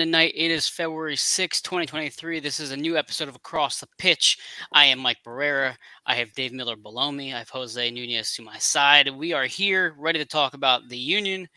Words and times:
everybody. 0.00 0.10
Happy 0.10 0.10
night. 0.10 0.32
It 0.36 0.50
is 0.50 0.68
February 0.68 1.16
6, 1.16 1.62
2023. 1.62 2.40
This 2.40 2.60
is 2.60 2.70
a 2.70 2.76
new 2.76 2.96
episode 2.96 3.28
of 3.28 3.36
Across 3.36 3.80
the 3.80 3.88
Pitch. 3.98 4.38
I 4.72 4.84
am 4.86 4.98
Mike 4.98 5.18
Barrera. 5.24 5.74
I 6.04 6.16
have 6.16 6.32
Dave 6.34 6.52
Miller 6.52 6.76
below 6.76 7.10
me. 7.10 7.32
I 7.32 7.38
have 7.38 7.48
Jose 7.48 7.90
Nunez 7.90 8.32
to 8.34 8.42
my 8.42 8.58
side. 8.58 9.08
We 9.08 9.32
are 9.32 9.46
here 9.46 9.94
ready 9.98 10.18
to 10.18 10.26
talk 10.26 10.54
about 10.54 10.88
the 10.88 10.98
Union. 10.98 11.48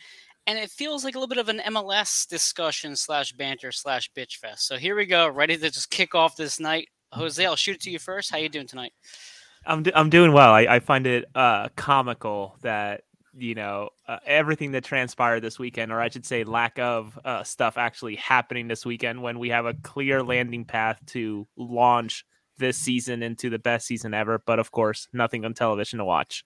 And 0.47 0.57
it 0.57 0.69
feels 0.69 1.03
like 1.03 1.15
a 1.15 1.19
little 1.19 1.27
bit 1.27 1.37
of 1.37 1.49
an 1.49 1.61
MLS 1.73 2.27
discussion 2.27 2.95
slash 2.95 3.33
banter 3.33 3.71
slash 3.71 4.09
bitch 4.15 4.37
fest. 4.37 4.67
So 4.67 4.77
here 4.77 4.95
we 4.95 5.05
go, 5.05 5.27
ready 5.27 5.57
to 5.57 5.69
just 5.69 5.89
kick 5.89 6.15
off 6.15 6.37
this 6.37 6.59
night. 6.59 6.87
Jose, 7.11 7.45
I'll 7.45 7.55
shoot 7.57 7.75
it 7.75 7.81
to 7.81 7.91
you 7.91 7.99
first. 7.99 8.31
How 8.31 8.37
you 8.37 8.49
doing 8.49 8.67
tonight? 8.67 8.93
I'm, 9.65 9.83
I'm 9.93 10.09
doing 10.09 10.31
well. 10.31 10.51
I, 10.51 10.61
I 10.61 10.79
find 10.79 11.05
it 11.05 11.25
uh, 11.35 11.69
comical 11.75 12.57
that 12.61 13.01
you 13.37 13.55
know 13.55 13.89
uh, 14.07 14.17
everything 14.25 14.71
that 14.71 14.83
transpired 14.83 15.41
this 15.41 15.59
weekend, 15.59 15.91
or 15.91 16.01
I 16.01 16.09
should 16.09 16.25
say, 16.25 16.43
lack 16.43 16.79
of 16.79 17.17
uh, 17.23 17.43
stuff 17.43 17.77
actually 17.77 18.15
happening 18.15 18.67
this 18.67 18.85
weekend, 18.85 19.21
when 19.21 19.39
we 19.39 19.49
have 19.49 19.65
a 19.65 19.73
clear 19.73 20.23
landing 20.23 20.65
path 20.65 20.99
to 21.07 21.47
launch 21.57 22.25
this 22.57 22.77
season 22.77 23.23
into 23.23 23.49
the 23.49 23.59
best 23.59 23.87
season 23.87 24.13
ever. 24.13 24.41
But 24.45 24.59
of 24.59 24.71
course, 24.71 25.07
nothing 25.13 25.45
on 25.45 25.53
television 25.53 25.99
to 25.99 26.05
watch. 26.05 26.43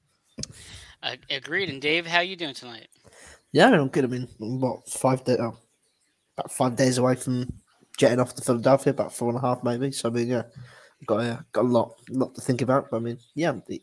Uh, 1.01 1.15
agreed. 1.29 1.69
And 1.69 1.81
Dave, 1.81 2.05
how 2.05 2.21
you 2.21 2.35
doing 2.35 2.53
tonight? 2.53 2.87
Yeah, 3.51 3.69
I'm 3.69 3.89
good. 3.89 4.05
I 4.05 4.07
mean, 4.07 4.27
what 4.37 4.87
five 4.89 5.23
days? 5.23 5.37
Oh, 5.39 5.57
about 6.37 6.51
five 6.51 6.75
days 6.75 6.97
away 6.97 7.15
from 7.15 7.51
jetting 7.97 8.19
off 8.19 8.35
to 8.35 8.41
Philadelphia, 8.41 8.91
about 8.91 9.13
four 9.13 9.29
and 9.29 9.37
a 9.37 9.41
half 9.41 9.63
maybe. 9.63 9.91
So 9.91 10.09
I 10.09 10.11
mean, 10.11 10.27
yeah, 10.27 10.43
got 11.05 11.19
uh, 11.19 11.37
got 11.51 11.65
a 11.65 11.67
lot, 11.67 11.93
lot 12.09 12.35
to 12.35 12.41
think 12.41 12.61
about. 12.61 12.89
But 12.89 12.97
I 12.97 12.99
mean, 13.01 13.17
yeah, 13.35 13.53
the, 13.67 13.81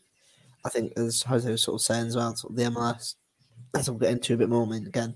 I 0.65 0.69
think 0.69 0.93
as 0.97 1.23
Jose 1.23 1.49
was 1.49 1.63
sort 1.63 1.75
of 1.75 1.85
saying 1.85 2.07
as 2.07 2.15
well, 2.15 2.35
sort 2.35 2.51
of 2.51 2.57
the 2.57 2.63
MLS, 2.63 3.15
as 3.75 3.89
we'll 3.89 3.99
get 3.99 4.11
into 4.11 4.33
a 4.33 4.37
bit 4.37 4.49
more, 4.49 4.63
I 4.63 4.69
mean, 4.69 4.87
again, 4.87 5.15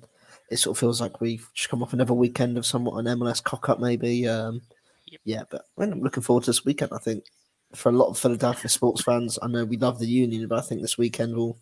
it 0.49 0.57
sort 0.57 0.75
of 0.75 0.79
feels 0.79 1.01
like 1.01 1.21
we've 1.21 1.47
just 1.53 1.69
come 1.69 1.81
off 1.81 1.93
another 1.93 2.13
weekend 2.13 2.57
of 2.57 2.65
somewhat 2.65 2.97
an 2.97 3.19
MLS 3.19 3.43
cock 3.43 3.69
up, 3.69 3.79
maybe. 3.79 4.27
Um, 4.27 4.61
yep. 5.05 5.21
Yeah, 5.23 5.43
but 5.49 5.65
I'm 5.77 6.01
looking 6.01 6.23
forward 6.23 6.43
to 6.43 6.49
this 6.49 6.65
weekend. 6.65 6.91
I 6.93 6.99
think 6.99 7.25
for 7.73 7.89
a 7.89 7.93
lot 7.93 8.09
of 8.09 8.19
Philadelphia 8.19 8.69
sports 8.69 9.01
fans, 9.01 9.39
I 9.41 9.47
know 9.47 9.65
we 9.65 9.77
love 9.77 9.99
the 9.99 10.07
Union, 10.07 10.47
but 10.47 10.59
I 10.59 10.61
think 10.61 10.81
this 10.81 10.97
weekend 10.97 11.35
will, 11.35 11.57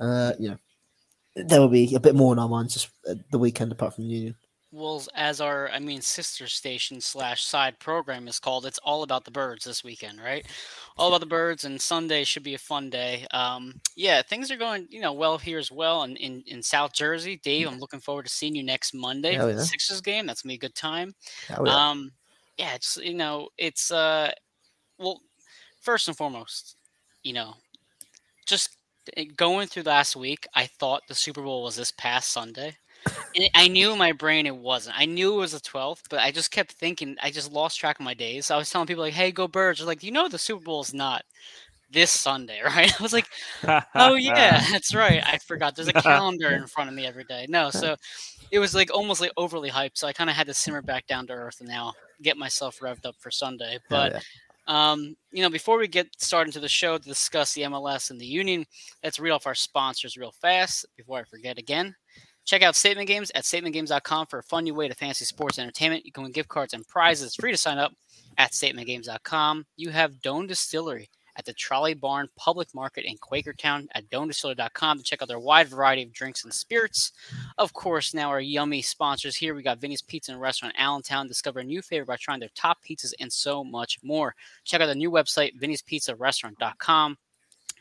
uh, 0.00 0.32
you 0.38 0.50
know, 0.50 0.58
there 1.34 1.60
will 1.60 1.68
be 1.68 1.94
a 1.94 2.00
bit 2.00 2.14
more 2.14 2.32
in 2.32 2.38
our 2.38 2.48
minds 2.48 2.74
just 2.74 2.88
uh, 3.08 3.14
the 3.30 3.38
weekend 3.38 3.70
apart 3.70 3.94
from 3.94 4.04
the 4.04 4.14
Union 4.14 4.36
well, 4.76 5.02
as 5.14 5.40
our, 5.40 5.70
I 5.70 5.78
mean, 5.78 6.02
sister 6.02 6.46
station 6.46 7.00
slash 7.00 7.42
side 7.42 7.78
program 7.78 8.28
is 8.28 8.38
called, 8.38 8.66
it's 8.66 8.78
all 8.84 9.02
about 9.02 9.24
the 9.24 9.30
birds 9.30 9.64
this 9.64 9.82
weekend, 9.82 10.20
right? 10.22 10.46
All 10.98 11.08
about 11.08 11.20
the 11.20 11.26
birds, 11.26 11.64
and 11.64 11.80
Sunday 11.80 12.24
should 12.24 12.42
be 12.42 12.54
a 12.54 12.58
fun 12.58 12.90
day. 12.90 13.26
Um, 13.30 13.80
yeah, 13.96 14.20
things 14.20 14.50
are 14.50 14.56
going, 14.56 14.86
you 14.90 15.00
know, 15.00 15.14
well 15.14 15.38
here 15.38 15.58
as 15.58 15.72
well, 15.72 16.02
and 16.02 16.16
in, 16.18 16.42
in 16.46 16.62
South 16.62 16.92
Jersey, 16.92 17.40
Dave, 17.42 17.66
I'm 17.66 17.78
looking 17.78 18.00
forward 18.00 18.26
to 18.26 18.32
seeing 18.32 18.54
you 18.54 18.62
next 18.62 18.92
Monday 18.92 19.34
Hell 19.34 19.46
for 19.46 19.50
yeah. 19.50 19.56
the 19.56 19.64
Sixers 19.64 20.02
game. 20.02 20.26
That's 20.26 20.42
gonna 20.42 20.52
be 20.52 20.56
a 20.56 20.58
good 20.58 20.74
time. 20.74 21.14
Hell 21.48 21.64
yeah. 21.66 21.90
Um, 21.90 22.12
yeah, 22.58 22.74
it's 22.74 22.98
you 22.98 23.14
know, 23.14 23.48
it's 23.56 23.90
uh, 23.90 24.30
well, 24.98 25.20
first 25.80 26.08
and 26.08 26.16
foremost, 26.16 26.76
you 27.22 27.32
know, 27.32 27.54
just 28.46 28.76
eh, 29.16 29.24
going 29.36 29.68
through 29.68 29.84
last 29.84 30.16
week, 30.16 30.46
I 30.54 30.66
thought 30.66 31.02
the 31.08 31.14
Super 31.14 31.42
Bowl 31.42 31.62
was 31.62 31.76
this 31.76 31.92
past 31.92 32.30
Sunday. 32.30 32.76
I 33.54 33.68
knew 33.68 33.92
in 33.92 33.98
my 33.98 34.12
brain 34.12 34.46
it 34.46 34.56
wasn't. 34.56 34.98
I 34.98 35.04
knew 35.04 35.34
it 35.34 35.38
was 35.38 35.52
the 35.52 35.60
12th, 35.60 36.02
but 36.08 36.20
I 36.20 36.30
just 36.30 36.50
kept 36.50 36.72
thinking. 36.72 37.16
I 37.22 37.30
just 37.30 37.52
lost 37.52 37.78
track 37.78 37.98
of 37.98 38.04
my 38.04 38.14
days. 38.14 38.46
So 38.46 38.54
I 38.54 38.58
was 38.58 38.70
telling 38.70 38.86
people 38.86 39.02
like, 39.02 39.14
"Hey, 39.14 39.30
go 39.30 39.46
Birds!" 39.46 39.78
They're 39.78 39.86
like, 39.86 40.02
"You 40.02 40.12
know, 40.12 40.28
the 40.28 40.38
Super 40.38 40.64
Bowl 40.64 40.80
is 40.80 40.94
not 40.94 41.24
this 41.90 42.10
Sunday, 42.10 42.60
right?" 42.64 42.98
I 42.98 43.02
was 43.02 43.12
like, 43.12 43.28
"Oh 43.94 44.14
yeah, 44.14 44.64
that's 44.70 44.94
right. 44.94 45.22
I 45.24 45.38
forgot. 45.38 45.76
There's 45.76 45.88
a 45.88 45.92
calendar 45.92 46.50
in 46.50 46.66
front 46.66 46.88
of 46.88 46.96
me 46.96 47.06
every 47.06 47.24
day." 47.24 47.46
No, 47.48 47.70
so 47.70 47.96
it 48.50 48.58
was 48.58 48.74
like 48.74 48.92
almost 48.94 49.20
like 49.20 49.32
overly 49.36 49.70
hyped. 49.70 49.98
So 49.98 50.06
I 50.06 50.12
kind 50.12 50.30
of 50.30 50.36
had 50.36 50.46
to 50.46 50.54
simmer 50.54 50.82
back 50.82 51.06
down 51.06 51.26
to 51.26 51.34
earth 51.34 51.60
and 51.60 51.68
now 51.68 51.92
get 52.22 52.36
myself 52.36 52.78
revved 52.80 53.06
up 53.06 53.16
for 53.18 53.30
Sunday. 53.30 53.78
But 53.88 54.12
yeah. 54.12 54.20
Um, 54.68 55.16
you 55.30 55.42
know, 55.42 55.50
before 55.50 55.78
we 55.78 55.86
get 55.86 56.08
started 56.18 56.52
to 56.54 56.60
the 56.60 56.68
show 56.68 56.98
to 56.98 57.04
discuss 57.04 57.54
the 57.54 57.62
MLS 57.62 58.10
and 58.10 58.20
the 58.20 58.26
Union, 58.26 58.66
let's 59.04 59.20
read 59.20 59.30
off 59.30 59.46
our 59.46 59.54
sponsors 59.54 60.16
real 60.16 60.32
fast 60.32 60.86
before 60.96 61.20
I 61.20 61.24
forget 61.24 61.56
again. 61.56 61.94
Check 62.46 62.62
out 62.62 62.76
Statement 62.76 63.08
Games 63.08 63.30
at 63.34 63.44
statementgames.com 63.44 64.28
for 64.28 64.38
a 64.38 64.42
fun 64.42 64.64
new 64.64 64.74
way 64.74 64.88
to 64.88 64.94
fantasy 64.94 65.24
sports 65.24 65.58
entertainment. 65.58 66.06
You 66.06 66.12
can 66.12 66.22
win 66.22 66.32
gift 66.32 66.48
cards 66.48 66.72
and 66.72 66.86
prizes. 66.86 67.34
Free 67.34 67.50
to 67.50 67.58
sign 67.58 67.78
up 67.78 67.92
at 68.38 68.52
statementgames.com. 68.52 69.66
You 69.76 69.90
have 69.90 70.22
Doan 70.22 70.46
Distillery 70.46 71.10
at 71.36 71.44
the 71.44 71.52
Trolley 71.52 71.94
Barn 71.94 72.28
Public 72.36 72.74
Market 72.74 73.04
in 73.04 73.16
Quakertown 73.18 73.86
at 73.94 74.08
doandistillery.com 74.10 74.98
to 74.98 75.04
check 75.04 75.22
out 75.22 75.28
their 75.28 75.38
wide 75.38 75.68
variety 75.68 76.02
of 76.02 76.12
drinks 76.12 76.44
and 76.44 76.52
spirits. 76.52 77.12
Of 77.58 77.72
course, 77.72 78.14
now 78.14 78.30
our 78.30 78.40
yummy 78.40 78.82
sponsors 78.82 79.36
here. 79.36 79.54
We 79.54 79.62
got 79.62 79.78
Vinny's 79.78 80.02
Pizza 80.02 80.32
and 80.32 80.40
Restaurant 80.40 80.74
Allentown. 80.78 81.28
Discover 81.28 81.60
a 81.60 81.64
new 81.64 81.82
favorite 81.82 82.06
by 82.06 82.16
trying 82.16 82.40
their 82.40 82.48
top 82.54 82.78
pizzas 82.88 83.12
and 83.20 83.32
so 83.32 83.62
much 83.62 83.98
more. 84.02 84.34
Check 84.64 84.80
out 84.80 84.86
the 84.86 84.94
new 84.94 85.10
website, 85.10 85.60
vinny'spizzarestaurant.com. 85.60 87.18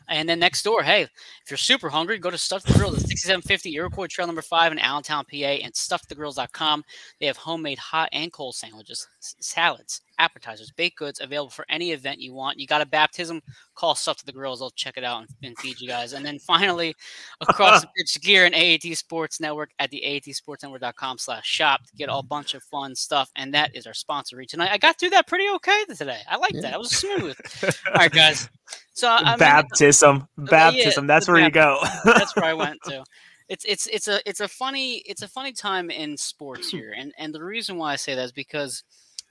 And 0.07 0.27
then 0.27 0.39
next 0.39 0.63
door, 0.63 0.83
hey, 0.83 1.01
if 1.01 1.49
you're 1.49 1.57
super 1.57 1.89
hungry, 1.89 2.19
go 2.19 2.29
to 2.29 2.37
Stuff 2.37 2.63
the 2.63 2.73
Grills 2.73 2.95
at 2.95 3.07
6750 3.07 3.73
Iroquois 3.75 4.07
Trail 4.07 4.27
number 4.27 4.41
five 4.41 4.71
in 4.71 4.79
Allentown, 4.79 5.25
PA, 5.25 5.35
and 5.35 5.73
stuffthegrills.com. 5.73 6.83
They 7.19 7.25
have 7.25 7.37
homemade 7.37 7.79
hot 7.79 8.09
and 8.11 8.31
cold 8.31 8.55
sandwiches, 8.55 9.07
salads, 9.39 10.01
appetizers, 10.19 10.71
baked 10.71 10.97
goods 10.97 11.19
available 11.21 11.49
for 11.49 11.65
any 11.69 11.91
event 11.91 12.19
you 12.19 12.33
want. 12.33 12.59
You 12.59 12.67
got 12.67 12.81
a 12.81 12.85
baptism, 12.85 13.41
call 13.73 13.95
Stuff 13.95 14.17
to 14.17 14.25
the 14.25 14.31
Grills. 14.31 14.59
They'll 14.59 14.69
check 14.71 14.97
it 14.97 15.03
out 15.03 15.21
and, 15.21 15.29
and 15.43 15.57
feed 15.57 15.79
you 15.81 15.87
guys. 15.87 16.13
And 16.13 16.25
then 16.25 16.39
finally, 16.39 16.95
across 17.41 17.81
the 17.81 17.87
pitch 17.97 18.21
gear 18.21 18.45
and 18.45 18.55
AAT 18.55 18.95
Sports 18.97 19.39
Network 19.39 19.71
at 19.79 19.89
the 19.89 20.03
AATSportsNetwork.com 20.05 21.17
slash 21.17 21.47
shop 21.47 21.85
to 21.87 21.95
get 21.95 22.09
a 22.11 22.21
bunch 22.21 22.53
of 22.53 22.63
fun 22.63 22.95
stuff. 22.95 23.31
And 23.35 23.53
that 23.53 23.75
is 23.75 23.87
our 23.87 23.93
sponsor 23.93 24.43
tonight. 24.45 24.69
I 24.71 24.77
got 24.77 24.99
through 24.99 25.11
that 25.11 25.27
pretty 25.27 25.47
okay 25.55 25.85
today. 25.95 26.19
I 26.29 26.37
like 26.37 26.53
yeah. 26.53 26.61
that. 26.61 26.73
It 26.73 26.79
was 26.79 26.91
smooth. 26.91 27.37
All 27.87 27.93
right, 27.95 28.11
guys. 28.11 28.49
So 28.93 29.09
I 29.09 29.35
baptism, 29.37 30.27
mean, 30.37 30.47
baptism. 30.47 31.05
Yeah, 31.07 31.13
that's 31.15 31.27
where 31.27 31.37
baptism. 31.37 31.43
you 31.43 31.51
go. 31.51 32.13
that's 32.13 32.35
where 32.35 32.45
I 32.45 32.53
went 32.65 32.79
to. 32.85 33.03
It's 33.47 33.65
it's 33.65 33.87
it's 33.87 34.07
a 34.07 34.27
it's 34.27 34.39
a 34.39 34.47
funny 34.47 34.95
it's 35.05 35.21
a 35.21 35.27
funny 35.27 35.51
time 35.53 35.89
in 35.89 36.17
sports 36.17 36.69
here, 36.71 36.93
and 36.97 37.13
and 37.17 37.33
the 37.33 37.43
reason 37.43 37.77
why 37.77 37.93
I 37.93 37.95
say 37.95 38.15
that 38.15 38.23
is 38.23 38.31
because 38.31 38.83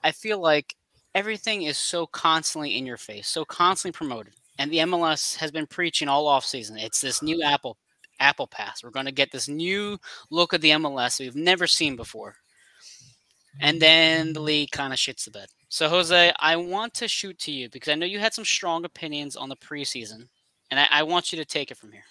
I 0.05 0.11
feel 0.11 0.39
like 0.39 0.75
everything 1.15 1.63
is 1.63 1.79
so 1.79 2.05
constantly 2.05 2.77
in 2.77 2.85
your 2.85 2.95
face, 2.95 3.27
so 3.27 3.43
constantly 3.43 3.97
promoted, 3.97 4.33
and 4.59 4.69
the 4.69 4.77
MLS 4.77 5.35
has 5.37 5.49
been 5.49 5.65
preaching 5.65 6.07
all 6.07 6.27
off 6.27 6.45
season. 6.45 6.77
It's 6.77 7.01
this 7.01 7.23
new 7.23 7.41
Apple 7.41 7.75
Apple 8.19 8.45
Pass. 8.45 8.83
We're 8.83 8.91
going 8.91 9.07
to 9.07 9.11
get 9.11 9.31
this 9.31 9.47
new 9.47 9.97
look 10.29 10.53
at 10.53 10.61
the 10.61 10.69
MLS 10.69 11.19
we've 11.19 11.35
never 11.35 11.65
seen 11.65 11.95
before, 11.95 12.35
and 13.59 13.81
then 13.81 14.33
the 14.33 14.41
league 14.41 14.69
kind 14.69 14.93
of 14.93 14.99
shits 14.99 15.25
the 15.25 15.31
bed. 15.31 15.47
So, 15.69 15.89
Jose, 15.89 16.31
I 16.39 16.55
want 16.55 16.93
to 16.93 17.07
shoot 17.07 17.39
to 17.39 17.51
you 17.51 17.67
because 17.67 17.91
I 17.91 17.95
know 17.95 18.05
you 18.05 18.19
had 18.19 18.35
some 18.35 18.45
strong 18.45 18.85
opinions 18.85 19.35
on 19.35 19.49
the 19.49 19.55
preseason, 19.55 20.27
and 20.69 20.79
I, 20.79 20.85
I 20.91 21.01
want 21.01 21.31
you 21.31 21.39
to 21.39 21.45
take 21.45 21.71
it 21.71 21.77
from 21.77 21.91
here. 21.91 22.03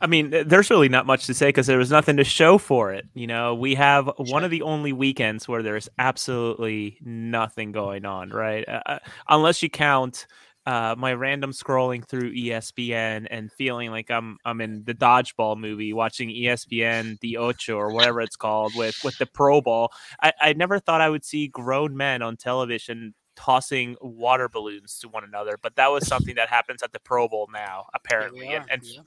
I 0.00 0.06
mean, 0.06 0.30
there's 0.46 0.70
really 0.70 0.88
not 0.88 1.06
much 1.06 1.26
to 1.26 1.34
say 1.34 1.48
because 1.48 1.66
there 1.66 1.78
was 1.78 1.90
nothing 1.90 2.16
to 2.16 2.24
show 2.24 2.58
for 2.58 2.92
it. 2.92 3.06
You 3.14 3.26
know, 3.26 3.54
we 3.54 3.74
have 3.74 4.10
one 4.16 4.44
of 4.44 4.50
the 4.50 4.62
only 4.62 4.92
weekends 4.92 5.48
where 5.48 5.62
there's 5.62 5.88
absolutely 5.98 6.98
nothing 7.02 7.72
going 7.72 8.04
on, 8.04 8.30
right? 8.30 8.68
Uh, 8.68 8.80
uh 8.86 8.98
unless 9.28 9.62
you 9.62 9.70
count 9.70 10.26
uh, 10.66 10.94
my 10.96 11.12
random 11.12 11.52
scrolling 11.52 12.06
through 12.06 12.32
ESPN 12.32 13.26
and 13.30 13.52
feeling 13.52 13.90
like 13.90 14.10
I'm 14.10 14.38
I'm 14.44 14.60
in 14.60 14.84
the 14.84 14.94
dodgeball 14.94 15.58
movie, 15.58 15.92
watching 15.92 16.30
ESPN 16.30 17.20
the 17.20 17.36
Ocho 17.36 17.76
or 17.76 17.92
whatever 17.92 18.20
it's 18.20 18.36
called 18.36 18.74
with 18.74 18.98
with 19.04 19.18
the 19.18 19.26
Pro 19.26 19.60
Bowl. 19.60 19.90
I, 20.22 20.32
I 20.40 20.52
never 20.54 20.78
thought 20.78 21.00
I 21.00 21.10
would 21.10 21.24
see 21.24 21.48
grown 21.48 21.96
men 21.96 22.22
on 22.22 22.36
television 22.36 23.14
tossing 23.36 23.96
water 24.00 24.48
balloons 24.48 24.98
to 25.00 25.08
one 25.08 25.24
another, 25.24 25.58
but 25.60 25.76
that 25.76 25.90
was 25.90 26.06
something 26.08 26.36
that 26.36 26.48
happens 26.48 26.82
at 26.82 26.92
the 26.92 27.00
Pro 27.00 27.28
Bowl 27.28 27.48
now, 27.52 27.86
apparently. 27.94 28.48
And, 28.48 28.64
and, 28.70 28.82
yeah. 28.84 29.00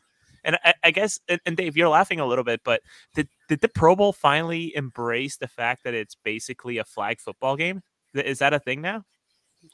And 0.48 0.58
I, 0.64 0.74
I, 0.86 0.92
guess, 0.92 1.20
and, 1.28 1.40
and 1.46 1.56
Dave, 1.56 1.78
you're 1.78 1.90
laughing 1.90 2.20
a 2.20 2.26
little 2.26 2.44
bit, 2.44 2.62
but 2.64 2.82
did 3.14 3.28
did 3.50 3.62
the 3.62 3.68
Pro 3.68 3.96
Bowl 3.96 4.14
finally 4.14 4.76
embrace 4.76 5.38
the 5.38 5.48
fact 5.48 5.84
that 5.84 5.94
it's 5.94 6.16
basically 6.16 6.80
a 6.80 6.84
flag 6.84 7.20
football 7.20 7.56
game? 7.56 7.82
Is 8.16 8.40
that 8.40 8.54
a 8.54 8.60
thing 8.60 8.82
now? 8.82 9.04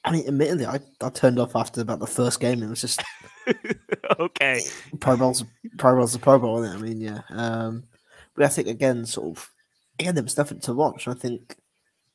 I 0.04 0.12
mean, 0.12 0.28
admittedly, 0.28 0.66
I, 0.66 0.80
I 1.02 1.10
turned 1.10 1.40
off 1.40 1.56
after 1.56 1.82
about 1.82 2.00
the 2.00 2.08
first 2.08 2.40
game. 2.40 2.54
And 2.54 2.64
it 2.64 2.70
was 2.70 2.82
just 2.82 3.04
okay. 4.20 4.62
Pro 5.00 5.16
Bowl's 5.16 5.44
Pro 5.78 5.96
Bowl's 5.96 6.14
the 6.14 6.20
Pro 6.20 6.40
Bowl, 6.40 6.64
isn't 6.64 6.76
it? 6.76 6.80
I 6.80 6.82
mean, 6.82 7.02
yeah. 7.02 7.22
Um, 7.30 7.84
but 8.36 8.46
I 8.46 8.48
think 8.48 8.68
again, 8.68 9.06
sort 9.06 9.38
of, 9.38 9.50
again, 10.00 10.16
there 10.16 10.24
was 10.24 10.38
nothing 10.38 10.60
to 10.62 10.74
watch. 10.74 11.08
I 11.08 11.14
think 11.14 11.56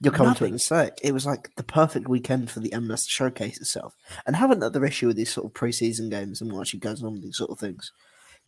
you'll 0.00 0.12
come 0.12 0.34
to 0.34 0.44
it 0.44 0.48
in 0.48 0.54
a 0.54 0.58
sec. 0.58 0.98
It 1.02 1.12
was 1.12 1.26
like 1.26 1.54
the 1.56 1.62
perfect 1.62 2.08
weekend 2.08 2.50
for 2.50 2.60
the 2.60 2.70
MLS 2.70 3.04
to 3.04 3.10
showcase 3.10 3.60
itself, 3.60 3.94
and 4.26 4.36
have 4.36 4.50
another 4.50 4.84
issue 4.84 5.06
with 5.06 5.16
these 5.16 5.32
sort 5.32 5.46
of 5.46 5.52
preseason 5.52 6.10
games 6.10 6.40
and 6.40 6.52
what 6.52 6.62
actually 6.62 6.80
goes 6.80 7.02
on 7.02 7.14
with 7.14 7.22
these 7.22 7.36
sort 7.36 7.50
of 7.50 7.58
things. 7.58 7.92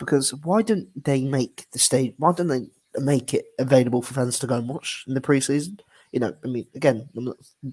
Because 0.01 0.35
why 0.35 0.63
don't 0.63 0.89
they 1.05 1.25
make 1.25 1.67
the 1.73 1.79
stage? 1.79 2.15
Why 2.17 2.33
don't 2.33 2.49
they 2.49 2.67
make 2.97 3.33
it 3.35 3.45
available 3.61 4.03
for 4.03 4.15
fans 4.15 4.41
to 4.41 4.49
go 4.49 4.57
and 4.57 4.69
watch 4.69 5.05
in 5.07 5.15
the 5.15 5.21
preseason? 5.21 5.79
you 6.13 6.21
know, 6.21 6.35
I 6.45 6.49
mean, 6.49 6.67
again, 6.75 7.09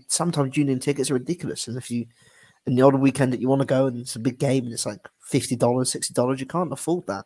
sometimes 0.07 0.57
union 0.57 0.79
tickets 0.79 1.09
are 1.09 1.15
ridiculous, 1.15 1.68
and 1.68 1.77
if 1.77 1.89
you 1.89 2.06
in 2.65 2.75
the 2.75 2.81
odd 2.81 2.95
weekend 2.95 3.31
that 3.31 3.39
you 3.39 3.47
want 3.47 3.62
to 3.62 3.65
go 3.65 3.88
and 3.88 3.97
it's 4.01 4.18
a 4.18 4.19
big 4.19 4.39
game 4.39 4.65
and 4.65 4.74
it's 4.74 4.85
like 4.85 5.07
fifty 5.21 5.56
dollars, 5.56 5.91
sixty 5.91 6.13
dollars, 6.13 6.39
you 6.39 6.45
can't 6.45 6.71
afford 6.71 7.07
that. 7.07 7.25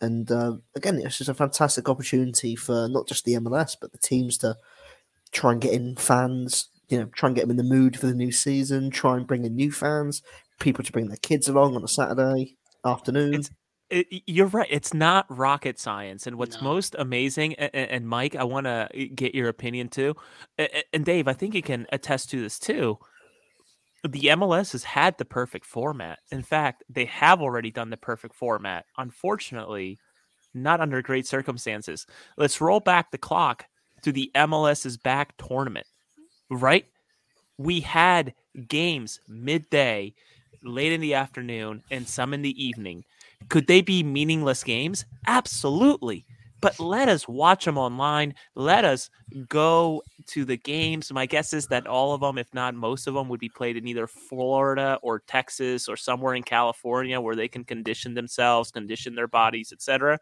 And 0.00 0.30
uh, 0.30 0.56
again, 0.74 0.98
it's 0.98 1.18
just 1.18 1.30
a 1.30 1.34
fantastic 1.34 1.88
opportunity 1.88 2.56
for 2.56 2.88
not 2.88 3.06
just 3.06 3.24
the 3.24 3.34
MLS 3.34 3.76
but 3.80 3.92
the 3.92 3.98
teams 3.98 4.36
to 4.38 4.56
try 5.32 5.52
and 5.52 5.60
get 5.60 5.72
in 5.72 5.96
fans. 5.96 6.68
You 6.88 6.98
know, 6.98 7.06
try 7.06 7.28
and 7.28 7.36
get 7.36 7.42
them 7.42 7.52
in 7.52 7.56
the 7.56 7.62
mood 7.62 7.98
for 7.98 8.06
the 8.06 8.14
new 8.14 8.32
season. 8.32 8.90
Try 8.90 9.16
and 9.16 9.26
bring 9.26 9.44
in 9.44 9.56
new 9.56 9.72
fans, 9.72 10.22
people 10.60 10.84
to 10.84 10.92
bring 10.92 11.08
their 11.08 11.16
kids 11.16 11.48
along 11.48 11.76
on 11.76 11.84
a 11.84 11.88
Saturday 11.88 12.56
afternoon. 12.84 13.34
It's 13.34 13.50
it, 13.90 14.06
you're 14.26 14.46
right. 14.46 14.68
It's 14.70 14.94
not 14.94 15.26
rocket 15.28 15.78
science. 15.78 16.26
And 16.26 16.36
what's 16.36 16.56
No. 16.56 16.64
most 16.68 16.96
amazing, 16.98 17.54
and, 17.54 17.74
and 17.90 18.08
Mike, 18.08 18.36
I 18.36 18.44
want 18.44 18.66
to 18.66 18.88
uh, 18.94 19.06
get 19.14 19.34
your 19.34 19.48
opinion 19.48 19.88
too. 19.88 20.14
And 20.92 21.04
Dave, 21.04 21.28
I 21.28 21.32
think 21.32 21.54
you 21.54 21.62
can 21.62 21.86
attest 21.92 22.30
to 22.30 22.40
this 22.40 22.58
too. 22.58 22.98
The 24.06 24.26
MLS 24.32 24.72
has 24.72 24.84
had 24.84 25.16
the 25.18 25.24
perfect 25.24 25.64
format. 25.66 26.18
In 26.30 26.42
fact, 26.42 26.84
they 26.90 27.06
have 27.06 27.40
already 27.40 27.70
done 27.70 27.90
the 27.90 27.96
perfect 27.96 28.34
format. 28.34 28.84
Unfortunately, 28.98 29.98
not 30.52 30.80
under 30.80 31.02
great 31.02 31.26
circumstances. 31.26 32.06
Let's 32.36 32.60
roll 32.60 32.80
back 32.80 33.10
the 33.10 33.18
clock 33.18 33.66
to 34.02 34.12
the 34.12 34.30
MLS 34.34 34.84
is 34.84 34.96
back 34.98 35.34
tournament, 35.38 35.86
right? 36.50 36.86
We 37.56 37.80
had 37.80 38.34
games 38.68 39.20
midday, 39.28 40.14
late 40.62 40.92
in 40.92 41.00
the 41.00 41.14
afternoon, 41.14 41.82
and 41.90 42.06
some 42.06 42.34
in 42.34 42.42
the 42.42 42.62
evening. 42.62 43.04
Could 43.48 43.66
they 43.66 43.80
be 43.80 44.02
meaningless 44.02 44.64
games? 44.64 45.04
Absolutely. 45.26 46.26
But 46.60 46.80
let 46.80 47.10
us 47.10 47.28
watch 47.28 47.66
them 47.66 47.76
online. 47.76 48.34
Let 48.54 48.86
us 48.86 49.10
go 49.48 50.02
to 50.28 50.46
the 50.46 50.56
games. 50.56 51.12
My 51.12 51.26
guess 51.26 51.52
is 51.52 51.66
that 51.66 51.86
all 51.86 52.14
of 52.14 52.22
them, 52.22 52.38
if 52.38 52.52
not 52.54 52.74
most 52.74 53.06
of 53.06 53.12
them, 53.12 53.28
would 53.28 53.40
be 53.40 53.50
played 53.50 53.76
in 53.76 53.86
either 53.86 54.06
Florida 54.06 54.98
or 55.02 55.18
Texas 55.18 55.88
or 55.88 55.96
somewhere 55.96 56.34
in 56.34 56.42
California 56.42 57.20
where 57.20 57.36
they 57.36 57.48
can 57.48 57.64
condition 57.64 58.14
themselves, 58.14 58.70
condition 58.70 59.14
their 59.14 59.28
bodies, 59.28 59.72
etc. 59.72 60.18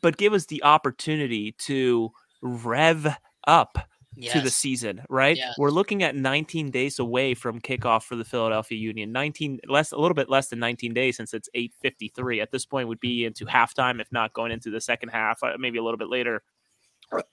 But 0.00 0.16
give 0.16 0.32
us 0.32 0.46
the 0.46 0.64
opportunity 0.64 1.52
to 1.66 2.10
rev 2.40 3.16
up 3.46 3.78
yes. 4.14 4.32
to 4.32 4.40
the 4.40 4.50
season, 4.50 5.02
right? 5.08 5.36
Yes. 5.36 5.54
We're 5.58 5.70
looking 5.70 6.02
at 6.02 6.14
19 6.14 6.70
days 6.70 6.98
away 6.98 7.34
from 7.34 7.60
kickoff 7.60 8.02
for 8.02 8.16
the 8.16 8.24
Philadelphia 8.24 8.78
Union. 8.78 9.12
19 9.12 9.60
less 9.68 9.92
a 9.92 9.98
little 9.98 10.14
bit 10.14 10.28
less 10.28 10.48
than 10.48 10.58
19 10.58 10.94
days 10.94 11.16
since 11.16 11.34
it's 11.34 11.48
8:53. 11.54 12.40
At 12.40 12.50
this 12.50 12.66
point 12.66 12.88
would 12.88 13.00
be 13.00 13.24
into 13.24 13.46
halftime 13.46 14.00
if 14.00 14.10
not 14.12 14.32
going 14.32 14.52
into 14.52 14.70
the 14.70 14.80
second 14.80 15.10
half, 15.10 15.42
uh, 15.42 15.56
maybe 15.58 15.78
a 15.78 15.82
little 15.82 15.98
bit 15.98 16.08
later 16.08 16.42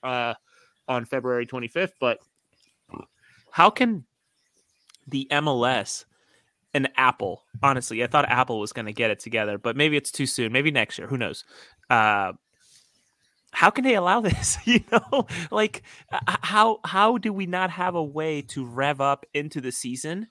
uh 0.04 0.34
on 0.88 1.06
February 1.06 1.46
25th, 1.46 1.94
but 2.00 2.20
how 3.52 3.70
can 3.70 4.06
the 5.08 5.28
MLS 5.31 6.06
and 6.74 6.90
Apple, 6.98 7.44
honestly, 7.64 8.04
I 8.04 8.08
thought 8.08 8.28
Apple 8.30 8.60
was 8.60 8.74
going 8.74 8.86
to 8.88 8.94
get 8.94 9.12
it 9.12 9.20
together, 9.20 9.58
but 9.58 9.76
maybe 9.76 9.98
it's 9.98 10.12
too 10.12 10.26
soon. 10.26 10.52
Maybe 10.52 10.72
next 10.72 10.98
year, 10.98 11.08
who 11.08 11.18
knows? 11.18 11.46
Uh 11.90 12.34
how 13.51 13.69
can 13.69 13.84
they 13.84 13.96
allow 13.96 14.22
this 14.22 14.57
you 14.66 14.81
know 14.92 15.25
like 15.51 15.84
how 16.28 16.80
how 16.86 17.18
do 17.18 17.34
we 17.34 17.46
not 17.46 17.69
have 17.69 17.96
a 17.96 18.04
way 18.04 18.42
to 18.42 18.66
rev 18.66 19.01
up 19.01 19.25
into 19.34 19.62
the 19.62 19.72
season 19.72 20.28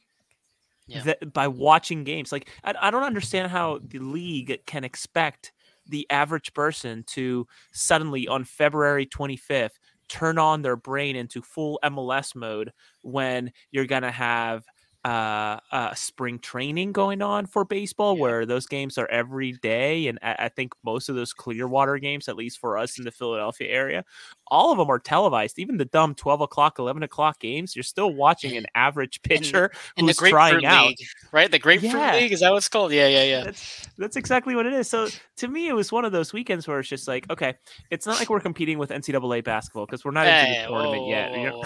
Yeah. 0.87 1.03
that 1.05 1.33
by 1.33 1.49
watching 1.49 2.05
games 2.05 2.33
like 2.33 2.49
I, 2.65 2.75
I 2.81 2.91
don't 2.91 3.03
understand 3.03 3.51
how 3.51 3.81
the 3.87 3.99
league 3.99 4.61
can 4.67 4.85
expect 4.85 5.53
the 5.87 6.07
average 6.11 6.55
person 6.55 7.05
to 7.09 7.47
suddenly 7.73 8.27
on 8.29 8.45
february 8.45 9.07
25th 9.07 9.79
turn 10.09 10.39
on 10.39 10.63
their 10.63 10.77
brain 10.77 11.17
into 11.17 11.43
full 11.43 11.79
mls 11.85 12.35
mode 12.35 12.73
when 13.03 13.53
you're 13.71 13.87
gonna 13.87 14.11
have 14.11 14.65
uh, 15.05 15.59
uh, 15.73 15.95
spring 15.95 16.39
training 16.39 16.93
going 16.93 17.23
on 17.23 17.47
for 17.47 17.65
baseball, 17.65 18.17
Yeah. 18.17 18.19
where 18.19 18.45
those 18.47 18.67
games 18.67 18.99
are 18.99 19.07
every 19.09 19.53
day, 19.53 20.07
and 20.09 20.19
I, 20.23 20.37
I 20.41 20.49
think 20.49 20.73
most 20.85 21.09
of 21.09 21.17
those 21.17 21.33
Clearwater 21.33 21.99
games, 21.99 22.29
at 22.29 22.37
least 22.37 22.59
for 22.59 22.77
us 22.79 22.99
in 22.99 23.05
the 23.05 23.13
Philadelphia 23.13 23.69
area, 23.69 24.05
all 24.51 24.73
of 24.73 24.79
them 24.79 24.91
are 24.91 24.99
televised. 24.99 25.59
Even 25.59 25.77
the 25.77 25.85
dumb 25.85 26.15
twelve 26.15 26.41
o'clock, 26.41 26.79
eleven 26.79 27.03
o'clock 27.03 27.39
games, 27.41 27.77
you're 27.77 27.83
still 27.83 28.13
watching 28.13 28.57
an 28.57 28.67
average 28.75 29.23
pitcher 29.25 29.71
the 29.97 30.03
who's 30.03 30.17
Grapefruit 30.19 30.31
trying 30.61 30.67
out. 30.67 30.89
League, 30.89 30.99
right? 31.33 31.51
The 31.51 31.59
Grapefruit 31.59 31.93
Yeah. 31.93 32.15
League 32.17 32.33
is 32.33 32.41
that 32.41 32.51
what 32.51 32.59
it's 32.59 32.69
called? 32.69 32.93
Yeah, 32.93 33.09
yeah, 33.09 33.23
yeah. 33.25 33.45
That's 33.45 33.89
that's 33.99 34.17
exactly 34.17 34.55
what 34.55 34.67
it 34.67 34.73
is. 34.73 34.89
So 34.89 35.09
to 35.37 35.49
me, 35.49 35.69
it 35.69 35.75
was 35.75 35.93
one 35.93 36.05
of 36.05 36.13
those 36.13 36.33
weekends 36.33 36.67
where 36.67 36.79
it's 36.81 36.89
just 36.89 37.07
like, 37.09 37.29
okay, 37.31 37.55
it's 37.91 38.07
not 38.07 38.19
like 38.19 38.29
we're 38.31 38.41
competing 38.41 38.79
with 38.79 38.91
NCAA 38.91 39.45
basketball 39.45 39.87
because 39.87 40.05
we're 40.05 40.11
not 40.13 40.27
into 40.27 40.39
Hey, 40.39 40.63
the 40.63 40.69
tournament 40.69 41.03
whoa, 41.03 41.09
yet. 41.11 41.33
you 41.39 41.45
know? 41.49 41.63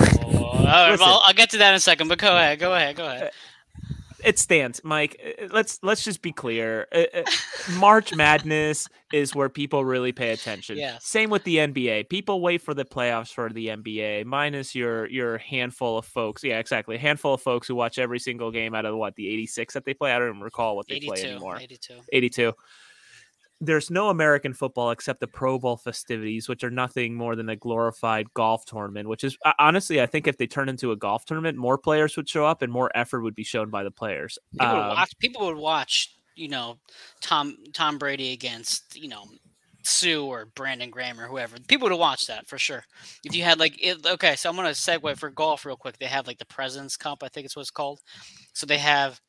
I'll 0.67 1.35
get 1.35 1.51
to 1.51 1.59
that 1.59 1.71
in 1.71 1.75
a 1.77 1.81
second, 1.81 2.09
but 2.09 2.19
go 2.19 2.37
ahead, 2.37 2.59
go 2.59 2.75
ahead, 2.75 2.97
go 2.97 3.07
ahead. 3.07 3.23
Uh, 3.23 3.31
it 4.25 4.39
stands, 4.39 4.81
Mike. 4.85 5.21
uh, 5.25 5.47
Let's 5.51 5.79
let's 5.83 6.05
just 6.05 6.23
be 6.23 6.33
clear. 6.33 6.87
Uh, 6.93 7.05
uh, 7.15 7.23
March 7.79 8.15
Madness 8.17 8.89
is 9.13 9.35
where 9.35 9.49
people 9.49 9.85
really 9.85 10.13
pay 10.13 10.31
attention. 10.31 10.77
Yes. 10.79 11.05
Same 11.05 11.31
with 11.31 11.45
the 11.45 11.57
NBA. 11.57 12.09
People 12.09 12.41
wait 12.41 12.63
for 12.63 12.75
the 12.75 12.85
playoffs 12.85 13.33
for 13.33 13.51
the 13.51 13.69
NBA. 13.69 14.25
Minus 14.25 14.75
your 14.75 15.07
your 15.07 15.39
handful 15.39 15.99
of 15.99 16.05
folks. 16.07 16.43
Yeah, 16.43 16.59
exactly. 16.59 16.97
A 16.97 16.99
handful 16.99 17.35
of 17.35 17.41
folks 17.43 17.69
who 17.69 17.75
watch 17.75 17.99
every 17.99 18.19
single 18.19 18.51
game 18.51 18.75
out 18.75 18.85
of 18.87 18.97
what 18.97 19.15
the 19.17 19.29
86 19.29 19.75
that 19.75 19.85
they 19.85 19.95
play. 19.95 20.13
I 20.13 20.19
don't 20.19 20.29
even 20.29 20.41
recall 20.41 20.77
what 20.77 20.89
they 20.89 21.01
play 21.01 21.23
anymore. 21.25 21.59
82. 21.59 21.95
82. 22.13 22.53
There's 23.65 23.91
no 23.91 24.09
American 24.09 24.53
football 24.55 24.91
except 24.91 25.21
the 25.21 25.29
Pro 25.29 25.59
Bowl 25.59 25.77
festivities, 25.77 26.49
which 26.49 26.65
are 26.65 26.71
nothing 26.71 27.15
more 27.15 27.37
than 27.37 27.49
a 27.49 27.57
glorified 27.57 28.33
golf 28.35 28.65
tournament. 28.65 29.09
Which 29.09 29.23
is 29.23 29.39
honestly, 29.59 30.03
I 30.03 30.07
think 30.07 30.27
if 30.27 30.37
they 30.37 30.47
turn 30.49 30.69
into 30.69 30.91
a 30.91 30.97
golf 30.97 31.25
tournament, 31.25 31.57
more 31.57 31.79
players 31.79 32.17
would 32.17 32.29
show 32.29 32.45
up 32.45 32.63
and 32.63 32.73
more 32.73 32.91
effort 32.95 33.23
would 33.23 33.37
be 33.37 33.45
shown 33.45 33.71
by 33.71 33.85
the 33.85 33.91
players. 33.91 34.39
People 34.53 34.67
would 34.67 34.83
Um, 34.83 34.89
watch. 34.89 35.19
People 35.19 35.47
would 35.47 35.57
watch. 35.57 36.15
You 36.35 36.49
know, 36.49 36.79
Tom 37.21 37.57
Tom 37.73 37.99
Brady 37.99 38.33
against 38.33 38.97
you 38.97 39.09
know 39.09 39.27
Suh 39.85 40.25
or 40.25 40.47
Brandon 40.47 40.91
Graham 40.91 41.21
or 41.21 41.29
whoever. 41.29 41.57
People 41.69 41.89
would 41.89 41.99
watch 41.99 42.27
that 42.27 42.49
for 42.49 42.57
sure. 42.59 42.85
If 43.25 43.35
you 43.37 43.43
had 43.43 43.59
like, 43.61 43.75
it, 43.83 44.07
okay, 44.07 44.35
so 44.37 44.49
I'm 44.49 44.57
gonna 44.57 44.71
segue 44.71 45.19
for 45.19 45.31
golf 45.31 45.67
real 45.67 45.77
quick. 45.77 45.99
They 45.99 46.07
have 46.07 46.27
like 46.27 46.39
the 46.39 46.47
Presidents 46.47 46.97
Cup, 46.97 47.23
I 47.23 47.29
think 47.29 47.45
it's 47.45 47.55
what 47.55 47.63
it's 47.63 47.71
called. 47.71 48.01
So 48.55 48.65
they 48.67 48.79
have 48.79 49.21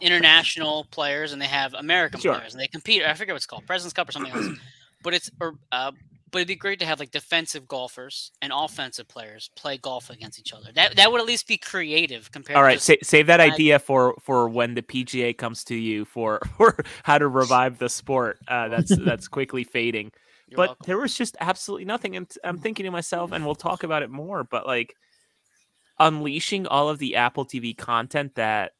international 0.00 0.86
players 0.90 1.32
and 1.32 1.40
they 1.40 1.46
have 1.46 1.74
American 1.74 2.20
Sure. 2.20 2.34
players 2.34 2.52
and 2.54 2.60
they 2.60 2.68
compete. 2.68 3.02
I 3.02 3.14
forget 3.14 3.34
what 3.34 3.36
it's 3.36 3.46
called, 3.46 3.66
Presidents 3.66 3.92
Cup 3.92 4.08
or 4.08 4.12
something 4.12 4.32
else. 4.32 4.48
But 5.02 5.12
it's 5.12 5.30
or 5.38 5.52
uh, 5.70 5.92
but 6.30 6.38
it'd 6.38 6.48
be 6.48 6.56
great 6.56 6.78
to 6.80 6.86
have 6.86 6.98
like 6.98 7.10
defensive 7.10 7.68
golfers 7.68 8.32
and 8.40 8.52
offensive 8.52 9.06
players 9.06 9.50
play 9.54 9.76
golf 9.76 10.08
against 10.08 10.40
each 10.40 10.54
other. 10.54 10.70
That 10.74 10.96
that 10.96 11.12
would 11.12 11.20
at 11.20 11.26
least 11.26 11.46
be 11.46 11.58
creative 11.58 12.32
compared. 12.32 12.56
All 12.56 12.62
right, 12.62 12.80
sa- 12.80 12.94
save 13.02 13.26
that 13.26 13.38
idea 13.38 13.78
for 13.78 14.16
for 14.22 14.48
when 14.48 14.72
the 14.74 14.80
PGA 14.82 15.36
comes 15.36 15.62
to 15.64 15.74
you 15.74 16.06
for 16.06 16.40
for 16.56 16.74
how 17.02 17.18
to 17.18 17.28
revive 17.28 17.78
the 17.78 17.90
sport. 17.90 18.38
Uh, 18.48 18.68
that's 18.68 18.96
that's 19.04 19.28
quickly 19.28 19.62
fading. 19.62 20.10
You're 20.48 20.56
but 20.56 20.68
welcome. 20.70 20.84
there 20.86 20.98
was 20.98 21.14
just 21.14 21.36
absolutely 21.38 21.84
nothing. 21.84 22.16
And 22.16 22.26
I'm 22.42 22.56
thinking 22.58 22.84
to 22.84 22.90
myself, 22.90 23.30
and 23.30 23.44
we'll 23.44 23.54
talk 23.54 23.84
about 23.84 24.02
it 24.02 24.08
more. 24.10 24.42
But 24.42 24.66
like 24.66 24.96
unleashing 26.00 26.66
all 26.66 26.88
of 26.88 26.98
the 26.98 27.16
Apple 27.16 27.44
TV 27.44 27.76
content 27.76 28.36
that. 28.36 28.72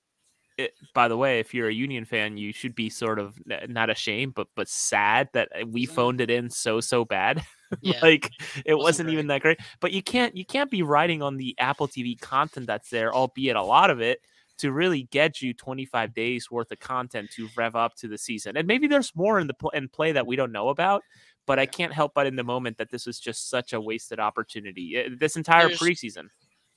It, 0.56 0.74
by 0.94 1.08
the 1.08 1.16
way, 1.16 1.40
if 1.40 1.52
you're 1.52 1.68
a 1.68 1.74
Union 1.74 2.04
fan, 2.04 2.36
you 2.36 2.52
should 2.52 2.74
be 2.76 2.88
sort 2.88 3.18
of 3.18 3.34
not 3.68 3.90
ashamed, 3.90 4.34
but 4.34 4.46
but 4.54 4.68
sad 4.68 5.28
that 5.32 5.48
uh, 5.60 5.66
we 5.66 5.84
phoned 5.84 6.20
it 6.20 6.30
in 6.30 6.48
so 6.48 6.80
so 6.80 7.04
bad. 7.04 7.44
yeah. 7.80 7.98
like 8.02 8.30
it 8.64 8.74
Wasn't 8.74 8.82
wasn't 8.84 9.10
even 9.10 9.26
that 9.28 9.42
great. 9.42 9.58
But 9.80 9.90
you 9.92 10.02
can't 10.02 10.36
you 10.36 10.44
can't 10.44 10.70
be 10.70 10.82
riding 10.82 11.22
on 11.22 11.36
the 11.36 11.56
Apple 11.58 11.88
TV 11.88 12.20
content 12.20 12.66
that's 12.68 12.88
there, 12.90 13.12
albeit 13.12 13.56
a 13.56 13.62
lot 13.62 13.90
of 13.90 14.00
it, 14.00 14.20
to 14.58 14.70
really 14.70 15.04
get 15.10 15.42
you 15.42 15.52
25 15.54 16.14
days 16.14 16.48
worth 16.52 16.70
of 16.70 16.78
content 16.78 17.30
to 17.32 17.48
rev 17.56 17.74
up 17.74 17.96
to 17.96 18.06
the 18.06 18.16
season. 18.18 18.56
And 18.56 18.68
maybe 18.68 18.86
there's 18.86 19.10
more 19.16 19.40
in 19.40 19.48
the 19.48 19.54
pl- 19.54 19.70
in 19.70 19.88
play 19.88 20.12
that 20.12 20.26
we 20.26 20.36
don't 20.36 20.52
know 20.52 20.68
about. 20.68 21.02
But 21.46 21.58
I 21.58 21.66
can't 21.66 21.92
help 21.92 22.12
but 22.14 22.26
in 22.28 22.36
the 22.36 22.44
moment 22.44 22.78
that 22.78 22.90
this 22.90 23.06
was 23.06 23.18
just 23.18 23.50
such 23.50 23.72
a 23.72 23.80
wasted 23.80 24.20
opportunity. 24.20 24.96
Uh, 25.04 25.10
This 25.18 25.36
entire 25.36 25.66
There's- 25.66 25.80
preseason. 25.80 26.28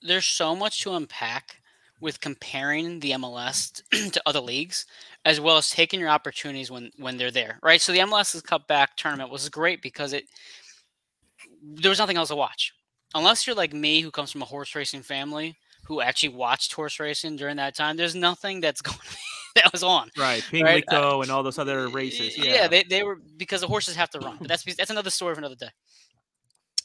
there's 0.01 0.25
so 0.25 0.55
much 0.55 0.81
to 0.81 0.93
unpack 0.93 1.61
with 1.99 2.21
comparing 2.21 2.99
the 2.99 3.11
MLS 3.11 3.81
to 4.11 4.21
other 4.25 4.39
leagues, 4.39 4.85
as 5.25 5.39
well 5.39 5.57
as 5.57 5.69
taking 5.69 5.99
your 5.99 6.09
opportunities 6.09 6.69
when 6.71 6.91
when 6.97 7.17
they're 7.17 7.31
there, 7.31 7.59
right? 7.63 7.81
So 7.81 7.91
the 7.91 7.99
MLS 7.99 8.43
Cup 8.43 8.67
back 8.67 8.95
tournament 8.95 9.31
was 9.31 9.49
great 9.49 9.81
because 9.81 10.13
it 10.13 10.25
there 11.63 11.89
was 11.89 11.99
nothing 11.99 12.17
else 12.17 12.29
to 12.29 12.35
watch, 12.35 12.73
unless 13.15 13.47
you're 13.47 13.55
like 13.55 13.73
me, 13.73 14.01
who 14.01 14.11
comes 14.11 14.31
from 14.31 14.41
a 14.41 14.45
horse 14.45 14.75
racing 14.75 15.01
family, 15.01 15.55
who 15.85 16.01
actually 16.01 16.29
watched 16.29 16.73
horse 16.73 16.99
racing 16.99 17.35
during 17.35 17.57
that 17.57 17.75
time. 17.75 17.97
There's 17.97 18.15
nothing 18.15 18.61
that's 18.61 18.81
going 18.81 18.97
that 19.55 19.71
was 19.71 19.83
on. 19.83 20.09
Right, 20.17 20.43
Right, 20.53 20.83
uh, 20.87 20.91
Pimlico 20.91 21.21
and 21.21 21.31
all 21.31 21.43
those 21.43 21.57
other 21.57 21.87
races. 21.89 22.37
Yeah, 22.37 22.67
they, 22.67 22.83
they 22.83 23.03
were 23.03 23.17
because 23.37 23.61
the 23.61 23.67
horses 23.67 23.95
have 23.95 24.09
to 24.11 24.19
run, 24.19 24.37
but 24.39 24.47
that's 24.47 24.63
that's 24.75 24.91
another 24.91 25.09
story 25.09 25.33
for 25.33 25.39
another 25.39 25.55
day. 25.55 25.69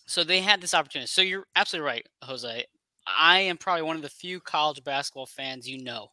So 0.06 0.24
they 0.24 0.40
had 0.40 0.60
this 0.60 0.74
opportunity. 0.74 1.06
So 1.06 1.22
you're 1.22 1.46
absolutely 1.54 1.86
right, 1.86 2.06
Jose. 2.24 2.64
I 3.06 3.40
am 3.40 3.56
probably 3.56 3.82
one 3.82 3.96
of 3.96 4.02
the 4.02 4.08
few 4.08 4.40
college 4.40 4.82
basketball 4.84 5.26
fans 5.26 5.68
you 5.68 5.82
know 5.82 6.08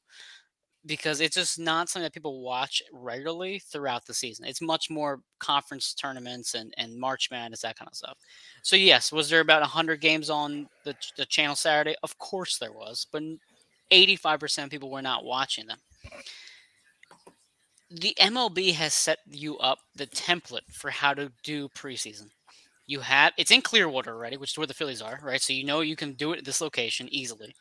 because 0.86 1.20
it's 1.20 1.36
just 1.36 1.60
not 1.60 1.90
something 1.90 2.06
that 2.06 2.14
people 2.14 2.42
watch 2.42 2.82
regularly 2.94 3.60
throughout 3.60 4.06
the 4.06 4.14
season. 4.14 4.46
It's 4.46 4.62
much 4.62 4.90
more 4.90 5.20
conference 5.40 5.94
tournaments 5.94 6.54
and, 6.54 6.74
and 6.78 6.98
March 6.98 7.30
Madness, 7.32 7.62
that 7.62 7.78
kind 7.78 7.90
of 7.90 7.96
stuff. 7.96 8.18
So, 8.64 8.76
yes, 8.76 9.12
was 9.12 9.30
there 9.30 9.42
about 9.42 9.62
100 9.62 10.00
games 10.00 10.30
on 10.30 10.68
the, 10.86 10.96
the 11.18 11.26
channel 11.26 11.56
Saturday? 11.56 11.96
Of 12.02 12.18
course 12.18 12.58
there 12.58 12.72
was, 12.72 13.06
but 13.12 13.24
85% 13.92 14.66
of 14.66 14.70
people 14.70 14.90
were 14.90 15.02
not 15.02 15.26
watching 15.26 15.68
them. 15.68 15.80
the 17.92 18.16
MLB 18.20 18.74
has 18.74 18.94
set 18.94 19.20
you 19.30 19.58
up 19.58 19.80
the 19.96 20.08
template 20.08 20.72
for 20.72 20.90
how 20.90 21.14
to 21.14 21.32
do 21.44 21.68
preseason. 21.70 22.30
You 22.90 23.02
have 23.02 23.34
it's 23.38 23.52
in 23.52 23.62
Clearwater 23.62 24.12
already, 24.16 24.36
which 24.36 24.54
is 24.54 24.58
where 24.58 24.66
the 24.66 24.74
Phillies 24.74 25.00
are, 25.00 25.20
right? 25.22 25.40
So 25.40 25.54
you 25.54 25.64
know 25.64 25.82
you 25.82 25.96
can 25.96 26.14
do 26.14 26.34
it 26.34 26.40
at 26.40 26.46
this 26.46 26.60
location 26.60 27.08
easily. 27.12 27.54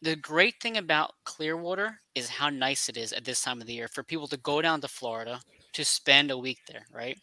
The 0.00 0.16
great 0.16 0.54
thing 0.62 0.78
about 0.78 1.12
Clearwater 1.24 2.00
is 2.14 2.30
how 2.30 2.48
nice 2.48 2.88
it 2.88 2.96
is 2.96 3.12
at 3.12 3.26
this 3.26 3.42
time 3.42 3.60
of 3.60 3.66
the 3.66 3.74
year 3.74 3.88
for 3.88 4.02
people 4.02 4.26
to 4.28 4.38
go 4.38 4.62
down 4.62 4.80
to 4.80 4.88
Florida 4.88 5.42
to 5.74 5.84
spend 5.84 6.30
a 6.30 6.38
week 6.38 6.60
there, 6.66 6.86
right? 6.90 7.18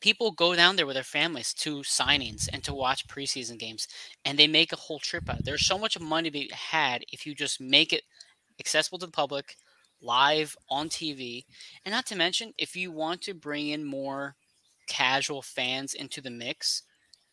People 0.00 0.32
go 0.32 0.56
down 0.56 0.74
there 0.74 0.86
with 0.86 0.96
their 0.96 1.04
families 1.04 1.54
to 1.54 1.82
signings 1.82 2.48
and 2.52 2.64
to 2.64 2.74
watch 2.74 3.06
preseason 3.06 3.60
games, 3.60 3.86
and 4.24 4.36
they 4.36 4.48
make 4.48 4.72
a 4.72 4.76
whole 4.76 4.98
trip 4.98 5.30
out. 5.30 5.44
There's 5.44 5.64
so 5.64 5.78
much 5.78 6.00
money 6.00 6.30
to 6.30 6.32
be 6.32 6.50
had 6.52 7.04
if 7.12 7.24
you 7.24 7.36
just 7.36 7.60
make 7.60 7.92
it 7.92 8.02
accessible 8.58 8.98
to 8.98 9.06
the 9.06 9.12
public, 9.12 9.54
live 10.00 10.56
on 10.68 10.88
TV, 10.88 11.44
and 11.84 11.92
not 11.92 12.06
to 12.06 12.16
mention 12.16 12.52
if 12.58 12.74
you 12.74 12.90
want 12.90 13.22
to 13.22 13.34
bring 13.34 13.68
in 13.68 13.84
more 13.84 14.34
casual 14.92 15.40
fans 15.40 15.94
into 15.94 16.20
the 16.20 16.30
mix, 16.30 16.82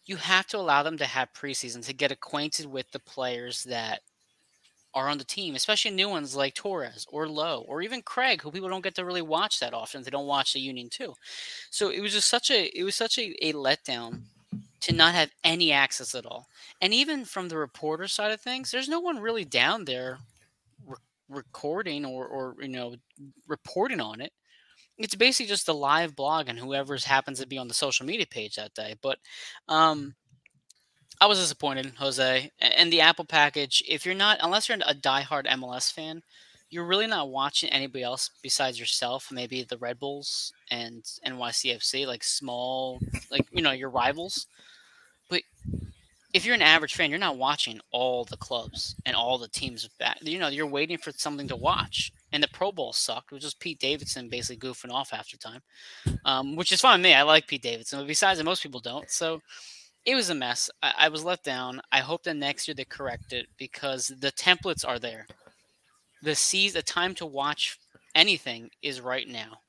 you 0.06 0.16
have 0.16 0.48
to 0.48 0.58
allow 0.58 0.82
them 0.82 0.98
to 0.98 1.06
have 1.06 1.34
preseason 1.34 1.86
to 1.86 1.94
get 1.94 2.10
acquainted 2.10 2.66
with 2.66 2.90
the 2.92 3.00
players 3.00 3.66
that 3.66 4.00
are 4.94 5.10
on 5.10 5.18
the 5.18 5.26
team, 5.26 5.56
especially 5.56 5.92
new 5.92 6.08
ones 6.08 6.38
like 6.38 6.54
Torres 6.54 7.06
or 7.12 7.28
Lowe 7.28 7.66
or 7.68 7.82
even 7.82 8.02
Craig, 8.02 8.42
who 8.42 8.50
people 8.50 8.70
don't 8.70 8.84
get 8.84 8.96
to 8.96 9.06
really 9.06 9.22
watch 9.22 9.60
that 9.60 9.74
often. 9.74 10.02
They 10.02 10.10
don't 10.10 10.26
watch 10.26 10.54
the 10.54 10.62
Union 10.62 10.88
too. 10.90 11.14
So 11.70 11.90
it 11.90 12.00
was 12.00 12.14
just 12.14 12.30
such 12.30 12.50
a 12.50 12.72
it 12.74 12.84
was 12.84 12.96
such 12.96 13.20
a, 13.20 13.36
a 13.46 13.52
letdown 13.52 14.22
to 14.80 14.96
not 14.96 15.14
have 15.14 15.30
any 15.44 15.74
access 15.74 16.16
at 16.16 16.26
all. 16.26 16.48
And 16.82 16.94
even 16.94 17.26
from 17.26 17.50
the 17.50 17.58
reporter 17.58 18.08
side 18.08 18.32
of 18.32 18.40
things, 18.40 18.72
there's 18.72 18.88
no 18.88 19.02
one 19.02 19.20
really 19.20 19.44
down 19.44 19.84
there 19.84 20.20
re- 20.88 20.96
recording 21.28 22.06
or 22.06 22.26
or 22.26 22.56
you 22.62 22.70
know 22.70 22.96
reporting 23.48 24.00
on 24.00 24.22
it 24.22 24.32
it's 25.00 25.16
basically 25.16 25.48
just 25.48 25.70
a 25.70 25.74
live 25.74 26.16
blog 26.16 26.50
and 26.50 26.60
whoever's 26.60 27.06
happens 27.06 27.40
to 27.40 27.48
be 27.48 27.58
on 27.58 27.70
the 27.70 27.74
social 27.74 28.06
media 28.06 28.28
page 28.28 28.56
that 28.56 28.74
day. 28.74 28.96
But 29.02 29.18
um, 29.70 30.14
I 31.22 31.26
was 31.26 31.40
disappointed, 31.40 31.94
Jose. 31.98 32.52
And 32.60 32.92
the 32.92 33.02
Apple 33.02 33.26
package, 33.26 33.82
if 33.88 34.06
you're 34.06 34.14
not, 34.14 34.40
unless 34.42 34.68
you're 34.68 34.78
a 34.86 34.94
diehard 34.94 35.48
MLS 35.48 35.92
fan, 35.92 36.22
you're 36.70 36.86
really 36.86 37.08
not 37.08 37.30
watching 37.30 37.70
anybody 37.70 38.04
else 38.04 38.30
besides 38.44 38.80
yourself. 38.80 39.30
Maybe 39.32 39.64
the 39.64 39.78
Red 39.78 40.00
Bulls 40.00 40.54
and 40.70 41.04
NYCFC, 41.26 42.06
like 42.06 42.24
small, 42.24 43.00
like 43.32 43.48
you 43.52 43.64
know 43.64 43.72
your 43.72 43.90
rivals. 43.90 44.48
But 45.30 45.42
if 46.34 46.46
you're 46.46 46.56
an 46.56 46.62
average 46.62 46.94
fan, 46.94 47.10
you're 47.10 47.18
not 47.18 47.38
watching 47.38 47.80
all 47.92 48.24
the 48.26 48.38
clubs 48.38 48.96
and 49.06 49.16
all 49.16 49.38
the 49.40 49.48
teams. 49.48 49.88
Back. 49.98 50.20
You 50.22 50.38
know, 50.38 50.50
you're 50.50 50.68
waiting 50.68 50.98
for 51.00 51.12
something 51.12 51.48
to 51.48 51.56
watch 51.56 52.12
and 52.32 52.44
the 52.44 52.48
Pro 52.50 52.72
Bowl 52.72 52.94
sucked. 52.94 53.32
It 53.32 53.36
was 53.36 53.44
just 53.44 53.60
Pete 53.60 53.80
Davidson 53.80 54.30
basically 54.30 54.70
goofing 54.70 54.92
off 54.92 55.14
after 55.14 55.38
time, 55.38 55.62
um, 56.26 56.56
which 56.56 56.72
is 56.72 56.82
fine 56.82 57.00
with 57.00 57.04
me. 57.04 57.14
I 57.14 57.24
like 57.24 57.48
Pete 57.48 57.62
Davidson, 57.62 58.00
but 58.00 58.08
besides, 58.08 58.44
most 58.44 58.64
people 58.64 58.80
don't. 58.80 59.10
So 59.10 59.42
it 60.06 60.16
was 60.16 60.30
a 60.30 60.36
mess. 60.36 60.70
I, 60.82 60.94
I 60.98 61.10
was 61.10 61.24
let 61.24 61.44
down. 61.44 61.82
I 61.92 62.00
hope 62.00 62.24
that 62.24 62.36
next 62.36 62.68
year 62.68 62.76
they 62.76 62.86
correct 62.86 63.34
it 63.34 63.48
because 63.58 64.08
the 64.20 64.32
templates 64.32 64.88
are 64.88 65.00
there. 65.00 65.26
The 66.22 66.36
seas, 66.36 66.74
the 66.74 66.82
time 66.82 67.16
to 67.16 67.26
watch 67.26 67.80
anything 68.16 68.70
is 68.82 69.02
right 69.02 69.28
now, 69.28 69.60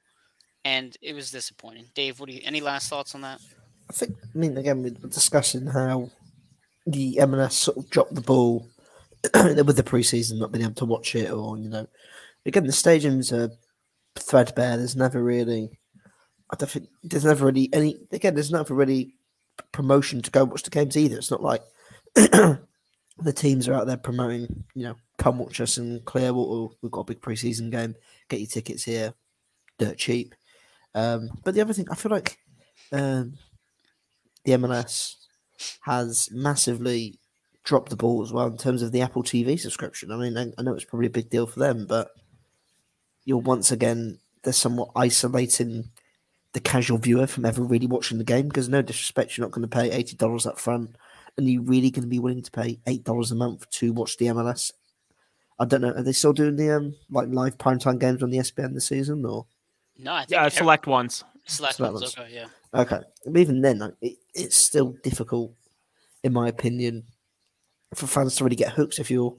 and 0.64 0.96
it 1.00 1.14
was 1.14 1.30
disappointing. 1.30 1.86
Dave, 1.94 2.18
what 2.18 2.28
do 2.28 2.34
you? 2.34 2.40
Any 2.44 2.60
last 2.60 2.88
thoughts 2.88 3.14
on 3.14 3.20
that? 3.20 3.40
I 3.88 3.92
think. 3.92 4.16
I 4.22 4.38
mean, 4.38 4.56
again, 4.56 4.82
we 4.82 4.90
were 4.90 5.08
discussing 5.08 5.66
how 5.66 6.10
the 6.86 7.16
MLS 7.22 7.52
sort 7.52 7.76
of 7.76 7.90
dropped 7.90 8.14
the 8.14 8.20
ball 8.20 8.66
with 9.34 9.76
the 9.76 9.82
preseason, 9.82 10.38
not 10.38 10.52
being 10.52 10.64
able 10.64 10.74
to 10.74 10.84
watch 10.86 11.14
it, 11.14 11.30
or 11.30 11.56
you 11.56 11.68
know, 11.68 11.86
again, 12.46 12.64
the 12.64 12.72
stadiums 12.72 13.32
are 13.32 13.50
threadbare. 14.16 14.76
There's 14.76 14.96
never 14.96 15.22
really, 15.22 15.78
I 16.50 16.56
don't 16.56 16.70
think 16.70 16.88
there's 17.02 17.24
never 17.24 17.46
really 17.46 17.68
any. 17.72 17.96
Again, 18.12 18.34
there's 18.34 18.50
never 18.50 18.74
really 18.74 19.14
promotion 19.72 20.22
to 20.22 20.30
go 20.30 20.44
watch 20.44 20.62
the 20.62 20.70
games 20.70 20.96
either. 20.96 21.18
It's 21.18 21.30
not 21.30 21.42
like 21.42 21.62
the 22.14 23.32
teams 23.34 23.68
are 23.68 23.74
out 23.74 23.86
there 23.86 23.96
promoting. 23.96 24.64
You 24.74 24.84
know, 24.84 24.94
come 25.18 25.38
watch 25.38 25.60
us 25.60 25.78
in 25.78 26.00
Clearwater. 26.04 26.74
We've 26.82 26.92
got 26.92 27.02
a 27.02 27.14
big 27.14 27.20
preseason 27.20 27.70
game. 27.70 27.94
Get 28.28 28.40
your 28.40 28.48
tickets 28.48 28.84
here, 28.84 29.14
dirt 29.78 29.98
cheap. 29.98 30.34
Um, 30.94 31.30
but 31.44 31.54
the 31.54 31.60
other 31.60 31.72
thing, 31.72 31.86
I 31.90 31.94
feel 31.94 32.10
like 32.10 32.38
um, 32.92 33.34
the 34.44 34.52
MLS 34.52 35.14
has 35.82 36.28
massively 36.32 37.18
dropped 37.62 37.90
the 37.90 37.96
ball 37.96 38.22
as 38.22 38.32
well 38.32 38.46
in 38.46 38.56
terms 38.56 38.82
of 38.82 38.92
the 38.92 39.02
Apple 39.02 39.22
TV 39.22 39.58
subscription. 39.58 40.10
I 40.10 40.16
mean, 40.16 40.36
I, 40.36 40.46
I 40.58 40.62
know 40.62 40.74
it's 40.74 40.84
probably 40.84 41.06
a 41.06 41.10
big 41.10 41.30
deal 41.30 41.46
for 41.46 41.60
them, 41.60 41.86
but 41.86 42.10
you're 43.30 43.38
once 43.38 43.70
again 43.70 44.18
they're 44.42 44.52
somewhat 44.52 44.90
isolating 44.96 45.88
the 46.52 46.60
casual 46.60 46.98
viewer 46.98 47.28
from 47.28 47.44
ever 47.44 47.62
really 47.62 47.86
watching 47.86 48.18
the 48.18 48.24
game 48.24 48.48
because 48.48 48.68
no 48.68 48.82
disrespect, 48.82 49.36
you're 49.36 49.46
not 49.46 49.52
going 49.52 49.62
to 49.62 49.68
pay 49.68 49.92
eighty 49.92 50.16
dollars 50.16 50.46
up 50.46 50.58
front, 50.58 50.96
and 51.36 51.48
you're 51.48 51.62
really 51.62 51.90
going 51.90 52.02
to 52.02 52.08
be 52.08 52.18
willing 52.18 52.42
to 52.42 52.50
pay 52.50 52.80
eight 52.88 53.04
dollars 53.04 53.30
a 53.30 53.36
month 53.36 53.70
to 53.70 53.92
watch 53.92 54.16
the 54.16 54.26
MLS. 54.26 54.72
I 55.60 55.64
don't 55.64 55.80
know. 55.80 55.92
Are 55.92 56.02
they 56.02 56.12
still 56.12 56.32
doing 56.32 56.56
the 56.56 56.76
um 56.76 56.96
like 57.08 57.28
live 57.28 57.56
primetime 57.56 58.00
games 58.00 58.22
on 58.22 58.30
the 58.30 58.38
ESPN 58.38 58.74
this 58.74 58.88
season 58.88 59.24
or? 59.24 59.46
No, 59.96 60.14
I 60.14 60.20
think 60.20 60.30
yeah, 60.32 60.48
select 60.48 60.88
ones. 60.88 61.22
Select, 61.44 61.76
select 61.76 61.94
ones. 61.94 62.02
ones. 62.02 62.18
Okay, 62.18 62.34
yeah. 62.34 62.46
Okay, 62.72 63.00
even 63.32 63.60
then, 63.60 63.78
like, 63.78 63.94
it, 64.00 64.16
it's 64.34 64.64
still 64.64 64.96
difficult, 65.02 65.52
in 66.22 66.32
my 66.32 66.48
opinion, 66.48 67.04
for 67.94 68.06
fans 68.06 68.36
to 68.36 68.44
really 68.44 68.56
get 68.56 68.72
hooked 68.72 68.98
if 68.98 69.10
you're 69.10 69.36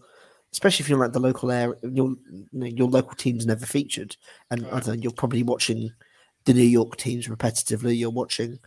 especially 0.52 0.84
if 0.84 0.90
you're 0.90 1.00
like 1.00 1.14
the 1.14 1.20
local 1.20 1.52
area, 1.52 1.76
your 1.84 2.16
your 2.52 2.88
local 2.88 3.16
team's 3.16 3.46
never 3.46 3.66
featured, 3.66 4.16
and 4.50 4.64
right. 4.64 4.74
other 4.74 4.96
you're 4.96 5.12
probably 5.12 5.44
watching 5.44 5.92
the 6.46 6.54
New 6.54 6.64
York 6.64 6.98
teams 6.98 7.28
repetitively. 7.28 7.98
You're 7.98 8.10
watching 8.10 8.60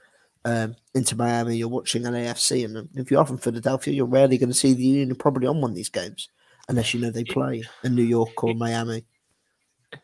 um, 0.45 0.77
Inter 0.95 1.17
Miami, 1.17 1.57
you're 1.57 1.69
watching 1.69 2.03
LAFC, 2.03 2.65
and 2.65 2.89
if 2.95 3.11
you're 3.11 3.25
from 3.25 3.39
Philadelphia, 3.39 3.95
you're 3.95 4.07
rarely 4.07 4.39
going 4.39 4.51
to 4.51 4.55
see 4.55 4.75
the 4.75 4.85
Union 4.85 5.17
probably 5.17 5.47
on 5.47 5.61
one 5.61 5.71
of 5.71 5.77
these 5.77 5.89
games 5.89 6.29
unless 6.69 6.95
you 6.95 7.01
know 7.01 7.11
they 7.11 7.25
play 7.25 7.63
in 7.83 7.95
New 7.95 8.03
York 8.03 8.43
or 8.43 8.55
Miami 8.55 9.05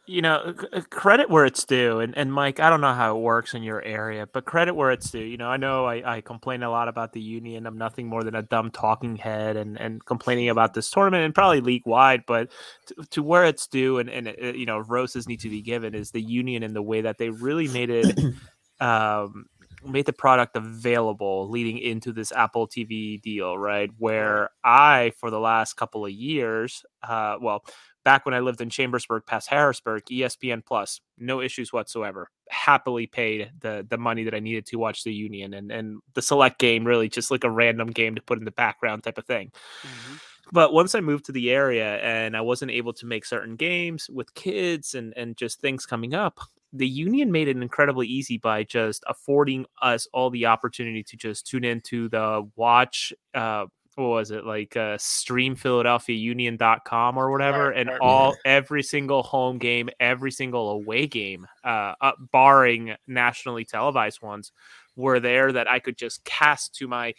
you 0.07 0.23
know, 0.23 0.55
credit 0.91 1.31
where 1.31 1.45
it's 1.45 1.65
due. 1.65 2.01
And, 2.01 2.17
and 2.17 2.33
Mike, 2.33 2.61
I 2.61 2.71
don't 2.71 2.81
know 2.81 2.95
how 2.95 3.17
it 3.17 3.21
works 3.21 3.55
in 3.55 3.63
your 3.63 3.83
area, 3.83 4.27
but 4.33 4.45
credit 4.45 4.75
where 4.75 4.91
it's 4.91 5.11
due. 5.11 5.21
You 5.21 5.37
know, 5.37 5.49
I 5.49 5.57
know 5.57 5.87
I, 5.87 6.17
I 6.17 6.21
complain 6.21 6.63
a 6.63 6.71
lot 6.71 6.89
about 6.89 7.13
the 7.13 7.21
union. 7.21 7.67
I'm 7.67 7.79
nothing 7.79 8.07
more 8.07 8.23
than 8.23 8.35
a 8.35 8.43
dumb 8.43 8.71
talking 8.71 9.17
head 9.17 9.57
and, 9.57 9.81
and 9.81 10.05
complaining 10.05 10.49
about 10.49 10.75
this 10.75 10.91
tournament 10.91 11.25
and 11.25 11.35
probably 11.35 11.61
league 11.61 11.87
wide, 11.87 12.25
but 12.27 12.51
to, 12.87 12.95
to, 13.11 13.23
where 13.23 13.45
it's 13.45 13.67
due 13.67 13.99
and, 13.99 14.11
and 14.11 14.29
it, 14.29 14.57
you 14.57 14.67
know, 14.67 14.79
roses 14.79 15.29
need 15.29 15.41
to 15.41 15.51
be 15.51 15.63
given 15.63 15.95
is 15.95 16.11
the 16.11 16.23
union 16.23 16.63
and 16.63 16.75
the 16.75 16.83
way 16.83 17.01
that 17.01 17.19
they 17.19 17.31
really 17.31 17.69
made 17.69 17.91
it, 17.91 18.19
um, 18.81 19.47
made 19.85 20.07
the 20.07 20.13
product 20.13 20.57
available 20.57 21.49
leading 21.49 21.79
into 21.79 22.13
this 22.13 22.33
Apple 22.33 22.69
TV 22.69 23.21
deal, 23.21 23.57
right? 23.57 23.91
Where 23.99 24.51
I, 24.65 25.13
for 25.19 25.31
the 25.31 25.41
last 25.41 25.75
couple 25.75 26.05
of 26.05 26.13
years, 26.13 26.85
uh, 27.03 27.37
well, 27.41 27.65
back 28.05 28.25
when 28.25 28.35
I 28.35 28.41
lived 28.41 28.61
in 28.61 28.71
Chambersburg 28.71 29.25
past 29.27 29.49
Harrisburg, 29.49 30.05
ESPN 30.11 30.65
Plus, 30.65 31.01
no 31.19 31.41
issues 31.41 31.73
whatsoever. 31.73 32.31
Happily 32.49 33.07
paid 33.07 33.51
the 33.61 33.87
the 33.89 33.99
money 33.99 34.25
that 34.25 34.35
I 34.35 34.41
needed 34.41 34.67
to 34.67 34.77
watch 34.77 35.05
the 35.05 35.13
Union 35.13 35.55
and 35.55 35.71
and 35.71 36.01
the 36.15 36.23
select 36.23 36.59
game 36.59 36.85
really 36.85 37.09
just 37.09 37.31
like 37.31 37.45
a 37.45 37.51
random 37.51 37.89
game 37.89 38.15
to 38.15 38.23
put 38.23 38.39
in 38.39 38.45
the 38.45 38.51
background 38.51 39.05
type 39.05 39.19
of 39.19 39.27
thing. 39.27 39.53
Mm-hmm. 39.83 40.15
But 40.53 40.73
once 40.73 40.95
I 40.95 41.01
moved 41.01 41.27
to 41.27 41.33
the 41.33 41.51
area 41.51 41.99
and 41.99 42.37
I 42.37 42.41
wasn't 42.41 42.73
able 42.73 42.93
to 42.95 43.07
make 43.07 43.25
certain 43.25 43.57
games 43.57 44.11
with 44.11 44.35
kids 44.35 44.95
and 44.95 45.15
and 45.17 45.37
just 45.37 45.61
things 45.61 45.87
coming 45.87 46.15
up, 46.15 46.41
the 46.73 46.89
union 46.89 47.33
made 47.33 47.49
it 47.49 47.57
incredibly 47.57 48.07
easy 48.07 48.39
by 48.39 48.63
just 48.63 49.05
affording 49.07 49.67
us 49.83 50.07
all 50.13 50.31
the 50.31 50.47
opportunity 50.47 51.03
to 51.03 51.17
just 51.17 51.47
tune 51.47 51.65
into 51.65 52.09
the 52.09 52.49
watch 52.57 53.13
uh, 53.35 53.67
what 53.97 54.09
was 54.09 54.31
it 54.31 54.45
like 54.45 54.77
uh 54.77 54.97
stream 54.99 55.55
philadelphia 55.55 56.17
union.com 56.17 57.17
or 57.17 57.31
whatever 57.31 57.69
right, 57.69 57.79
and 57.79 57.89
right, 57.89 57.99
all 58.01 58.35
every 58.45 58.83
single 58.83 59.23
home 59.23 59.59
game 59.59 59.89
every 59.99 60.31
single 60.31 60.71
away 60.71 61.07
game 61.07 61.47
uh, 61.65 61.95
uh, 62.01 62.13
barring 62.33 62.95
nationally 63.07 63.65
televised 63.65 64.23
ones 64.23 64.53
were 64.97 65.21
there 65.21 65.53
that 65.53 65.69
i 65.69 65.79
could 65.79 65.97
just 65.97 66.25
cast 66.25 66.75
to 66.75 66.87
my 66.89 67.15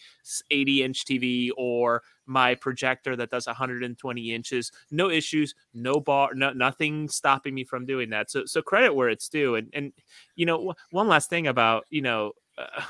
80 0.49 0.83
inch 0.83 1.05
tv 1.05 1.49
or 1.57 2.03
my 2.31 2.55
projector 2.55 3.15
that 3.15 3.29
does 3.29 3.45
120 3.45 4.33
inches. 4.33 4.71
No 4.89 5.09
issues 5.09 5.53
no 5.73 5.99
bar 5.99 6.33
no, 6.33 6.51
nothing 6.53 7.09
stopping 7.09 7.53
me 7.53 7.63
from 7.63 7.85
doing 7.85 8.09
that. 8.11 8.31
So 8.31 8.45
so 8.45 8.61
credit 8.61 8.95
where 8.95 9.09
it's 9.09 9.29
due 9.29 9.55
and 9.55 9.69
and 9.73 9.91
you 10.35 10.45
know 10.45 10.73
one 10.91 11.07
last 11.07 11.29
thing 11.29 11.47
about 11.47 11.85
you 11.89 12.01
know 12.01 12.31
uh, 12.57 12.83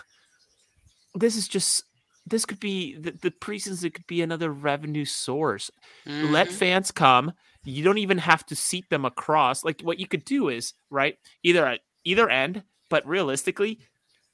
this 1.15 1.35
is 1.35 1.47
just 1.47 1.83
this 2.31 2.45
could 2.45 2.59
be 2.59 2.95
the, 2.95 3.11
the 3.11 3.29
preseason 3.31 3.85
it 3.85 3.93
could 3.93 4.07
be 4.07 4.21
another 4.21 4.51
revenue 4.51 5.05
source. 5.05 5.69
Mm-hmm. 6.07 6.31
let 6.31 6.51
fans 6.51 6.91
come. 6.91 7.33
You 7.63 7.83
don't 7.83 7.99
even 7.99 8.17
have 8.17 8.43
to 8.47 8.55
seat 8.55 8.89
them 8.89 9.05
across. 9.05 9.63
Like 9.63 9.81
what 9.81 9.99
you 9.99 10.07
could 10.07 10.25
do 10.25 10.49
is 10.49 10.73
right 10.89 11.17
either 11.43 11.65
at 11.65 11.81
either 12.03 12.29
end 12.29 12.63
but 12.89 13.05
realistically 13.05 13.79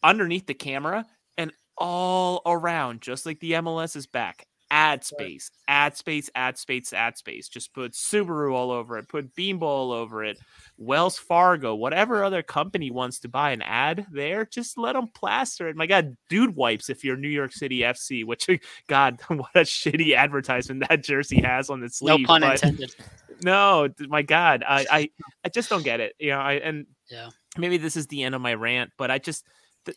underneath 0.04 0.48
the 0.48 0.54
camera 0.54 1.06
and 1.38 1.52
all 1.78 2.42
around 2.46 3.02
just 3.02 3.26
like 3.26 3.40
the 3.40 3.52
mls 3.52 3.96
is 3.96 4.08
back 4.08 4.48
ad 4.72 5.04
space, 5.04 5.52
ad 5.68 5.96
space, 5.96 6.30
ad 6.36 6.58
space, 6.58 6.94
ad 6.94 7.18
space. 7.18 7.48
Just 7.48 7.74
put 7.74 7.94
Subaru 7.94 8.54
all 8.54 8.72
over 8.72 8.98
it, 8.98 9.08
put 9.08 9.34
Bimbo 9.36 9.66
all 9.66 9.92
over 9.92 10.24
it, 10.24 10.38
Wells 10.78 11.18
Fargo, 11.18 11.76
whatever 11.76 12.24
other 12.24 12.44
company 12.44 12.92
wants 12.92 13.20
to 13.20 13.30
buy 13.30 13.52
an 13.52 13.62
ad 13.62 14.06
there, 14.12 14.46
just 14.46 14.78
let 14.78 14.94
them 14.94 15.08
plaster 15.14 15.68
it. 15.68 15.76
My 15.76 15.88
God, 15.88 16.16
dude 16.30 16.56
wipes 16.56 16.90
if 16.90 17.04
you're 17.04 17.18
New 17.18 17.30
York 17.30 17.54
City 17.54 17.80
FC, 17.80 18.26
which 18.26 18.48
God, 18.88 19.20
what 19.28 19.50
a 19.56 19.62
shitty 19.62 20.16
advertisement 20.16 20.86
that 20.88 21.04
jersey 21.04 21.42
has 21.42 21.70
on 21.70 21.80
the 21.80 21.90
sleeve. 21.90 22.22
No 22.22 22.28
pun 22.28 22.42
but, 22.42 22.54
intended. 22.64 22.96
No, 23.44 23.88
my 24.00 24.24
God, 24.24 24.64
I, 24.68 24.88
I, 24.90 25.10
I 25.46 25.50
just 25.50 25.70
don't 25.70 25.84
get 25.84 26.00
it. 26.00 26.16
You 26.18 26.32
know, 26.32 26.40
I 26.40 26.54
and 26.54 26.88
yeah, 27.08 27.30
maybe 27.56 27.78
this 27.78 27.96
is 27.96 28.08
the 28.08 28.24
end 28.24 28.34
of 28.34 28.42
my 28.42 28.56
rant, 28.56 28.90
but 28.98 29.12
I 29.12 29.20
just, 29.20 29.46
the, 29.86 29.94